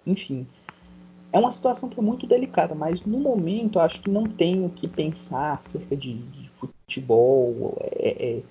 Enfim, 0.06 0.46
é 1.32 1.38
uma 1.38 1.52
situação 1.52 1.88
que 1.88 1.98
é 1.98 2.02
muito 2.02 2.26
delicada, 2.26 2.74
mas 2.74 3.04
no 3.04 3.18
momento 3.18 3.78
acho 3.78 4.00
que 4.00 4.08
não 4.10 4.24
tenho 4.24 4.70
que 4.70 4.88
pensar 4.88 5.54
acerca 5.54 5.96
de, 5.96 6.14
de 6.14 6.48
futebol, 6.50 7.76
é, 7.80 8.36
é, 8.38 8.42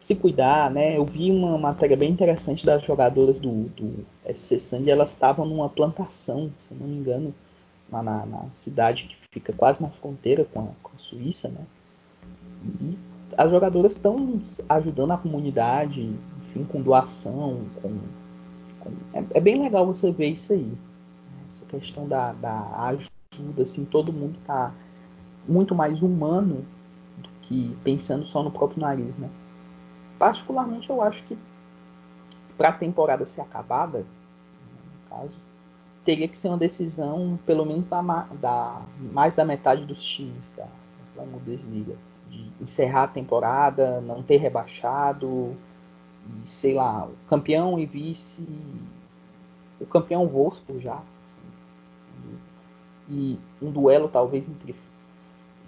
se 0.00 0.14
cuidar, 0.14 0.70
né? 0.70 0.96
Eu 0.96 1.04
vi 1.04 1.30
uma 1.30 1.58
matéria 1.58 1.96
bem 1.96 2.10
interessante 2.10 2.64
das 2.64 2.82
jogadoras 2.82 3.38
do, 3.38 3.64
do 3.70 4.06
SC 4.34 4.58
Sandy, 4.58 4.90
elas 4.90 5.10
estavam 5.10 5.44
numa 5.44 5.68
plantação, 5.68 6.50
se 6.58 6.72
não 6.72 6.86
me 6.86 6.96
engano, 6.96 7.34
lá 7.92 8.02
na, 8.02 8.24
na 8.24 8.44
cidade 8.54 9.04
que 9.04 9.16
fica 9.30 9.52
quase 9.52 9.82
na 9.82 9.90
fronteira 9.90 10.44
com 10.44 10.60
a, 10.60 10.66
com 10.82 10.92
a 10.94 10.98
Suíça, 10.98 11.48
né? 11.48 11.66
E 12.80 13.09
as 13.36 13.50
jogadoras 13.50 13.92
estão 13.92 14.40
ajudando 14.68 15.12
a 15.12 15.18
comunidade, 15.18 16.14
enfim, 16.48 16.64
com 16.64 16.80
doação, 16.80 17.64
com, 17.80 17.98
com... 18.80 18.90
É, 19.12 19.24
é 19.34 19.40
bem 19.40 19.62
legal 19.62 19.86
você 19.86 20.10
ver 20.10 20.30
isso 20.30 20.52
aí. 20.52 20.72
Questão 21.68 22.08
da, 22.08 22.32
da 22.32 22.88
ajuda, 22.88 23.62
assim, 23.62 23.84
todo 23.84 24.12
mundo 24.12 24.36
está 24.40 24.72
muito 25.46 25.72
mais 25.72 26.02
humano 26.02 26.66
do 27.18 27.28
que 27.42 27.76
pensando 27.84 28.24
só 28.26 28.42
no 28.42 28.50
próprio 28.50 28.80
nariz, 28.80 29.16
né? 29.16 29.30
Particularmente, 30.18 30.90
eu 30.90 31.00
acho 31.00 31.22
que 31.24 31.38
para 32.58 32.70
a 32.70 32.72
temporada 32.72 33.24
ser 33.24 33.40
acabada, 33.40 34.00
no 34.00 35.08
caso, 35.08 35.38
teria 36.04 36.26
que 36.26 36.36
ser 36.36 36.48
uma 36.48 36.58
decisão, 36.58 37.38
pelo 37.46 37.64
menos 37.64 37.86
da, 37.86 38.02
da 38.40 38.82
mais 39.12 39.36
da 39.36 39.44
metade 39.44 39.84
dos 39.84 40.02
times 40.02 40.44
da, 40.56 40.66
da 41.14 41.22
Bundesliga, 41.22 41.96
encerrar 42.60 43.04
a 43.04 43.08
temporada, 43.08 44.00
não 44.00 44.22
ter 44.22 44.36
rebaixado, 44.36 45.56
e 46.44 46.48
sei 46.48 46.74
lá, 46.74 47.06
o 47.06 47.14
campeão 47.28 47.78
e 47.78 47.86
vice, 47.86 48.46
o 49.80 49.86
campeão 49.86 50.26
Wolfsburg 50.26 50.82
já, 50.82 51.02
e 53.08 53.38
um 53.60 53.70
duelo 53.70 54.08
talvez 54.08 54.48
entre, 54.48 54.74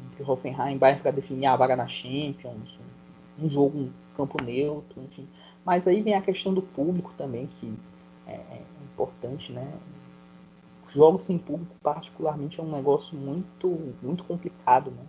entre 0.06 0.30
Hoffenheim 0.30 0.76
e 0.76 0.78
Bayern 0.78 1.02
para 1.02 1.10
definir 1.10 1.46
a 1.46 1.56
vaga 1.56 1.74
na 1.74 1.88
Champions, 1.88 2.78
um, 3.38 3.46
um 3.46 3.50
jogo 3.50 3.78
um 3.78 3.90
campo 4.16 4.42
neutro, 4.42 5.02
enfim. 5.02 5.26
Mas 5.64 5.88
aí 5.88 6.00
vem 6.02 6.14
a 6.14 6.22
questão 6.22 6.54
do 6.54 6.62
público 6.62 7.12
também, 7.18 7.48
que 7.58 7.72
é, 8.26 8.34
é 8.34 8.62
importante, 8.84 9.52
né? 9.52 9.72
Jogos 10.88 11.24
sem 11.24 11.38
público, 11.38 11.74
particularmente, 11.82 12.60
é 12.60 12.62
um 12.62 12.70
negócio 12.70 13.16
muito, 13.16 13.94
muito 14.02 14.22
complicado, 14.24 14.90
né? 14.90 15.04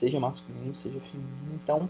Seja 0.00 0.18
masculino, 0.18 0.74
seja 0.76 0.98
feminino. 0.98 1.60
Então, 1.62 1.88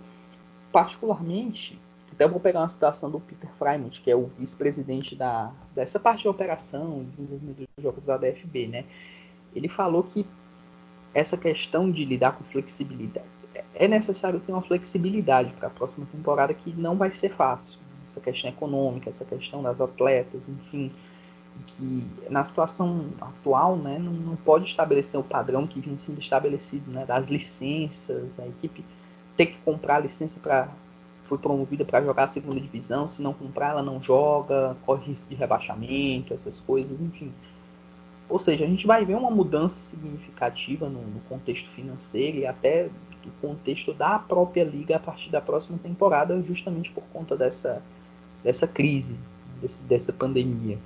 particularmente, 0.73 1.79
até 2.13 2.27
vou 2.27 2.41
pegar 2.41 2.59
uma 2.59 2.69
citação 2.69 3.09
do 3.09 3.21
Peter 3.21 3.49
Frymont, 3.57 4.01
que 4.03 4.11
é 4.11 4.17
o 4.17 4.27
vice-presidente 4.37 5.15
da, 5.15 5.53
dessa 5.77 6.01
parte 6.01 6.23
de 6.23 6.29
operação, 6.29 7.05
desenvolvimento 7.05 7.59
dos 7.59 7.83
jogos 7.85 8.05
da 8.05 8.17
DFB, 8.17 8.67
né? 8.67 8.85
ele 9.55 9.69
falou 9.69 10.03
que 10.03 10.27
essa 11.15 11.37
questão 11.37 11.89
de 11.89 12.05
lidar 12.05 12.33
com 12.33 12.43
flexibilidade 12.43 13.27
é 13.75 13.87
necessário 13.87 14.41
ter 14.41 14.51
uma 14.51 14.63
flexibilidade 14.63 15.53
para 15.53 15.69
a 15.69 15.71
próxima 15.71 16.05
temporada 16.11 16.53
que 16.53 16.73
não 16.73 16.97
vai 16.97 17.13
ser 17.13 17.31
fácil. 17.31 17.79
Essa 18.05 18.21
questão 18.21 18.51
econômica, 18.51 19.09
essa 19.09 19.25
questão 19.25 19.63
das 19.63 19.81
atletas, 19.81 20.49
enfim, 20.49 20.93
que 21.67 22.07
na 22.29 22.45
situação 22.45 23.07
atual, 23.21 23.77
né, 23.77 23.99
não, 23.99 24.13
não 24.13 24.37
pode 24.37 24.67
estabelecer 24.67 25.19
o 25.19 25.25
padrão 25.25 25.67
que 25.67 25.81
vinha 25.81 25.99
sendo 25.99 26.21
estabelecido, 26.21 26.91
né, 26.91 27.05
das 27.05 27.29
licenças, 27.29 28.39
a 28.39 28.47
equipe 28.47 28.85
ter 29.37 29.47
que 29.47 29.59
comprar 29.59 29.97
a 29.97 30.01
licença 30.01 30.39
para 30.41 30.69
foi 31.25 31.39
promovida 31.39 31.85
para 31.85 32.03
jogar 32.03 32.25
a 32.25 32.29
segunda 32.29 32.61
divisão, 32.61 33.09
se 33.09 33.23
não 33.23 33.33
comprar 33.33 33.71
ela 33.71 33.85
não 33.85 34.03
joga, 34.03 34.77
corre 34.85 35.07
risco 35.07 35.29
de 35.29 35.37
rebaixamento, 35.37 36.35
essas 36.35 36.59
coisas, 36.59 37.01
enfim 37.01 37.33
Ou 38.29 38.41
seja, 38.41 38.65
a 38.65 38.69
gente 38.69 38.85
vai 38.85 39.05
ver 39.05 39.15
uma 39.15 39.31
mudança 39.31 39.79
significativa 39.81 40.89
no, 40.89 41.01
no 41.01 41.21
contexto 41.29 41.71
financeiro 41.71 42.39
e 42.39 42.47
até 42.47 42.89
do 43.23 43.31
contexto 43.41 43.95
da 43.95 44.19
própria 44.19 44.65
liga 44.65 44.97
a 44.97 44.99
partir 44.99 45.31
da 45.31 45.41
próxima 45.41 45.79
temporada, 45.79 46.43
justamente 46.43 46.91
por 46.91 47.05
conta 47.13 47.37
dessa, 47.37 47.81
dessa 48.43 48.67
crise, 48.67 49.17
desse, 49.61 49.85
dessa 49.85 50.13
pandemia. 50.13 50.79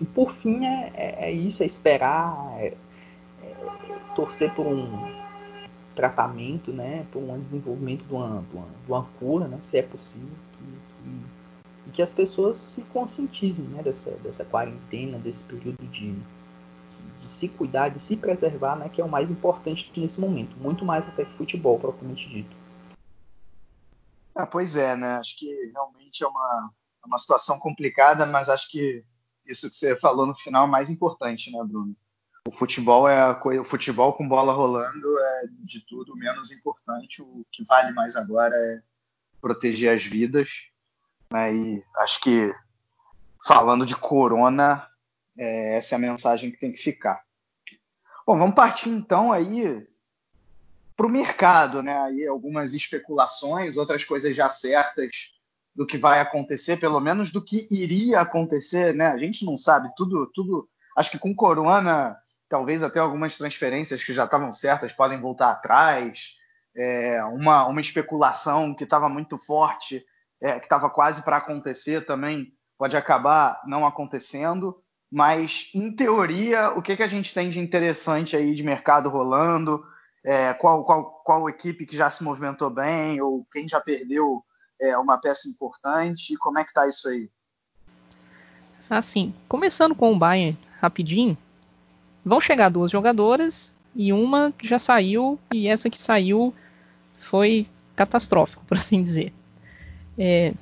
E 0.00 0.04
por 0.04 0.34
fim 0.36 0.64
é, 0.64 0.92
é, 0.94 1.26
é 1.26 1.32
isso, 1.32 1.62
é 1.62 1.66
esperar, 1.66 2.56
é, 2.58 2.76
é, 3.42 3.54
torcer 4.14 4.52
por 4.54 4.66
um 4.66 5.24
tratamento, 5.94 6.72
né, 6.72 7.06
por 7.12 7.22
um 7.22 7.40
desenvolvimento 7.40 8.04
de 8.04 8.12
uma, 8.12 8.42
de 8.42 8.56
uma, 8.56 8.66
de 8.66 8.92
uma 8.92 9.04
cura, 9.18 9.46
né, 9.46 9.58
se 9.62 9.78
é 9.78 9.82
possível, 9.82 10.28
que, 10.52 10.64
que, 10.64 11.20
e 11.86 11.90
que 11.92 12.02
as 12.02 12.10
pessoas 12.10 12.58
se 12.58 12.82
conscientizem 12.82 13.64
né, 13.66 13.82
dessa, 13.82 14.10
dessa 14.10 14.44
quarentena, 14.44 15.18
desse 15.18 15.44
período 15.44 15.86
de, 15.86 16.12
de 17.20 17.32
se 17.32 17.48
cuidar, 17.48 17.90
de 17.90 18.00
se 18.00 18.16
preservar, 18.16 18.76
né, 18.76 18.88
que 18.88 19.00
é 19.00 19.04
o 19.04 19.08
mais 19.08 19.30
importante 19.30 19.92
nesse 19.96 20.18
momento, 20.18 20.56
muito 20.56 20.84
mais 20.84 21.06
até 21.06 21.24
que 21.24 21.36
futebol 21.36 21.78
propriamente 21.78 22.28
dito. 22.28 22.64
Ah, 24.34 24.46
pois 24.46 24.74
é, 24.74 24.96
né? 24.96 25.18
Acho 25.18 25.38
que 25.38 25.46
realmente 25.72 26.24
é 26.24 26.26
uma, 26.26 26.70
é 27.04 27.06
uma 27.06 27.18
situação 27.20 27.56
complicada, 27.60 28.26
mas 28.26 28.48
acho 28.48 28.68
que 28.68 29.04
isso 29.46 29.70
que 29.70 29.76
você 29.76 29.96
falou 29.96 30.26
no 30.26 30.34
final 30.34 30.66
é 30.66 30.70
mais 30.70 30.90
importante, 30.90 31.50
né, 31.50 31.62
Bruno? 31.64 31.94
O 32.46 32.50
futebol 32.50 33.08
é 33.08 33.22
a 33.22 33.34
coisa, 33.34 33.62
o 33.62 33.64
futebol 33.64 34.12
com 34.12 34.28
bola 34.28 34.52
rolando 34.52 35.18
é 35.18 35.42
de 35.60 35.80
tudo 35.86 36.14
menos 36.14 36.52
importante. 36.52 37.22
O 37.22 37.44
que 37.50 37.64
vale 37.64 37.92
mais 37.92 38.16
agora 38.16 38.54
é 38.54 38.82
proteger 39.40 39.96
as 39.96 40.04
vidas. 40.04 40.68
Né? 41.32 41.54
E 41.54 41.84
acho 41.96 42.20
que 42.20 42.54
falando 43.46 43.86
de 43.86 43.96
corona, 43.96 44.86
é, 45.38 45.76
essa 45.76 45.94
é 45.94 45.96
a 45.96 46.00
mensagem 46.00 46.50
que 46.50 46.58
tem 46.58 46.72
que 46.72 46.82
ficar. 46.82 47.24
Bom, 48.26 48.38
vamos 48.38 48.54
partir 48.54 48.90
então 48.90 49.32
aí 49.32 49.86
para 50.96 51.06
o 51.06 51.10
mercado, 51.10 51.82
né? 51.82 51.96
Aí 52.02 52.26
algumas 52.26 52.72
especulações, 52.72 53.76
outras 53.76 54.04
coisas 54.04 54.34
já 54.34 54.48
certas 54.48 55.34
do 55.74 55.86
que 55.86 55.98
vai 55.98 56.20
acontecer, 56.20 56.76
pelo 56.76 57.00
menos 57.00 57.32
do 57.32 57.42
que 57.42 57.66
iria 57.70 58.20
acontecer, 58.20 58.94
né? 58.94 59.08
A 59.08 59.16
gente 59.16 59.44
não 59.44 59.56
sabe 59.56 59.90
tudo, 59.96 60.30
tudo. 60.32 60.68
Acho 60.96 61.10
que 61.10 61.18
com 61.18 61.34
Corona, 61.34 62.16
talvez 62.48 62.82
até 62.82 63.00
algumas 63.00 63.36
transferências 63.36 64.04
que 64.04 64.12
já 64.12 64.24
estavam 64.24 64.52
certas 64.52 64.92
podem 64.92 65.20
voltar 65.20 65.50
atrás. 65.50 66.36
É, 66.76 67.22
uma, 67.24 67.66
uma 67.66 67.80
especulação 67.80 68.74
que 68.74 68.84
estava 68.84 69.08
muito 69.08 69.36
forte, 69.36 70.04
é, 70.40 70.58
que 70.58 70.66
estava 70.66 70.88
quase 70.88 71.22
para 71.22 71.38
acontecer 71.38 72.06
também, 72.06 72.52
pode 72.78 72.96
acabar 72.96 73.60
não 73.66 73.84
acontecendo. 73.84 74.76
Mas, 75.10 75.70
em 75.74 75.94
teoria, 75.94 76.70
o 76.70 76.82
que, 76.82 76.96
que 76.96 77.02
a 77.02 77.08
gente 77.08 77.32
tem 77.32 77.50
de 77.50 77.60
interessante 77.60 78.36
aí 78.36 78.54
de 78.54 78.62
mercado 78.62 79.08
rolando? 79.08 79.84
É, 80.24 80.54
qual, 80.54 80.84
qual, 80.84 81.22
qual 81.24 81.48
equipe 81.48 81.86
que 81.86 81.96
já 81.96 82.10
se 82.10 82.24
movimentou 82.24 82.70
bem 82.70 83.20
ou 83.20 83.46
quem 83.52 83.68
já 83.68 83.80
perdeu 83.80 84.42
é 84.80 84.96
uma 84.98 85.20
peça 85.20 85.48
importante. 85.48 86.36
Como 86.36 86.58
é 86.58 86.64
que 86.64 86.72
tá 86.72 86.86
isso 86.88 87.08
aí? 87.08 87.30
Assim, 88.88 89.34
começando 89.48 89.94
com 89.94 90.12
o 90.12 90.18
Bayern 90.18 90.58
rapidinho, 90.78 91.36
vão 92.24 92.40
chegar 92.40 92.68
duas 92.68 92.90
jogadoras 92.90 93.74
e 93.94 94.12
uma 94.12 94.52
já 94.62 94.78
saiu 94.78 95.38
e 95.52 95.68
essa 95.68 95.88
que 95.88 95.98
saiu 95.98 96.54
foi 97.18 97.66
catastrófico, 97.96 98.64
por 98.68 98.76
assim 98.76 99.02
dizer. 99.02 99.32
É, 100.18 100.52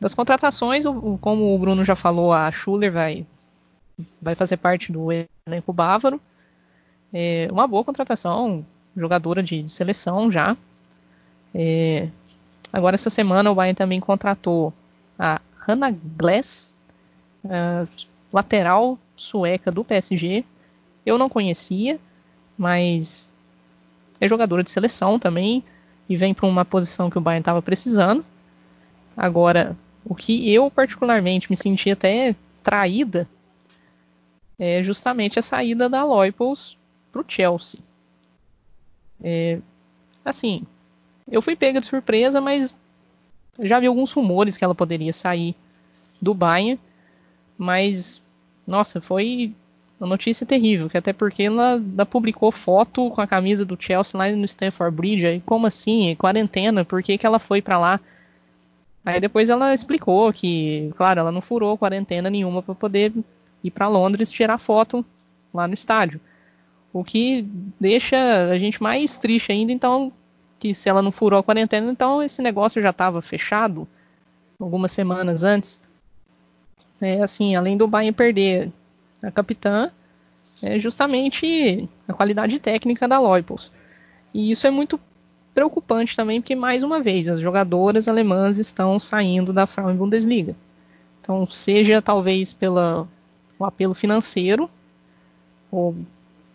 das 0.00 0.14
contratações, 0.14 0.84
como 1.20 1.54
o 1.54 1.58
Bruno 1.58 1.84
já 1.84 1.96
falou, 1.96 2.32
a 2.32 2.50
Schuller 2.52 2.92
vai, 2.92 3.26
vai 4.20 4.34
fazer 4.34 4.56
parte 4.56 4.92
do 4.92 5.08
elenco 5.46 5.72
bávaro. 5.72 6.20
É 7.12 7.48
uma 7.50 7.66
boa 7.66 7.84
contratação, 7.84 8.64
jogadora 8.96 9.42
de, 9.42 9.62
de 9.62 9.72
seleção 9.72 10.30
já. 10.30 10.56
É, 11.54 12.08
Agora, 12.72 12.94
essa 12.94 13.10
semana, 13.10 13.50
o 13.50 13.54
Bayern 13.54 13.74
também 13.74 14.00
contratou 14.00 14.72
a 15.18 15.40
Hannah 15.56 15.94
Glass, 16.16 16.74
lateral 18.32 18.98
sueca 19.16 19.70
do 19.70 19.84
PSG. 19.84 20.44
Eu 21.04 21.16
não 21.16 21.28
conhecia, 21.28 21.98
mas 22.56 23.28
é 24.20 24.28
jogadora 24.28 24.62
de 24.62 24.70
seleção 24.70 25.18
também 25.18 25.64
e 26.08 26.16
vem 26.16 26.34
para 26.34 26.46
uma 26.46 26.64
posição 26.64 27.10
que 27.10 27.18
o 27.18 27.20
Bayern 27.20 27.40
estava 27.40 27.62
precisando. 27.62 28.24
Agora, 29.16 29.76
o 30.04 30.14
que 30.14 30.52
eu 30.52 30.70
particularmente 30.70 31.50
me 31.50 31.56
senti 31.56 31.90
até 31.90 32.34
traída 32.62 33.28
é 34.58 34.82
justamente 34.82 35.38
a 35.38 35.42
saída 35.42 35.88
da 35.88 36.04
Loipos 36.04 36.76
para 37.10 37.20
o 37.20 37.24
Chelsea. 37.26 37.80
É, 39.22 39.60
assim, 40.24 40.64
eu 41.30 41.42
fui 41.42 41.56
pega 41.56 41.80
de 41.80 41.86
surpresa, 41.86 42.40
mas 42.40 42.74
já 43.60 43.80
vi 43.80 43.86
alguns 43.86 44.12
rumores 44.12 44.56
que 44.56 44.64
ela 44.64 44.74
poderia 44.74 45.12
sair 45.12 45.54
do 46.20 46.34
Bayern, 46.34 46.78
mas 47.56 48.22
nossa, 48.66 49.00
foi 49.00 49.54
uma 49.98 50.08
notícia 50.08 50.46
terrível, 50.46 50.88
que 50.88 50.96
até 50.96 51.12
porque 51.12 51.44
ela, 51.44 51.82
ela, 51.94 52.06
publicou 52.06 52.52
foto 52.52 53.10
com 53.10 53.20
a 53.20 53.26
camisa 53.26 53.64
do 53.64 53.76
Chelsea 53.80 54.16
lá 54.18 54.30
no 54.30 54.44
Stamford 54.44 54.94
Bridge, 54.94 55.26
aí 55.26 55.40
como 55.40 55.66
assim, 55.66 56.14
quarentena, 56.16 56.84
por 56.84 57.02
que, 57.02 57.18
que 57.18 57.26
ela 57.26 57.38
foi 57.38 57.60
para 57.60 57.78
lá? 57.78 58.00
Aí 59.04 59.20
depois 59.20 59.48
ela 59.48 59.74
explicou 59.74 60.32
que, 60.32 60.90
claro, 60.96 61.20
ela 61.20 61.32
não 61.32 61.40
furou 61.40 61.78
quarentena 61.78 62.30
nenhuma 62.30 62.62
para 62.62 62.74
poder 62.74 63.12
ir 63.64 63.70
para 63.70 63.88
Londres 63.88 64.30
tirar 64.30 64.58
foto 64.58 65.04
lá 65.52 65.66
no 65.66 65.74
estádio. 65.74 66.20
O 66.92 67.02
que 67.02 67.42
deixa 67.80 68.16
a 68.50 68.58
gente 68.58 68.82
mais 68.82 69.18
triste 69.18 69.50
ainda, 69.50 69.72
então 69.72 70.12
que 70.58 70.74
se 70.74 70.88
ela 70.88 71.02
não 71.02 71.12
furou 71.12 71.38
a 71.38 71.42
quarentena, 71.42 71.90
então 71.90 72.22
esse 72.22 72.42
negócio 72.42 72.82
já 72.82 72.90
estava 72.90 73.22
fechado 73.22 73.86
algumas 74.58 74.92
semanas 74.92 75.44
antes. 75.44 75.80
É 77.00 77.22
assim, 77.22 77.54
além 77.54 77.76
do 77.76 77.86
Bayern 77.86 78.12
perder 78.12 78.72
a 79.22 79.30
capitã, 79.30 79.90
é 80.60 80.78
justamente 80.78 81.88
a 82.08 82.12
qualidade 82.12 82.58
técnica 82.58 83.06
da 83.06 83.20
Leupolz. 83.20 83.70
E 84.34 84.50
isso 84.50 84.66
é 84.66 84.70
muito 84.70 85.00
preocupante 85.54 86.16
também, 86.16 86.40
porque 86.40 86.56
mais 86.56 86.82
uma 86.82 87.00
vez 87.00 87.28
as 87.28 87.40
jogadoras 87.40 88.08
alemãs 88.08 88.58
estão 88.58 88.98
saindo 88.98 89.52
da 89.52 89.66
Frauen 89.66 89.96
Bundesliga. 89.96 90.56
Então, 91.20 91.46
seja 91.48 92.02
talvez 92.02 92.52
pelo 92.52 93.08
apelo 93.60 93.94
financeiro, 93.94 94.68
ou 95.70 95.94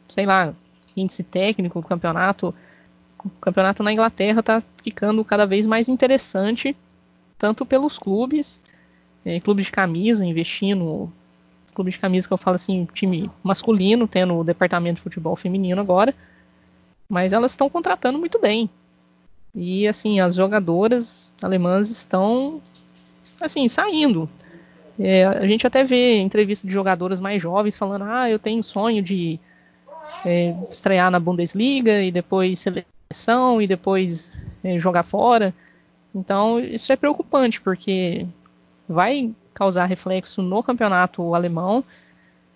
sei 0.08 0.26
lá, 0.26 0.54
índice 0.96 1.24
técnico 1.24 1.82
do 1.82 1.88
campeonato 1.88 2.54
o 3.26 3.30
campeonato 3.42 3.84
na 3.84 3.92
Inglaterra 3.92 4.40
está 4.40 4.64
ficando 4.84 5.24
cada 5.24 5.46
vez 5.46 5.66
mais 5.66 5.88
interessante, 5.88 6.76
tanto 7.38 7.66
pelos 7.66 7.98
clubes, 7.98 8.62
é, 9.26 9.40
clubes 9.40 9.66
de 9.66 9.72
camisa 9.72 10.26
investindo, 10.26 11.12
clube 11.74 11.92
de 11.92 12.00
camisa 12.00 12.28
que 12.28 12.34
eu 12.34 12.38
falo 12.38 12.56
assim, 12.56 12.86
time 12.94 13.30
masculino, 13.42 14.08
tendo 14.08 14.38
o 14.38 14.44
departamento 14.44 14.98
de 14.98 15.04
futebol 15.04 15.36
feminino 15.36 15.80
agora, 15.82 16.14
mas 17.08 17.34
elas 17.34 17.52
estão 17.52 17.70
contratando 17.70 18.20
muito 18.20 18.40
bem. 18.40 18.70
E 19.56 19.88
assim, 19.88 20.20
as 20.20 20.36
jogadoras 20.36 21.32
alemãs 21.42 21.90
estão 21.90 22.62
assim, 23.40 23.68
saindo. 23.68 24.30
É, 25.00 25.26
a 25.26 25.48
gente 25.48 25.66
até 25.66 25.84
vê 25.84 26.20
entrevista 26.20 26.68
de 26.68 26.74
jogadoras 26.74 27.20
mais 27.20 27.42
jovens 27.42 27.78
falando: 27.78 28.04
ah, 28.04 28.30
eu 28.30 28.40
tenho 28.40 28.64
sonho 28.64 29.02
de 29.02 29.40
é, 30.26 30.56
estrear 30.72 31.10
na 31.12 31.20
Bundesliga 31.20 32.02
e 32.02 32.12
depois 32.12 32.66
e 33.62 33.68
depois 33.68 34.32
é, 34.64 34.80
jogar 34.80 35.04
fora. 35.04 35.54
Então 36.14 36.60
isso 36.60 36.92
é 36.92 36.96
preocupante 36.96 37.62
porque 37.62 38.26
vai 38.88 39.32
causar 39.54 39.86
reflexo 39.86 40.42
no 40.42 40.64
campeonato 40.64 41.34
alemão. 41.34 41.84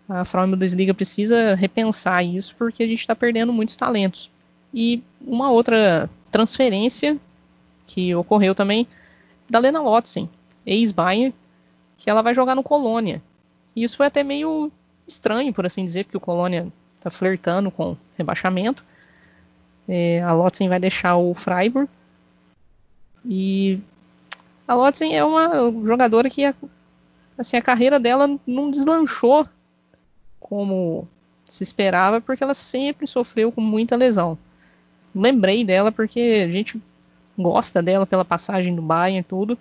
A 0.10 0.24
Frauen 0.26 0.49
Bundesliga 0.51 0.93
precisa 0.93 1.55
repensar 1.55 2.24
isso 2.24 2.55
porque 2.58 2.84
a 2.84 2.88
gente 2.88 2.99
está 2.99 3.16
perdendo 3.16 3.53
muitos 3.53 3.76
talentos. 3.76 4.32
E 4.74 5.03
uma 5.22 5.51
outra 5.51 6.10
transferência 6.32 7.18
que 7.86 8.14
ocorreu 8.16 8.53
também 8.53 8.88
da 9.49 9.60
Lena 9.60 9.82
Lotzen, 9.82 10.30
ex-Bayern, 10.66 11.34
que 11.97 12.10
ela 12.10 12.22
vai 12.22 12.34
jogar 12.34 12.55
no 12.55 12.64
Colônia. 12.64 13.22
E 13.76 13.84
isso 13.84 13.97
foi 13.97 14.08
até 14.08 14.24
meio 14.24 14.72
estranho, 15.08 15.53
por 15.53 15.66
assim 15.66 15.86
dizer, 15.86 16.03
porque 16.03 16.18
o 16.18 16.22
Colônia 16.22 16.68
está 16.97 17.10
flertando 17.10 17.72
com 17.72 17.95
rebaixamento. 18.18 18.84
É, 19.88 20.21
a 20.21 20.33
Lotzen 20.33 20.67
vai 20.67 20.79
deixar 20.79 21.15
o 21.15 21.33
Freiburg. 21.33 21.89
E 23.25 23.79
a 24.67 24.73
Lotzen 24.73 25.15
é 25.15 25.23
uma 25.23 25.71
jogadora 25.85 26.29
que 26.29 26.43
assim, 27.38 27.55
a 27.55 27.61
carreira 27.61 27.99
dela 27.99 28.38
não 28.45 28.69
deslanchou 28.69 29.47
como 30.39 31.07
se 31.45 31.63
esperava, 31.63 32.19
porque 32.19 32.43
ela 32.43 32.53
sempre 32.53 33.07
sofreu 33.07 33.51
com 33.51 33.61
muita 33.61 33.95
lesão. 33.95 34.38
Lembrei 35.15 35.63
dela 35.63 35.91
porque 35.91 36.45
a 36.47 36.51
gente 36.51 36.81
gosta 37.38 37.81
dela 37.81 38.05
pela 38.05 38.25
passagem 38.25 38.75
do 38.75 38.81
Bayern 38.81 39.19
e 39.19 39.23
tudo, 39.23 39.57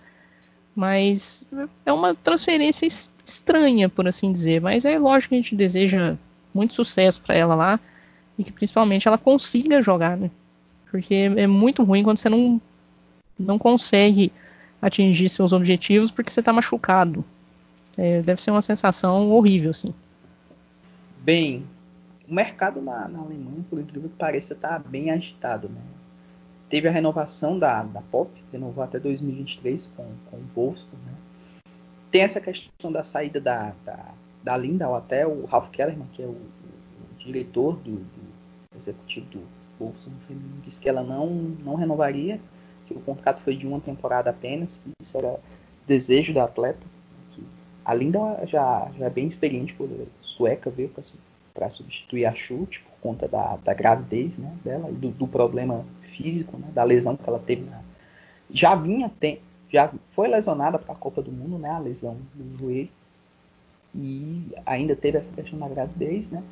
mas 0.74 1.46
é 1.84 1.92
uma 1.92 2.14
transferência 2.14 2.86
estranha, 3.24 3.88
por 3.88 4.08
assim 4.08 4.32
dizer. 4.32 4.60
Mas 4.60 4.84
é 4.84 4.98
lógico 4.98 5.30
que 5.30 5.34
a 5.36 5.38
gente 5.38 5.54
deseja 5.54 6.16
muito 6.52 6.74
sucesso 6.74 7.20
para 7.20 7.34
ela 7.34 7.54
lá 7.54 7.80
e 8.38 8.44
que 8.44 8.52
principalmente 8.52 9.08
ela 9.08 9.18
consiga 9.18 9.82
jogar, 9.82 10.16
né? 10.16 10.30
Porque 10.90 11.30
é 11.36 11.46
muito 11.46 11.82
ruim 11.82 12.02
quando 12.02 12.18
você 12.18 12.28
não, 12.28 12.60
não 13.38 13.58
consegue 13.58 14.32
atingir 14.80 15.28
seus 15.28 15.52
objetivos 15.52 16.10
porque 16.10 16.30
você 16.30 16.40
está 16.40 16.52
machucado. 16.52 17.24
É, 17.96 18.20
deve 18.22 18.40
ser 18.42 18.50
uma 18.50 18.62
sensação 18.62 19.30
horrível, 19.30 19.70
assim. 19.70 19.92
Bem, 21.18 21.64
o 22.28 22.34
mercado 22.34 22.80
na, 22.80 23.08
na 23.08 23.20
Alemanha, 23.20 23.64
por 23.68 23.78
incrível 23.78 24.08
que 24.08 24.16
pareça, 24.16 24.54
está 24.54 24.78
bem 24.78 25.10
agitado, 25.10 25.68
né? 25.68 25.80
Teve 26.68 26.88
a 26.88 26.90
renovação 26.90 27.58
da, 27.58 27.82
da 27.82 28.02
Pop, 28.02 28.30
renovou 28.52 28.82
até 28.82 28.98
2023 28.98 29.88
com, 29.96 30.04
com 30.30 30.36
o 30.36 30.44
Wolfsburg, 30.54 30.96
né? 31.06 31.12
Tem 32.10 32.22
essa 32.22 32.40
questão 32.40 32.90
da 32.90 33.04
saída 33.04 33.40
da, 33.40 33.72
da, 33.84 34.14
da 34.42 34.56
Linda, 34.56 34.88
ou 34.88 34.96
até 34.96 35.26
o 35.26 35.44
Ralph 35.46 35.70
Kellerman, 35.70 36.08
que 36.12 36.22
é 36.22 36.26
o, 36.26 36.30
o, 36.30 36.46
diretor 37.18 37.76
do, 37.78 38.04
executivo 38.78 39.26
do 39.26 39.42
Wolfsburg 39.78 40.16
feminino, 40.26 40.62
disse 40.64 40.80
que 40.80 40.88
ela 40.88 41.02
não, 41.02 41.26
não 41.28 41.74
renovaria, 41.74 42.40
que 42.86 42.94
o 42.94 43.00
contrato 43.00 43.40
foi 43.42 43.56
de 43.56 43.66
uma 43.66 43.80
temporada 43.80 44.30
apenas, 44.30 44.78
que 44.78 44.90
isso 45.00 45.16
era 45.16 45.38
desejo 45.86 46.32
da 46.32 46.44
atleta. 46.44 46.80
Que 47.32 47.42
a 47.84 47.94
Linda 47.94 48.40
já, 48.46 48.90
já 48.98 49.06
é 49.06 49.10
bem 49.10 49.26
experiente, 49.26 49.74
por 49.74 49.88
sueca, 50.22 50.70
veio 50.70 50.90
para 51.54 51.70
substituir 51.70 52.26
a 52.26 52.34
Chute 52.34 52.80
por 52.80 52.92
conta 53.00 53.28
da, 53.28 53.56
da 53.56 53.74
gravidez 53.74 54.38
né, 54.38 54.52
dela 54.64 54.88
e 54.90 54.94
do, 54.94 55.10
do 55.10 55.26
problema 55.26 55.84
físico, 56.16 56.56
né, 56.56 56.68
da 56.72 56.84
lesão 56.84 57.16
que 57.16 57.28
ela 57.28 57.38
teve. 57.38 57.62
Na... 57.62 57.80
Já 58.50 58.74
vinha, 58.74 59.10
tem, 59.20 59.40
já 59.68 59.92
foi 60.14 60.28
lesionada 60.28 60.78
para 60.78 60.94
a 60.94 60.96
Copa 60.98 61.20
do 61.20 61.32
Mundo, 61.32 61.58
né, 61.58 61.70
a 61.70 61.78
lesão 61.78 62.16
do 62.34 62.58
joelho, 62.58 62.90
e 63.94 64.52
ainda 64.64 64.94
teve 64.94 65.18
essa 65.18 65.32
questão 65.32 65.58
da 65.58 65.68
gravidez, 65.68 66.30
né? 66.30 66.42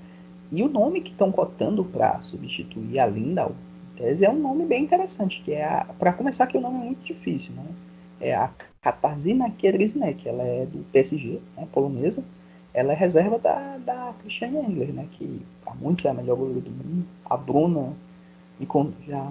E 0.53 0.62
o 0.62 0.68
nome 0.68 1.01
que 1.01 1.11
estão 1.11 1.32
cotando 1.32 1.84
para 1.84 2.20
substituir 2.22 2.99
a 2.99 3.07
Lindau, 3.07 3.53
tese, 3.97 4.24
é 4.24 4.30
um 4.30 4.38
nome 4.38 4.64
bem 4.64 4.84
interessante, 4.84 5.42
que 5.42 5.53
é, 5.53 5.84
para 5.99 6.12
começar, 6.12 6.47
que 6.47 6.57
o 6.57 6.61
nome 6.61 6.78
é 6.78 6.84
muito 6.84 7.05
difícil, 7.05 7.53
né? 7.55 7.64
É 8.20 8.34
a 8.34 8.51
Katarzyna 8.80 9.51
Kierisnek, 9.51 10.28
ela 10.28 10.42
é 10.42 10.66
do 10.66 10.84
PSG, 10.92 11.40
né, 11.57 11.66
polonesa, 11.72 12.22
ela 12.72 12.92
é 12.92 12.97
reserva 12.97 13.38
da, 13.38 13.78
da 13.78 14.14
Christiane 14.20 14.59
Engler, 14.59 14.92
né, 14.92 15.07
que 15.12 15.42
para 15.64 15.74
muitos 15.74 16.05
é 16.05 16.11
a 16.11 16.14
melhor 16.14 16.36
goleira 16.36 16.61
do 16.61 16.70
mundo. 16.70 17.07
A 17.24 17.36
Bruna 17.36 17.92
já 19.07 19.30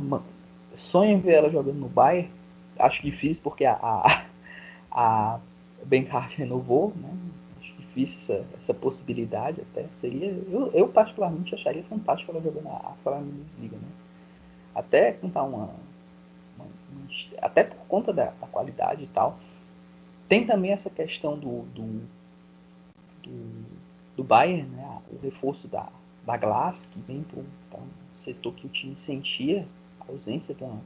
sonha 0.75 1.13
em 1.13 1.19
ver 1.19 1.33
ela 1.33 1.49
jogando 1.49 1.77
no 1.77 1.87
Bayern. 1.87 2.29
Acho 2.77 3.03
difícil 3.03 3.43
porque 3.43 3.65
a, 3.65 3.73
a, 3.73 4.25
a 4.91 5.39
Benhart 5.85 6.35
renovou, 6.37 6.93
né? 6.95 7.09
Difícil 7.93 8.17
essa, 8.17 8.45
essa 8.57 8.73
possibilidade 8.73 9.61
até. 9.61 9.87
Seria, 9.93 10.29
eu, 10.49 10.71
eu 10.73 10.87
particularmente 10.87 11.53
acharia 11.53 11.83
fantástico 11.83 12.31
ela 12.31 12.41
jogando 12.41 12.67
a 12.67 12.95
Flamengo 13.03 13.31
Bundesliga, 13.31 13.77
né? 13.77 13.87
Até 14.73 15.11
contar 15.11 15.43
uma, 15.43 15.69
uma, 16.57 16.65
uma, 16.65 17.07
até 17.39 17.63
por 17.63 17.77
conta 17.87 18.11
da, 18.11 18.31
da, 18.31 18.47
qualidade 18.47 19.03
e 19.03 19.07
tal. 19.07 19.37
Tem 20.27 20.47
também 20.47 20.71
essa 20.71 20.89
questão 20.89 21.37
do, 21.37 21.61
do, 21.65 22.01
do, 23.21 23.65
do 24.17 24.23
Bayern, 24.23 24.67
né? 24.69 25.01
O 25.11 25.23
reforço 25.23 25.67
da, 25.67 25.87
da 26.25 26.35
Glass, 26.35 26.87
que 26.87 26.99
vem 27.01 27.23
para 27.69 27.79
um 27.79 27.87
setor 28.15 28.55
que 28.55 28.65
o 28.65 28.69
time 28.69 28.95
sentia 28.97 29.67
a 29.99 30.11
ausência 30.11 30.55
de 30.55 30.63
uma, 30.63 30.81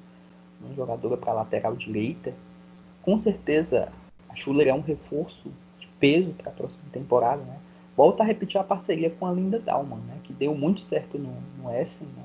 uma 0.59 0.75
jogadora 0.75 1.15
para 1.15 1.31
lateral 1.31 1.73
direita. 1.73 2.33
Com 3.01 3.17
certeza, 3.17 3.93
a 4.27 4.35
Schuller 4.35 4.67
é 4.67 4.73
um 4.73 4.81
reforço 4.81 5.49
peso 5.99 6.33
para 6.33 6.49
a 6.49 6.53
próxima 6.53 6.83
temporada, 6.91 7.41
né? 7.43 7.57
Volta 7.95 8.21
a 8.21 8.25
repetir 8.25 8.59
a 8.59 8.63
parceria 8.63 9.09
com 9.09 9.25
a 9.25 9.31
Linda 9.31 9.59
Dalman, 9.59 9.99
né? 10.01 10.19
Que 10.23 10.31
deu 10.31 10.55
muito 10.55 10.81
certo 10.81 11.17
no, 11.17 11.33
no 11.57 11.71
Essen, 11.71 12.07
né? 12.15 12.23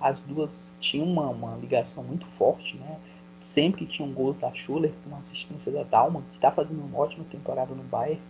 As 0.00 0.18
duas 0.20 0.74
tinham 0.80 1.06
uma, 1.06 1.28
uma 1.28 1.56
ligação 1.56 2.02
muito 2.02 2.26
forte, 2.38 2.76
né? 2.76 2.98
Sempre 3.40 3.86
tinham 3.86 4.12
gols 4.12 4.36
da 4.36 4.52
Schuller 4.52 4.92
com 5.04 5.14
assistência 5.16 5.70
da 5.70 5.84
Dalman, 5.84 6.22
que 6.30 6.36
está 6.36 6.50
fazendo 6.50 6.84
uma 6.84 6.98
ótima 6.98 7.24
temporada 7.30 7.74
no 7.74 7.82
Bayern. 7.84 8.20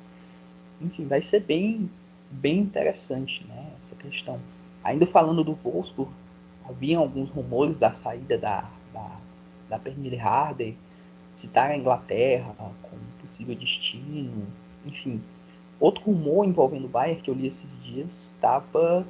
Enfim, 0.81 1.07
vai 1.07 1.23
ser 1.23 1.41
bem, 1.41 1.91
bem 2.31 2.59
interessante, 2.59 3.45
né? 3.47 3.71
Essa 3.81 3.95
questão. 3.95 4.39
Ainda 4.83 5.07
falando 5.07 5.43
do 5.43 5.55
Wolfsburg, 5.55 6.13
havia 6.69 6.99
alguns 6.99 7.31
rumores 7.31 7.77
da 7.77 7.95
saída 7.95 8.37
da, 8.37 8.69
da, 8.93 9.17
da 9.71 9.79
Pernille 9.79 10.19
Harder, 10.19 10.75
citar 11.33 11.71
a 11.71 11.77
Inglaterra 11.77 12.55
como 12.59 13.01
possível 13.21 13.55
destino, 13.55 14.47
enfim. 14.85 15.21
Outro 15.81 16.05
rumor 16.05 16.47
envolvendo 16.47 16.87
o 16.87 16.89
Bayern 16.89 17.21
que 17.21 17.31
eu 17.31 17.35
li 17.35 17.47
esses 17.47 17.71
dias 17.83 18.33
estava 18.33 19.07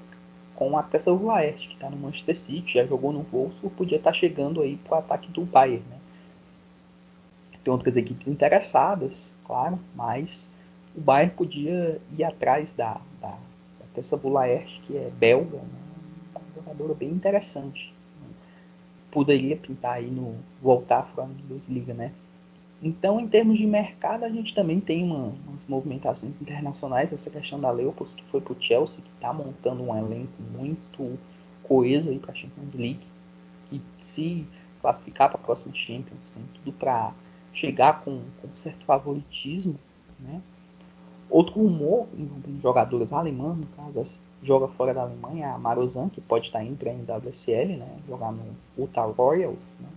com 0.54 0.78
a 0.78 0.82
Tessa 0.82 1.12
Laerte, 1.12 1.68
que 1.68 1.74
está 1.74 1.90
no 1.90 1.96
Manchester 1.96 2.36
City, 2.36 2.74
já 2.74 2.86
jogou 2.86 3.12
no 3.12 3.22
Wolfsburg, 3.22 3.76
podia 3.76 3.98
estar 3.98 4.10
tá 4.10 4.14
chegando 4.14 4.62
aí 4.62 4.76
para 4.76 4.96
o 4.96 4.98
ataque 4.98 5.30
do 5.30 5.44
Bayern. 5.44 5.84
Né? 5.90 5.98
Tem 7.62 7.72
outras 7.72 7.96
equipes 7.96 8.28
interessadas, 8.28 9.30
claro, 9.44 9.78
mas 9.94 10.50
o 10.96 11.00
Bayern 11.00 11.34
podia 11.34 12.00
ir 12.16 12.24
atrás 12.24 12.72
da, 12.74 13.00
da, 13.20 13.36
Tessa 13.94 14.16
Bulaert, 14.16 14.80
que 14.82 14.96
é 14.96 15.10
belga, 15.10 15.58
né? 15.58 15.84
uma 16.34 16.42
jogadora 16.54 16.94
bem 16.94 17.10
interessante. 17.10 17.94
Poderia 19.10 19.56
pintar 19.56 19.94
aí 19.94 20.10
no 20.10 20.36
voltar 20.60 21.02
para 21.14 21.22
a 21.22 21.26
Bundesliga, 21.26 21.94
né? 21.94 22.10
Então, 22.84 23.18
em 23.18 23.26
termos 23.26 23.56
de 23.56 23.66
mercado, 23.66 24.24
a 24.24 24.28
gente 24.28 24.54
também 24.54 24.78
tem 24.78 25.02
uma, 25.02 25.32
umas 25.48 25.66
movimentações 25.66 26.38
internacionais. 26.38 27.14
Essa 27.14 27.30
questão 27.30 27.58
da 27.58 27.70
Leopold, 27.70 28.14
que 28.14 28.22
foi 28.24 28.42
para 28.42 28.52
o 28.52 28.56
Chelsea, 28.60 29.02
que 29.02 29.10
está 29.14 29.32
montando 29.32 29.82
um 29.82 29.96
elenco 29.96 30.30
muito 30.52 31.18
coeso 31.62 32.14
para 32.18 32.32
a 32.32 32.34
Champions 32.34 32.74
League. 32.74 33.00
E 33.72 33.80
se 34.02 34.46
classificar 34.82 35.30
para 35.30 35.40
a 35.40 35.42
próxima 35.42 35.74
Champions, 35.74 36.30
tem 36.30 36.42
tudo 36.56 36.74
para 36.74 37.14
chegar 37.54 38.04
com, 38.04 38.20
com 38.42 38.48
certo 38.56 38.84
favoritismo, 38.84 39.78
né? 40.20 40.42
Outro 41.30 41.54
rumor 41.54 42.06
envolvendo 42.18 42.60
jogadores 42.60 43.14
alemães, 43.14 43.56
no 43.56 43.66
caso, 43.68 44.18
joga 44.42 44.68
fora 44.68 44.92
da 44.92 45.00
Alemanha, 45.00 45.54
a 45.54 45.58
Marozan, 45.58 46.10
que 46.10 46.20
pode 46.20 46.48
estar 46.48 46.62
indo 46.62 46.76
para 46.76 46.92
a 46.92 47.18
WSL, 47.18 47.78
né, 47.78 47.98
jogar 48.06 48.30
no 48.30 48.44
Utah 48.76 49.06
Royals. 49.06 49.78
Né. 49.80 49.88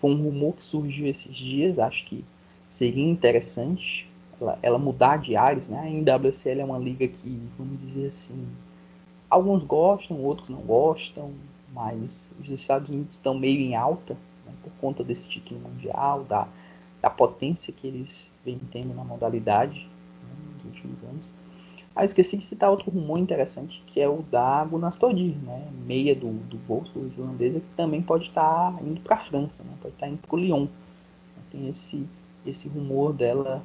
Foi 0.00 0.10
um 0.10 0.22
rumor 0.22 0.54
que 0.54 0.64
surgiu 0.64 1.06
esses 1.06 1.34
dias, 1.34 1.78
acho 1.78 2.04
que 2.06 2.24
seria 2.70 3.04
interessante 3.04 4.08
ela, 4.40 4.58
ela 4.62 4.78
mudar 4.78 5.18
de 5.18 5.36
áreas. 5.36 5.68
Né. 5.68 6.02
A 6.06 6.16
WSL 6.16 6.60
é 6.60 6.64
uma 6.64 6.78
liga 6.78 7.08
que, 7.08 7.40
vamos 7.58 7.80
dizer 7.80 8.08
assim, 8.08 8.46
alguns 9.30 9.64
gostam, 9.64 10.22
outros 10.22 10.48
não 10.48 10.60
gostam, 10.60 11.32
mas 11.72 12.30
os 12.40 12.48
Estados 12.48 12.88
Unidos 12.88 13.14
estão 13.14 13.34
meio 13.34 13.60
em 13.60 13.74
alta 13.74 14.14
né, 14.44 14.52
por 14.62 14.72
conta 14.80 15.02
desse 15.02 15.28
título 15.28 15.60
mundial, 15.60 16.24
da, 16.24 16.46
da 17.00 17.10
potência 17.10 17.72
que 17.72 17.86
eles 17.86 18.30
vêm 18.44 18.60
tendo 18.70 18.94
na 18.94 19.04
modalidade 19.04 19.88
últimos 20.66 21.02
anos. 21.04 21.32
Ah, 21.98 22.04
esqueci 22.04 22.36
de 22.36 22.44
citar 22.44 22.70
outro 22.70 22.90
rumor 22.90 23.18
interessante, 23.18 23.82
que 23.86 23.98
é 23.98 24.06
o 24.06 24.20
da 24.30 24.62
Gunastordir, 24.66 25.34
né? 25.38 25.66
meia 25.86 26.14
do, 26.14 26.30
do 26.30 26.58
bolso 26.58 26.92
islandesa, 26.98 27.58
que 27.58 27.74
também 27.74 28.02
pode 28.02 28.26
estar 28.26 28.70
tá 28.70 28.82
indo 28.82 29.00
para 29.00 29.16
a 29.16 29.20
França, 29.20 29.64
né? 29.64 29.70
pode 29.80 29.94
estar 29.94 30.04
tá 30.04 30.12
indo 30.12 30.18
para 30.18 30.36
o 30.36 30.38
Lyon. 30.38 30.66
Tem 31.50 31.66
esse, 31.68 32.06
esse 32.44 32.68
rumor 32.68 33.14
dela 33.14 33.62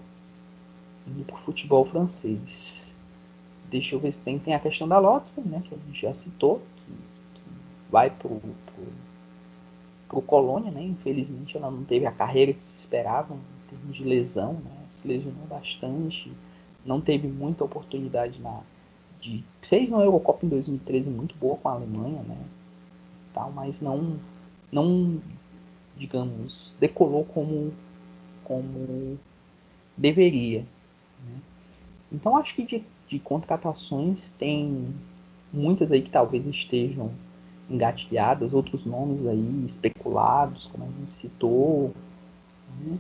indo 1.05 1.25
para 1.25 1.36
o 1.36 1.39
futebol 1.39 1.84
francês. 1.84 2.95
Deixa 3.69 3.95
eu 3.95 3.99
ver 3.99 4.13
se 4.13 4.21
tem, 4.21 4.39
tem 4.39 4.55
a 4.55 4.61
questão 4.61 4.88
da 4.88 4.97
Lotsen, 4.97 5.43
né? 5.43 5.61
que 5.67 5.75
a 5.75 5.77
gente 5.77 6.01
já 6.01 6.13
citou, 6.13 6.61
que, 6.77 6.91
que 7.34 7.41
vai 7.91 8.09
para 8.11 8.29
o 10.17 10.21
Colônia, 10.21 10.71
né? 10.71 10.82
infelizmente 10.82 11.57
ela 11.57 11.69
não 11.69 11.84
teve 11.84 12.05
a 12.05 12.11
carreira 12.13 12.53
que 12.53 12.65
se 12.65 12.79
esperava 12.79 13.34
em 13.34 13.69
termos 13.69 13.97
de 13.97 14.05
lesão, 14.05 14.53
né? 14.53 14.71
se 14.89 15.05
lesionou 15.05 15.45
bastante 15.47 16.32
não 16.86 17.01
teve 17.01 17.27
muita 17.27 17.63
oportunidade 17.63 18.39
na 18.41 18.61
de 19.19 19.43
fez 19.61 19.89
na 19.89 19.99
Eurocopa 19.99 20.45
em 20.45 20.49
2013 20.49 21.09
muito 21.09 21.36
boa 21.36 21.55
com 21.57 21.69
a 21.69 21.73
Alemanha, 21.73 22.23
né? 22.23 22.38
Tal, 23.34 23.51
mas 23.51 23.79
não 23.79 24.19
não 24.71 25.21
digamos 25.95 26.75
decolou 26.79 27.25
como 27.25 27.71
como 28.43 29.17
deveria. 29.95 30.65
Né? 31.25 31.39
Então 32.11 32.36
acho 32.36 32.55
que 32.55 32.63
de, 32.63 32.84
de 33.07 33.19
contratações 33.19 34.32
tem 34.34 34.93
muitas 35.53 35.91
aí 35.91 36.01
que 36.01 36.09
talvez 36.09 36.45
estejam 36.47 37.11
engatilhadas, 37.69 38.53
outros 38.53 38.86
nomes 38.86 39.25
aí 39.27 39.65
especulados, 39.65 40.67
como 40.67 40.84
a 40.84 40.88
gente 40.88 41.13
citou. 41.13 41.93
Né? 42.79 42.97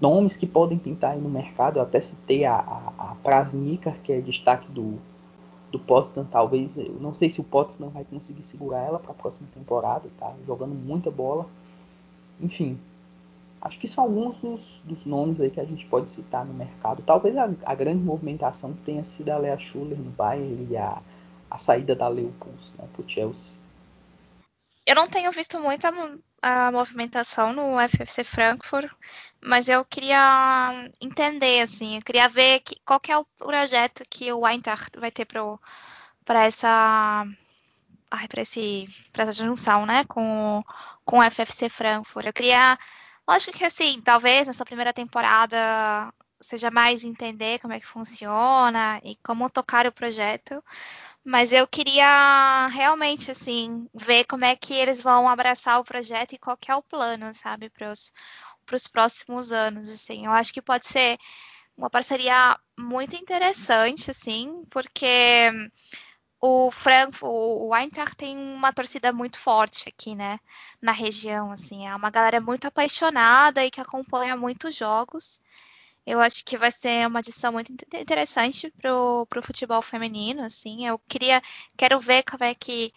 Nomes 0.00 0.36
que 0.36 0.46
podem 0.46 0.78
pintar 0.78 1.12
aí 1.12 1.20
no 1.20 1.28
mercado. 1.28 1.78
Eu 1.78 1.82
até 1.82 2.00
citei 2.00 2.44
a, 2.44 2.54
a, 2.54 2.92
a 2.98 3.14
Prasnica, 3.22 3.92
que 4.04 4.12
é 4.12 4.20
destaque 4.20 4.70
do, 4.70 4.98
do 5.70 5.78
Potsdam. 5.78 6.24
Talvez, 6.24 6.76
eu 6.76 6.96
não 7.00 7.14
sei 7.14 7.30
se 7.30 7.40
o 7.40 7.44
Potsdam 7.44 7.90
vai 7.90 8.04
conseguir 8.04 8.44
segurar 8.44 8.80
ela 8.80 8.98
para 8.98 9.12
a 9.12 9.14
próxima 9.14 9.48
temporada, 9.54 10.08
tá? 10.18 10.34
Jogando 10.46 10.74
muita 10.74 11.10
bola. 11.10 11.46
Enfim, 12.40 12.78
Acho 13.66 13.80
que 13.80 13.88
são 13.88 14.04
alguns 14.04 14.36
dos, 14.38 14.80
dos, 14.84 15.06
nomes 15.06 15.40
aí 15.40 15.50
que 15.50 15.60
a 15.60 15.64
gente 15.64 15.84
pode 15.86 16.08
citar 16.08 16.44
no 16.44 16.54
mercado. 16.54 17.02
Talvez 17.04 17.36
a, 17.36 17.50
a 17.64 17.74
grande 17.74 18.02
movimentação 18.02 18.72
tenha 18.84 19.04
sido 19.04 19.30
a 19.30 19.38
Lea 19.38 19.58
Schuller 19.58 19.98
no 19.98 20.10
Bayern 20.10 20.68
e 20.70 20.76
a, 20.76 21.02
a 21.50 21.58
saída 21.58 21.94
da 21.94 22.06
Leopold 22.06 22.56
né, 22.78 22.84
para 22.92 23.02
o 23.02 23.08
Chelsea. 23.08 23.58
Eu 24.86 24.94
não 24.94 25.08
tenho 25.08 25.32
visto 25.32 25.58
muita 25.60 25.92
a 26.42 26.70
movimentação 26.70 27.52
no 27.52 27.76
FFC 27.88 28.22
Frankfurt, 28.24 28.90
mas 29.40 29.68
eu 29.68 29.84
queria 29.84 30.90
entender, 31.00 31.60
assim, 31.60 31.96
eu 31.96 32.02
queria 32.02 32.28
ver 32.28 32.60
que, 32.60 32.80
qual 32.84 33.00
que 33.00 33.10
é 33.10 33.18
o 33.18 33.24
projeto 33.24 34.04
que 34.08 34.32
o 34.32 34.46
Eintracht 34.46 34.98
vai 34.98 35.10
ter 35.10 35.26
para 35.26 36.44
essa 36.44 37.26
para 39.12 39.24
essa 39.24 39.32
junção, 39.32 39.84
né, 39.84 40.04
com, 40.04 40.62
com 41.04 41.18
o 41.18 41.30
FFC 41.30 41.68
Frankfurt. 41.68 42.26
Eu 42.26 42.32
queria 42.32 42.78
Lógico 43.28 43.52
que 43.58 43.64
assim, 43.64 44.00
talvez 44.02 44.46
nessa 44.46 44.64
primeira 44.64 44.92
temporada 44.92 46.12
seja 46.40 46.70
mais 46.70 47.02
entender 47.02 47.58
como 47.58 47.72
é 47.72 47.80
que 47.80 47.86
funciona 47.86 49.00
e 49.02 49.16
como 49.16 49.50
tocar 49.50 49.86
o 49.86 49.92
projeto, 49.92 50.62
mas 51.26 51.52
eu 51.52 51.66
queria 51.66 52.68
realmente 52.68 53.32
assim 53.32 53.88
ver 53.92 54.24
como 54.26 54.44
é 54.44 54.54
que 54.54 54.72
eles 54.72 55.02
vão 55.02 55.28
abraçar 55.28 55.80
o 55.80 55.84
projeto 55.84 56.34
e 56.34 56.38
qual 56.38 56.56
é 56.68 56.74
o 56.76 56.82
plano, 56.82 57.34
sabe, 57.34 57.68
para 57.68 57.90
os 57.90 58.86
próximos 58.86 59.50
anos, 59.50 59.90
assim. 59.90 60.26
Eu 60.26 60.30
acho 60.30 60.52
que 60.52 60.62
pode 60.62 60.86
ser 60.86 61.18
uma 61.76 61.90
parceria 61.90 62.56
muito 62.78 63.16
interessante, 63.16 64.08
assim, 64.12 64.64
porque 64.70 65.50
o 66.40 66.70
Frankfurt, 66.70 67.32
o 67.32 67.74
Eintracht 67.74 68.16
tem 68.16 68.36
uma 68.38 68.72
torcida 68.72 69.12
muito 69.12 69.36
forte 69.36 69.88
aqui, 69.88 70.14
né, 70.14 70.38
na 70.80 70.92
região, 70.92 71.50
assim, 71.50 71.88
é 71.88 71.96
uma 71.96 72.10
galera 72.10 72.40
muito 72.40 72.68
apaixonada 72.68 73.64
e 73.64 73.70
que 73.70 73.80
acompanha 73.80 74.36
muitos 74.36 74.76
jogos. 74.76 75.40
Eu 76.06 76.20
acho 76.20 76.44
que 76.44 76.56
vai 76.56 76.70
ser 76.70 77.06
uma 77.08 77.18
adição 77.18 77.52
muito 77.52 77.72
interessante 77.72 78.70
pro, 78.70 79.26
pro 79.28 79.42
futebol 79.42 79.82
feminino, 79.82 80.42
assim. 80.44 80.86
Eu 80.86 80.98
queria, 81.00 81.42
quero 81.76 81.98
ver 81.98 82.22
como 82.22 82.44
é 82.44 82.54
que 82.54 82.94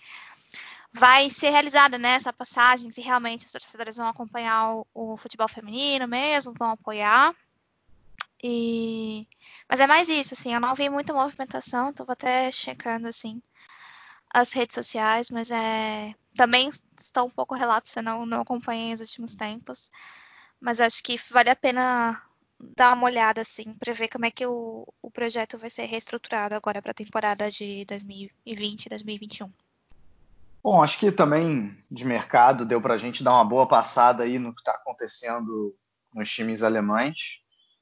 vai 0.94 1.30
ser 1.30 1.50
realizada 1.50 1.98
né, 1.98 2.12
essa 2.12 2.32
passagem, 2.32 2.92
se 2.92 3.02
realmente 3.02 3.46
os 3.46 3.52
torcedores 3.52 3.98
vão 3.98 4.08
acompanhar 4.08 4.76
o, 4.76 4.88
o 4.94 5.18
futebol 5.18 5.48
feminino 5.48 6.08
mesmo, 6.08 6.54
vão 6.58 6.72
apoiar. 6.72 7.36
E... 8.44 9.28
Mas 9.68 9.80
é 9.80 9.88
mais 9.88 10.08
isso, 10.08 10.34
assim, 10.34 10.54
eu 10.54 10.60
não 10.60 10.76
vi 10.76 10.90
muita 10.90 11.14
movimentação, 11.14 11.94
tô 11.94 12.06
até 12.08 12.52
checando, 12.52 13.08
assim, 13.08 13.42
as 14.32 14.54
redes 14.54 14.76
sociais, 14.76 15.32
mas 15.32 15.52
é... 15.52 16.14
Também 16.36 16.70
estou 17.00 17.28
um 17.28 17.30
pouco 17.30 17.56
relapsa, 17.56 18.02
não, 18.02 18.26
não 18.26 18.42
acompanhei 18.42 18.94
os 18.94 19.02
últimos 19.02 19.36
tempos, 19.36 19.92
mas 20.60 20.80
acho 20.80 21.04
que 21.04 21.18
vale 21.32 21.50
a 21.50 21.56
pena 21.56 22.22
dar 22.60 22.94
uma 22.94 23.06
olhada, 23.06 23.42
assim, 23.42 23.74
para 23.74 23.94
ver 23.94 24.10
como 24.10 24.26
é 24.26 24.32
que 24.32 24.46
o, 24.46 24.86
o 25.02 25.10
projeto 25.10 25.58
vai 25.58 25.70
ser 25.70 25.86
reestruturado 25.86 26.54
agora 26.56 26.82
para 26.82 26.92
a 26.92 26.96
temporada 26.96 27.50
de 27.50 27.86
2020 27.86 28.86
e 28.86 28.90
2021. 28.90 29.52
Bom, 30.62 30.84
acho 30.84 31.00
que 31.00 31.12
também 31.12 31.78
de 31.90 32.06
mercado 32.06 32.66
deu 32.66 32.82
para 32.82 32.96
a 32.96 32.98
gente 32.98 33.24
dar 33.24 33.34
uma 33.34 33.46
boa 33.46 33.66
passada 33.66 34.24
aí 34.24 34.38
no 34.38 34.54
que 34.54 34.60
está 34.60 34.74
acontecendo 34.74 35.74
nos 36.14 36.30
times 36.30 36.64
alemães. 36.64 37.42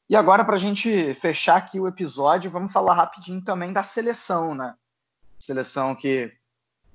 E 0.09 0.15
agora, 0.15 0.45
para 0.45 0.55
a 0.55 0.59
gente 0.59 1.13
fechar 1.15 1.57
aqui 1.57 1.79
o 1.79 1.87
episódio, 1.87 2.51
vamos 2.51 2.71
falar 2.71 2.93
rapidinho 2.93 3.43
também 3.43 3.73
da 3.73 3.83
seleção, 3.83 4.53
né? 4.53 4.75
Seleção 5.39 5.95
que, 5.95 6.31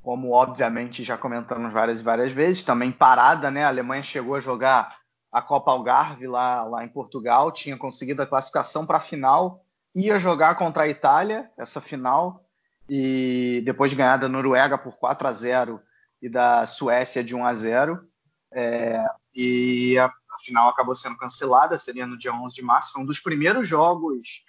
como 0.03 0.33
obviamente 0.33 1.03
já 1.05 1.19
comentamos 1.19 1.73
várias 1.73 2.01
e 2.01 2.05
várias 2.05 2.33
vezes, 2.33 2.65
também 2.65 2.93
parada, 2.93 3.51
né? 3.51 3.65
A 3.65 3.69
Alemanha 3.69 4.03
chegou 4.03 4.37
a 4.37 4.41
jogar 4.41 5.02
a 5.33 5.41
Copa 5.41 5.71
Algarve 5.71 6.27
lá, 6.27 6.63
lá 6.65 6.85
em 6.85 6.89
Portugal, 6.89 7.51
tinha 7.51 7.77
conseguido 7.77 8.23
a 8.23 8.27
classificação 8.27 8.85
para 8.85 8.99
a 8.99 9.01
final, 9.01 9.65
ia 9.95 10.19
jogar 10.19 10.57
contra 10.57 10.85
a 10.85 10.89
Itália, 10.89 11.51
essa 11.57 11.81
final, 11.81 12.45
e 12.89 13.63
depois 13.65 13.91
de 13.91 13.97
ganhar 13.97 14.19
da 14.19 14.29
Noruega 14.29 14.77
por 14.77 14.97
4 14.97 15.27
a 15.27 15.33
0 15.33 15.81
e 16.21 16.29
da 16.29 16.67
Suécia 16.67 17.25
de 17.25 17.35
1 17.35 17.47
a 17.47 17.55
0. 17.55 18.09
É, 18.55 19.03
e 19.35 19.99
a 19.99 20.13
a 20.33 20.39
final 20.39 20.69
acabou 20.69 20.95
sendo 20.95 21.17
cancelada, 21.17 21.79
seria 21.79 22.07
no 22.07 22.17
dia 22.17 22.33
11 22.33 22.55
de 22.55 22.63
março. 22.63 22.93
Foi 22.93 23.03
um 23.03 23.07
dos 23.07 23.21
primeiros 23.21 23.69
jogos 23.69 24.45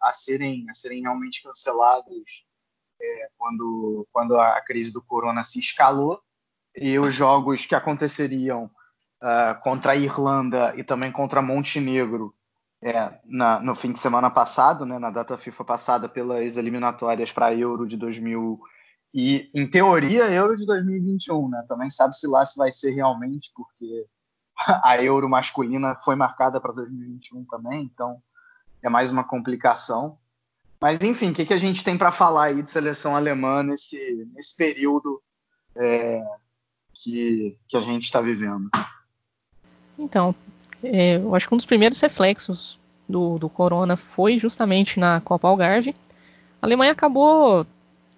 a 0.00 0.12
serem, 0.12 0.68
a 0.68 0.74
serem 0.74 1.02
realmente 1.02 1.42
cancelados 1.42 2.46
é, 3.00 3.30
quando, 3.36 4.06
quando 4.12 4.38
a 4.38 4.60
crise 4.60 4.92
do 4.92 5.02
corona 5.02 5.44
se 5.44 5.60
escalou. 5.60 6.20
E 6.76 6.98
os 6.98 7.14
jogos 7.14 7.66
que 7.66 7.74
aconteceriam 7.74 8.70
uh, 9.22 9.60
contra 9.62 9.92
a 9.92 9.96
Irlanda 9.96 10.74
e 10.76 10.84
também 10.84 11.12
contra 11.12 11.42
Montenegro 11.42 12.34
é, 12.80 13.18
na, 13.24 13.60
no 13.60 13.74
fim 13.74 13.92
de 13.92 13.98
semana 13.98 14.30
passado, 14.30 14.86
né, 14.86 14.98
na 14.98 15.10
data 15.10 15.36
FIFA 15.36 15.64
passada, 15.64 16.08
pelas 16.08 16.56
eliminatórias 16.56 17.32
para 17.32 17.46
a 17.46 17.54
Euro 17.54 17.86
de 17.86 17.96
2000 17.96 18.60
e, 19.12 19.50
em 19.54 19.66
teoria, 19.66 20.30
Euro 20.30 20.54
de 20.56 20.66
2021, 20.66 21.48
né? 21.48 21.64
Também 21.66 21.90
sabe-se 21.90 22.26
lá 22.26 22.44
se 22.44 22.58
vai 22.58 22.70
ser 22.70 22.90
realmente, 22.90 23.50
porque 23.54 24.06
a 24.84 25.02
Euro 25.02 25.28
masculina 25.28 25.96
foi 25.96 26.14
marcada 26.14 26.60
para 26.60 26.72
2021 26.72 27.44
também, 27.46 27.82
então 27.82 28.22
é 28.82 28.88
mais 28.88 29.10
uma 29.10 29.24
complicação. 29.24 30.18
Mas 30.80 31.00
enfim, 31.00 31.30
o 31.30 31.34
que, 31.34 31.46
que 31.46 31.54
a 31.54 31.58
gente 31.58 31.82
tem 31.82 31.98
para 31.98 32.12
falar 32.12 32.44
aí 32.44 32.62
de 32.62 32.70
seleção 32.70 33.16
alemã 33.16 33.62
nesse, 33.62 34.28
nesse 34.32 34.54
período 34.54 35.20
é, 35.74 36.22
que, 36.94 37.58
que 37.66 37.76
a 37.76 37.80
gente 37.80 38.04
está 38.04 38.20
vivendo? 38.20 38.70
Então, 39.98 40.34
é, 40.82 41.16
eu 41.16 41.34
acho 41.34 41.48
que 41.48 41.54
um 41.54 41.56
dos 41.56 41.66
primeiros 41.66 42.00
reflexos 42.00 42.78
do, 43.08 43.38
do 43.38 43.48
Corona 43.48 43.96
foi 43.96 44.38
justamente 44.38 45.00
na 45.00 45.20
Copa 45.20 45.48
Algarve. 45.48 45.94
A 46.60 46.66
Alemanha 46.66 46.92
acabou 46.92 47.66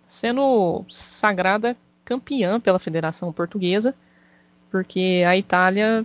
sendo 0.06 0.84
sagrada 0.88 1.76
campeã 2.04 2.58
pela 2.58 2.78
Federação 2.78 3.32
Portuguesa, 3.32 3.94
porque 4.70 5.22
a 5.26 5.36
Itália 5.36 6.04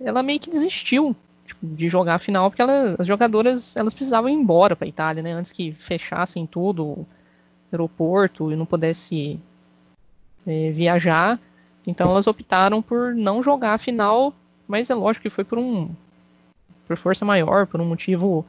ela 0.00 0.22
meio 0.22 0.38
que 0.38 0.50
desistiu 0.50 1.16
tipo, 1.46 1.66
de 1.66 1.88
jogar 1.88 2.16
a 2.16 2.18
final, 2.18 2.50
porque 2.50 2.62
ela, 2.62 2.94
as 2.98 3.06
jogadoras 3.06 3.76
elas 3.76 3.94
precisavam 3.94 4.28
ir 4.28 4.34
embora 4.34 4.76
para 4.76 4.86
a 4.86 4.88
Itália, 4.88 5.22
né? 5.22 5.32
Antes 5.32 5.50
que 5.50 5.72
fechassem 5.72 6.46
tudo, 6.46 6.84
o 6.84 7.06
aeroporto 7.72 8.52
e 8.52 8.56
não 8.56 8.66
pudesse 8.66 9.40
é, 10.46 10.70
viajar. 10.70 11.40
Então 11.86 12.10
elas 12.10 12.26
optaram 12.26 12.82
por 12.82 13.14
não 13.14 13.42
jogar 13.42 13.74
a 13.74 13.78
final, 13.78 14.34
mas 14.68 14.90
é 14.90 14.94
lógico 14.94 15.22
que 15.22 15.30
foi 15.30 15.44
por 15.44 15.58
um 15.58 15.90
por 16.86 16.96
força 16.96 17.24
maior, 17.24 17.66
por 17.66 17.80
um 17.80 17.84
motivo 17.84 18.46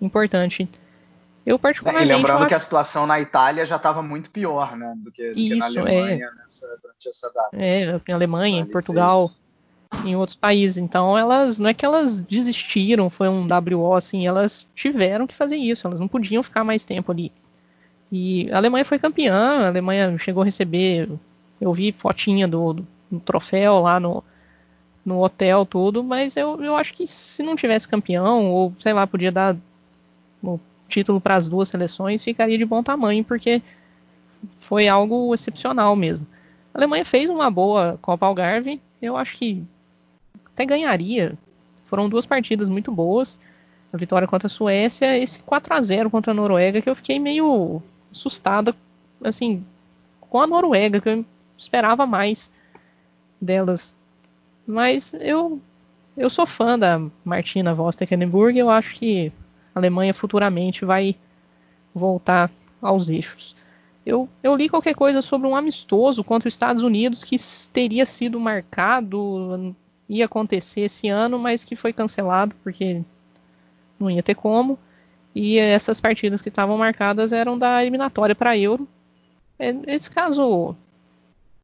importante. 0.00 0.68
Eu 1.46 1.58
particularmente. 1.58 2.10
E 2.10 2.14
lembrando 2.14 2.46
que 2.46 2.54
a 2.54 2.60
situação 2.60 3.06
na 3.06 3.20
Itália 3.20 3.64
já 3.64 3.76
estava 3.76 4.02
muito 4.02 4.30
pior, 4.30 4.76
né? 4.76 4.94
Do 4.96 5.10
que, 5.10 5.32
do 5.32 5.38
Isso, 5.38 5.48
que 5.48 5.54
na 5.56 5.66
Alemanha 5.66 6.26
é. 6.26 6.42
nessa, 6.42 6.66
durante 6.82 7.08
essa 7.08 7.32
data. 7.32 7.50
É, 7.52 8.00
em 8.08 8.12
Alemanha, 8.12 8.60
em 8.60 8.66
Portugal. 8.66 9.26
Isso 9.26 9.40
em 10.04 10.16
outros 10.16 10.36
países. 10.36 10.78
Então 10.78 11.18
elas 11.18 11.58
não 11.58 11.68
é 11.68 11.74
que 11.74 11.84
elas 11.84 12.20
desistiram, 12.20 13.10
foi 13.10 13.28
um 13.28 13.46
WO 13.46 13.94
assim, 13.94 14.26
elas 14.26 14.66
tiveram 14.74 15.26
que 15.26 15.34
fazer 15.34 15.56
isso, 15.56 15.86
elas 15.86 16.00
não 16.00 16.08
podiam 16.08 16.42
ficar 16.42 16.64
mais 16.64 16.84
tempo 16.84 17.10
ali. 17.10 17.32
E 18.10 18.50
a 18.52 18.56
Alemanha 18.56 18.84
foi 18.84 18.98
campeã, 18.98 19.64
a 19.64 19.66
Alemanha 19.68 20.16
chegou 20.18 20.42
a 20.42 20.44
receber, 20.44 21.08
eu 21.60 21.72
vi 21.72 21.92
fotinha 21.92 22.48
do, 22.48 22.84
do 23.10 23.20
troféu 23.20 23.80
lá 23.80 24.00
no, 24.00 24.24
no 25.04 25.22
hotel 25.22 25.64
tudo, 25.64 26.04
mas 26.04 26.36
eu, 26.36 26.62
eu 26.62 26.76
acho 26.76 26.94
que 26.94 27.06
se 27.06 27.42
não 27.42 27.56
tivesse 27.56 27.88
campeão, 27.88 28.46
ou 28.46 28.72
sei 28.78 28.92
lá, 28.92 29.06
podia 29.06 29.32
dar 29.32 29.56
o 30.42 30.58
título 30.88 31.20
para 31.20 31.36
as 31.36 31.48
duas 31.48 31.68
seleções, 31.68 32.22
ficaria 32.22 32.58
de 32.58 32.64
bom 32.64 32.82
tamanho, 32.82 33.24
porque 33.24 33.62
foi 34.58 34.88
algo 34.88 35.34
excepcional 35.34 35.94
mesmo. 35.96 36.26
A 36.74 36.78
Alemanha 36.78 37.04
fez 37.04 37.30
uma 37.30 37.50
boa 37.50 37.98
Copa 38.00 38.26
Algarve, 38.26 38.80
eu 39.00 39.16
acho 39.16 39.36
que 39.36 39.62
até 40.46 40.64
ganharia. 40.64 41.38
Foram 41.86 42.08
duas 42.08 42.26
partidas 42.26 42.68
muito 42.68 42.92
boas. 42.92 43.38
A 43.92 43.96
vitória 43.96 44.28
contra 44.28 44.46
a 44.46 44.50
Suécia, 44.50 45.18
esse 45.18 45.42
4 45.42 45.74
a 45.74 45.82
0 45.82 46.10
contra 46.10 46.30
a 46.30 46.34
Noruega, 46.34 46.80
que 46.80 46.88
eu 46.88 46.94
fiquei 46.94 47.18
meio 47.18 47.82
assustada, 48.10 48.74
assim, 49.22 49.64
com 50.20 50.40
a 50.40 50.46
Noruega, 50.46 51.00
que 51.00 51.08
eu 51.08 51.24
esperava 51.58 52.06
mais 52.06 52.52
delas. 53.40 53.96
Mas 54.70 55.12
eu 55.14 55.60
eu 56.16 56.28
sou 56.28 56.46
fã 56.46 56.78
da 56.78 57.00
Martina 57.24 57.72
Voss 57.72 57.96
Tecklenburg, 57.96 58.58
eu 58.58 58.68
acho 58.68 58.94
que 58.94 59.32
a 59.74 59.78
Alemanha 59.78 60.12
futuramente 60.12 60.84
vai 60.84 61.16
voltar 61.94 62.50
aos 62.80 63.08
eixos. 63.08 63.56
Eu, 64.04 64.28
eu, 64.42 64.54
li 64.56 64.68
qualquer 64.68 64.94
coisa 64.94 65.22
sobre 65.22 65.46
um 65.46 65.56
amistoso 65.56 66.24
contra 66.24 66.48
os 66.48 66.54
Estados 66.54 66.82
Unidos 66.82 67.22
que 67.22 67.36
teria 67.72 68.04
sido 68.04 68.40
marcado 68.40 69.74
ia 70.08 70.24
acontecer 70.24 70.82
esse 70.82 71.08
ano, 71.08 71.38
mas 71.38 71.62
que 71.62 71.76
foi 71.76 71.92
cancelado 71.92 72.54
porque 72.62 73.02
não 73.98 74.10
ia 74.10 74.22
ter 74.22 74.34
como. 74.34 74.78
E 75.34 75.58
essas 75.58 76.00
partidas 76.00 76.42
que 76.42 76.48
estavam 76.48 76.76
marcadas 76.76 77.32
eram 77.32 77.56
da 77.56 77.80
eliminatória 77.80 78.34
para 78.34 78.58
Euro. 78.58 78.88
É, 79.58 79.72
nesse 79.72 80.10
caso, 80.10 80.74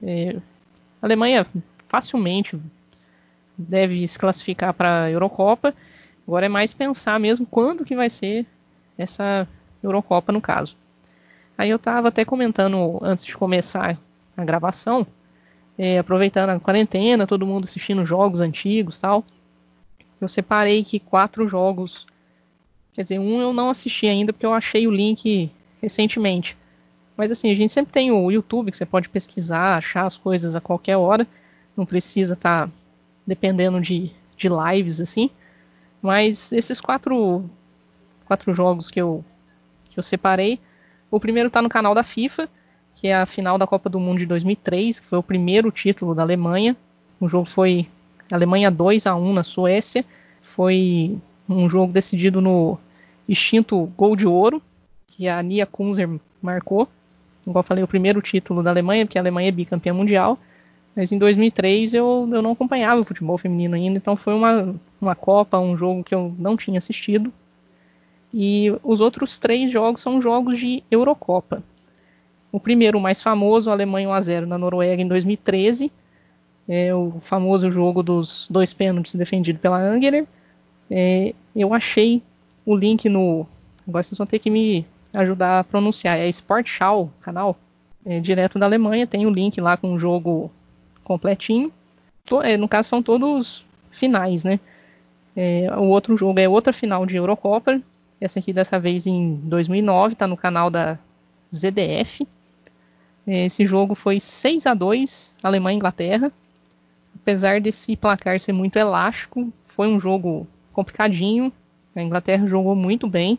é, 0.00 0.36
a 1.02 1.06
Alemanha 1.06 1.44
facilmente 1.88 2.58
deve 3.56 4.06
se 4.06 4.18
classificar 4.18 4.74
para 4.74 5.04
a 5.04 5.10
Eurocopa. 5.10 5.74
Agora 6.26 6.46
é 6.46 6.48
mais 6.48 6.72
pensar 6.72 7.18
mesmo 7.20 7.46
quando 7.46 7.84
que 7.84 7.96
vai 7.96 8.10
ser 8.10 8.46
essa 8.98 9.48
Eurocopa 9.82 10.32
no 10.32 10.40
caso. 10.40 10.76
Aí 11.56 11.70
eu 11.70 11.76
estava 11.76 12.08
até 12.08 12.24
comentando 12.24 12.98
antes 13.02 13.24
de 13.24 13.36
começar 13.36 13.98
a 14.36 14.44
gravação, 14.44 15.06
é, 15.78 15.98
aproveitando 15.98 16.50
a 16.50 16.60
quarentena, 16.60 17.26
todo 17.26 17.46
mundo 17.46 17.64
assistindo 17.64 18.04
jogos 18.04 18.40
antigos 18.40 18.98
tal. 18.98 19.24
Eu 20.20 20.28
separei 20.28 20.82
que 20.82 20.98
quatro 20.98 21.46
jogos, 21.48 22.06
quer 22.92 23.02
dizer, 23.02 23.18
um 23.18 23.40
eu 23.40 23.52
não 23.52 23.70
assisti 23.70 24.06
ainda 24.06 24.32
porque 24.32 24.46
eu 24.46 24.52
achei 24.52 24.86
o 24.86 24.90
link 24.90 25.50
recentemente. 25.80 26.56
Mas 27.16 27.30
assim, 27.30 27.50
a 27.50 27.54
gente 27.54 27.72
sempre 27.72 27.92
tem 27.92 28.10
o 28.10 28.30
YouTube 28.30 28.70
que 28.70 28.76
você 28.76 28.84
pode 28.84 29.08
pesquisar, 29.08 29.76
achar 29.76 30.04
as 30.04 30.16
coisas 30.16 30.54
a 30.54 30.60
qualquer 30.60 30.96
hora. 30.96 31.26
Não 31.74 31.86
precisa 31.86 32.34
estar 32.34 32.66
tá 32.66 32.72
dependendo 33.26 33.80
de, 33.80 34.10
de 34.36 34.48
lives 34.48 35.00
assim. 35.00 35.30
Mas 36.00 36.52
esses 36.52 36.80
quatro, 36.80 37.44
quatro 38.26 38.54
jogos 38.54 38.90
que 38.90 39.00
eu, 39.00 39.24
que 39.90 39.98
eu 39.98 40.02
separei, 40.02 40.60
o 41.10 41.18
primeiro 41.18 41.48
está 41.48 41.60
no 41.60 41.68
canal 41.68 41.94
da 41.94 42.02
FIFA, 42.02 42.48
que 42.94 43.08
é 43.08 43.14
a 43.14 43.26
final 43.26 43.58
da 43.58 43.66
Copa 43.66 43.88
do 43.88 44.00
Mundo 44.00 44.18
de 44.18 44.26
2003, 44.26 45.00
que 45.00 45.06
foi 45.06 45.18
o 45.18 45.22
primeiro 45.22 45.70
título 45.70 46.14
da 46.14 46.22
Alemanha. 46.22 46.76
O 47.20 47.28
jogo 47.28 47.46
foi 47.46 47.86
Alemanha 48.30 48.70
2 48.70 49.06
a 49.06 49.14
1 49.14 49.32
na 49.32 49.42
Suécia. 49.42 50.04
Foi 50.40 51.18
um 51.48 51.68
jogo 51.68 51.92
decidido 51.92 52.40
no 52.40 52.78
extinto 53.28 53.86
gol 53.96 54.16
de 54.16 54.26
ouro, 54.26 54.62
que 55.06 55.28
a 55.28 55.42
Nia 55.42 55.66
Kunzer 55.66 56.08
marcou. 56.40 56.88
Igual 57.46 57.60
eu 57.60 57.66
falei, 57.66 57.84
o 57.84 57.88
primeiro 57.88 58.20
título 58.20 58.62
da 58.62 58.70
Alemanha, 58.70 59.06
porque 59.06 59.18
a 59.18 59.22
Alemanha 59.22 59.48
é 59.48 59.52
bicampeã 59.52 59.92
mundial. 59.92 60.38
Mas 60.96 61.12
em 61.12 61.18
2003 61.18 61.92
eu, 61.92 62.26
eu 62.32 62.40
não 62.40 62.52
acompanhava 62.52 63.02
o 63.02 63.04
futebol 63.04 63.36
feminino 63.36 63.74
ainda, 63.74 63.98
então 63.98 64.16
foi 64.16 64.32
uma, 64.32 64.74
uma 64.98 65.14
Copa, 65.14 65.58
um 65.58 65.76
jogo 65.76 66.02
que 66.02 66.14
eu 66.14 66.34
não 66.38 66.56
tinha 66.56 66.78
assistido. 66.78 67.30
E 68.32 68.72
os 68.82 69.02
outros 69.02 69.38
três 69.38 69.70
jogos 69.70 70.00
são 70.00 70.22
jogos 70.22 70.58
de 70.58 70.82
Eurocopa. 70.90 71.62
O 72.50 72.58
primeiro, 72.58 72.96
o 72.96 73.00
mais 73.00 73.22
famoso, 73.22 73.70
Alemanha 73.70 74.08
1x0 74.08 74.46
na 74.46 74.56
Noruega 74.56 75.02
em 75.02 75.06
2013. 75.06 75.92
É 76.66 76.94
o 76.94 77.12
famoso 77.20 77.70
jogo 77.70 78.02
dos 78.02 78.48
dois 78.50 78.72
pênaltis 78.72 79.14
defendido 79.14 79.58
pela 79.58 79.78
Angeler. 79.78 80.26
É, 80.90 81.34
eu 81.54 81.74
achei 81.74 82.22
o 82.64 82.74
link 82.74 83.08
no. 83.08 83.46
Agora 83.86 84.02
vocês 84.02 84.16
vão 84.16 84.26
ter 84.26 84.38
que 84.38 84.50
me 84.50 84.86
ajudar 85.14 85.60
a 85.60 85.64
pronunciar. 85.64 86.18
É 86.18 86.26
Sportschau, 86.28 87.10
canal, 87.20 87.56
é, 88.04 88.18
direto 88.18 88.58
da 88.58 88.66
Alemanha. 88.66 89.06
Tem 89.06 89.26
o 89.26 89.30
link 89.30 89.60
lá 89.60 89.76
com 89.76 89.92
o 89.92 89.98
jogo 89.98 90.50
completinho. 91.06 91.72
É, 92.42 92.56
no 92.56 92.68
caso, 92.68 92.88
são 92.88 93.02
todos 93.02 93.64
finais, 93.90 94.42
né? 94.42 94.58
É, 95.36 95.68
o 95.76 95.84
outro 95.84 96.16
jogo 96.16 96.40
é 96.40 96.48
outra 96.48 96.72
final 96.72 97.06
de 97.06 97.16
Eurocopa. 97.16 97.80
Essa 98.20 98.40
aqui, 98.40 98.52
dessa 98.52 98.78
vez, 98.80 99.06
em 99.06 99.36
2009, 99.44 100.14
está 100.14 100.26
no 100.26 100.36
canal 100.36 100.68
da 100.68 100.98
ZDF. 101.54 102.26
É, 103.26 103.46
esse 103.46 103.64
jogo 103.64 103.94
foi 103.94 104.18
6 104.18 104.66
a 104.66 104.74
2 104.74 105.36
Alemanha 105.42 105.74
e 105.74 105.76
Inglaterra. 105.76 106.32
Apesar 107.14 107.60
desse 107.60 107.96
placar 107.96 108.40
ser 108.40 108.52
muito 108.52 108.76
elástico, 108.76 109.52
foi 109.64 109.88
um 109.88 110.00
jogo 110.00 110.46
complicadinho. 110.72 111.52
A 111.94 112.02
Inglaterra 112.02 112.46
jogou 112.46 112.74
muito 112.74 113.06
bem. 113.06 113.38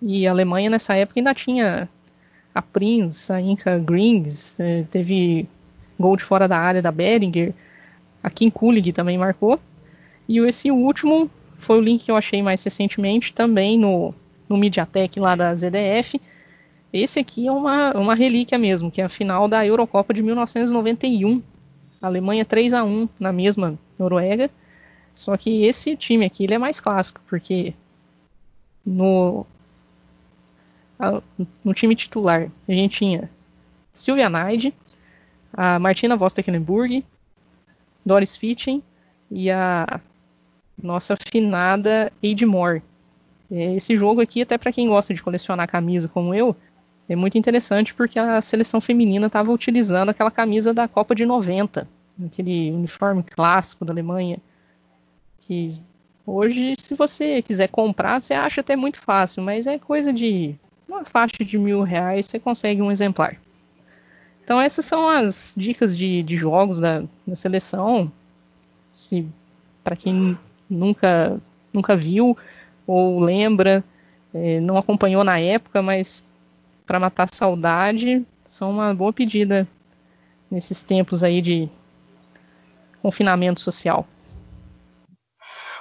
E 0.00 0.26
a 0.26 0.30
Alemanha, 0.30 0.70
nessa 0.70 0.94
época, 0.94 1.18
ainda 1.18 1.34
tinha 1.34 1.88
a 2.54 2.62
Prince, 2.62 3.32
a 3.32 3.40
Inca 3.40 3.78
Grings, 3.78 4.58
é, 4.60 4.84
teve 4.90 5.48
gol 5.98 6.16
de 6.16 6.24
fora 6.24 6.46
da 6.46 6.58
área 6.58 6.82
da 6.82 6.92
Beringer. 6.92 7.54
A 8.22 8.30
Kim 8.30 8.50
Kulig 8.50 8.92
também 8.92 9.18
marcou. 9.18 9.58
E 10.28 10.38
esse 10.38 10.70
último 10.70 11.30
foi 11.56 11.78
o 11.78 11.80
link 11.80 12.04
que 12.04 12.10
eu 12.10 12.16
achei 12.16 12.42
mais 12.42 12.62
recentemente, 12.62 13.32
também 13.32 13.78
no, 13.78 14.14
no 14.48 14.56
Mediatek 14.56 15.18
lá 15.18 15.34
da 15.34 15.54
ZDF. 15.54 16.20
Esse 16.92 17.18
aqui 17.18 17.46
é 17.46 17.52
uma, 17.52 17.92
uma 17.92 18.14
relíquia 18.14 18.58
mesmo, 18.58 18.90
que 18.90 19.00
é 19.00 19.04
a 19.04 19.08
final 19.08 19.48
da 19.48 19.66
Eurocopa 19.66 20.14
de 20.14 20.22
1991. 20.22 21.42
A 22.00 22.06
Alemanha 22.06 22.44
3 22.44 22.74
a 22.74 22.84
1 22.84 23.08
na 23.18 23.32
mesma 23.32 23.78
Noruega. 23.98 24.50
Só 25.14 25.36
que 25.36 25.64
esse 25.64 25.96
time 25.96 26.24
aqui 26.24 26.44
ele 26.44 26.54
é 26.54 26.58
mais 26.58 26.80
clássico, 26.80 27.20
porque 27.26 27.74
no, 28.86 29.44
no 31.64 31.74
time 31.74 31.94
titular 31.94 32.48
a 32.68 32.72
gente 32.72 32.98
tinha 32.98 33.30
Silvia 33.92 34.30
Naide, 34.30 34.72
a 35.52 35.78
Martina 35.78 36.16
Voss-Tecklenburg, 36.16 37.04
Doris 38.04 38.36
Fitchen 38.36 38.82
e 39.30 39.50
a 39.50 40.00
nossa 40.82 41.14
finada 41.16 42.12
Edmore. 42.22 42.82
Esse 43.50 43.96
jogo 43.96 44.20
aqui, 44.20 44.42
até 44.42 44.58
para 44.58 44.72
quem 44.72 44.88
gosta 44.88 45.14
de 45.14 45.22
colecionar 45.22 45.68
camisa 45.68 46.08
como 46.08 46.34
eu, 46.34 46.54
é 47.08 47.16
muito 47.16 47.38
interessante 47.38 47.94
porque 47.94 48.18
a 48.18 48.40
seleção 48.42 48.80
feminina 48.80 49.26
estava 49.26 49.50
utilizando 49.50 50.10
aquela 50.10 50.30
camisa 50.30 50.74
da 50.74 50.86
Copa 50.86 51.14
de 51.14 51.24
90, 51.24 51.88
aquele 52.26 52.70
uniforme 52.70 53.22
clássico 53.22 53.84
da 53.84 53.92
Alemanha, 53.92 54.38
que 55.38 55.68
hoje, 56.26 56.74
se 56.78 56.94
você 56.94 57.40
quiser 57.40 57.68
comprar, 57.68 58.20
você 58.20 58.34
acha 58.34 58.60
até 58.60 58.76
muito 58.76 59.00
fácil, 59.00 59.42
mas 59.42 59.66
é 59.66 59.78
coisa 59.78 60.12
de 60.12 60.54
uma 60.86 61.04
faixa 61.04 61.42
de 61.42 61.56
mil 61.56 61.82
reais 61.82 62.26
você 62.26 62.38
consegue 62.38 62.82
um 62.82 62.92
exemplar. 62.92 63.38
Então 64.48 64.58
essas 64.58 64.86
são 64.86 65.06
as 65.06 65.52
dicas 65.54 65.94
de, 65.94 66.22
de 66.22 66.34
jogos 66.34 66.80
da, 66.80 67.04
da 67.26 67.36
seleção. 67.36 68.10
Se 68.94 69.28
para 69.84 69.94
quem 69.94 70.38
nunca 70.70 71.38
nunca 71.70 71.94
viu 71.94 72.34
ou 72.86 73.20
lembra, 73.20 73.84
é, 74.32 74.58
não 74.60 74.78
acompanhou 74.78 75.22
na 75.22 75.38
época, 75.38 75.82
mas 75.82 76.24
para 76.86 76.98
matar 76.98 77.28
saudade, 77.30 78.24
são 78.46 78.70
uma 78.70 78.94
boa 78.94 79.12
pedida 79.12 79.68
nesses 80.50 80.80
tempos 80.80 81.22
aí 81.22 81.42
de 81.42 81.68
confinamento 83.02 83.60
social. 83.60 84.08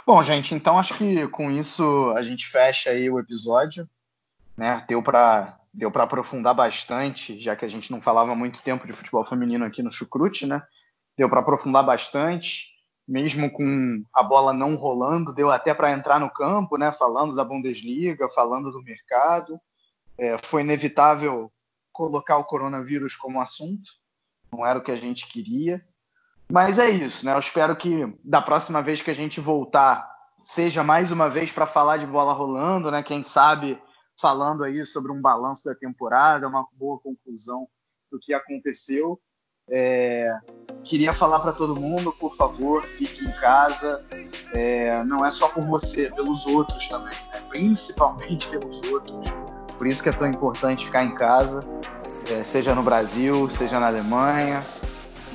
Bom, 0.06 0.22
gente, 0.22 0.54
então 0.54 0.78
acho 0.78 0.94
que 0.98 1.26
com 1.30 1.50
isso 1.50 2.14
a 2.18 2.22
gente 2.22 2.46
fecha 2.46 2.90
aí 2.90 3.10
o 3.10 3.18
episódio, 3.18 3.88
né? 4.58 4.84
Deu 4.88 5.02
para 5.02 5.58
deu 5.74 5.92
para 5.92 6.06
aprofundar 6.06 6.56
bastante, 6.56 7.40
já 7.40 7.56
que 7.56 7.64
a 7.64 7.68
gente 7.68 7.92
não 7.92 8.02
falava 8.02 8.34
muito 8.34 8.64
tempo 8.64 8.88
de 8.88 8.94
futebol 8.94 9.24
feminino 9.24 9.64
aqui 9.64 9.84
no 9.84 9.92
Chucrute, 9.92 10.48
né? 10.48 10.64
Deu 11.16 11.30
para 11.30 11.42
aprofundar 11.42 11.86
bastante, 11.86 12.74
mesmo 13.08 13.52
com 13.52 14.04
a 14.12 14.24
bola 14.24 14.52
não 14.54 14.76
rolando, 14.76 15.36
deu 15.36 15.52
até 15.52 15.76
para 15.76 15.92
entrar 15.92 16.20
no 16.20 16.32
campo, 16.32 16.78
né? 16.78 16.92
Falando 16.92 17.36
da 17.36 17.46
Bundesliga, 17.46 18.28
falando 18.28 18.72
do 18.72 18.82
mercado. 18.82 19.60
É, 20.18 20.40
foi 20.40 20.62
inevitável 20.62 21.52
colocar 21.94 22.38
o 22.38 22.44
coronavírus 22.44 23.16
como 23.16 23.40
assunto, 23.40 23.92
não 24.52 24.66
era 24.66 24.80
o 24.80 24.84
que 24.84 24.92
a 24.92 24.98
gente 24.98 25.28
queria. 25.28 25.86
Mas 26.52 26.80
é 26.80 26.90
isso, 26.90 27.24
né? 27.24 27.34
Eu 27.34 27.40
espero 27.40 27.76
que 27.76 28.12
da 28.24 28.42
próxima 28.42 28.82
vez 28.82 29.02
que 29.02 29.12
a 29.12 29.16
gente 29.16 29.40
voltar 29.40 30.10
seja 30.42 30.84
mais 30.84 31.12
uma 31.12 31.30
vez 31.30 31.52
para 31.52 31.68
falar 31.68 31.98
de 31.98 32.08
bola 32.08 32.34
rolando, 32.34 32.90
né? 32.90 33.04
Quem 33.04 33.22
sabe 33.22 33.80
falando 34.20 34.64
aí 34.64 34.86
sobre 34.86 35.12
um 35.12 35.22
balanço 35.22 35.66
da 35.66 35.76
temporada, 35.76 36.48
uma 36.48 36.68
boa 36.74 37.00
conclusão 37.00 37.68
do 38.12 38.20
que 38.20 38.34
aconteceu. 38.34 39.20
É, 39.70 40.34
queria 40.84 41.12
falar 41.12 41.40
para 41.40 41.52
todo 41.52 41.76
mundo, 41.76 42.12
por 42.14 42.36
favor, 42.36 42.84
fique 42.84 43.26
em 43.26 43.32
casa. 43.34 44.04
É, 44.54 45.04
não 45.04 45.26
é 45.26 45.32
só 45.32 45.50
por 45.50 45.64
você, 45.64 46.10
pelos 46.12 46.46
outros 46.48 46.88
também, 46.88 47.14
né? 47.34 47.42
principalmente 47.50 48.48
pelos 48.48 48.82
outros. 48.84 49.28
Por 49.78 49.86
isso 49.86 50.02
que 50.02 50.10
é 50.10 50.14
tão 50.14 50.28
importante 50.28 50.86
ficar 50.86 51.04
em 51.04 51.14
casa, 51.14 51.60
é, 52.32 52.44
seja 52.44 52.74
no 52.74 52.82
Brasil, 52.82 53.50
seja 53.50 53.80
na 53.80 53.88
Alemanha. 53.88 54.64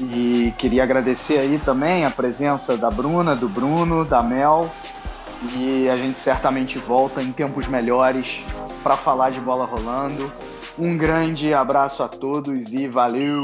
E 0.01 0.53
queria 0.59 0.83
agradecer 0.83 1.39
aí 1.39 1.59
também 1.59 2.05
a 2.05 2.11
presença 2.11 2.77
da 2.77 2.91
Bruna, 2.91 3.37
do 3.37 3.49
Bruno, 3.49 4.05
da 4.05 4.23
Mel. 4.23 4.69
E 5.57 5.89
a 5.89 5.97
gente 5.97 6.19
certamente 6.19 6.79
volta 6.79 7.23
em 7.23 7.31
tempos 7.31 7.67
melhores 7.69 8.45
para 8.83 8.97
falar 8.97 9.31
de 9.31 9.41
bola 9.41 9.65
rolando. 9.65 10.33
Um 10.79 10.97
grande 10.97 11.53
abraço 11.53 12.03
a 12.03 12.09
todos 12.09 12.73
e 12.73 12.89
valeu! 12.89 13.43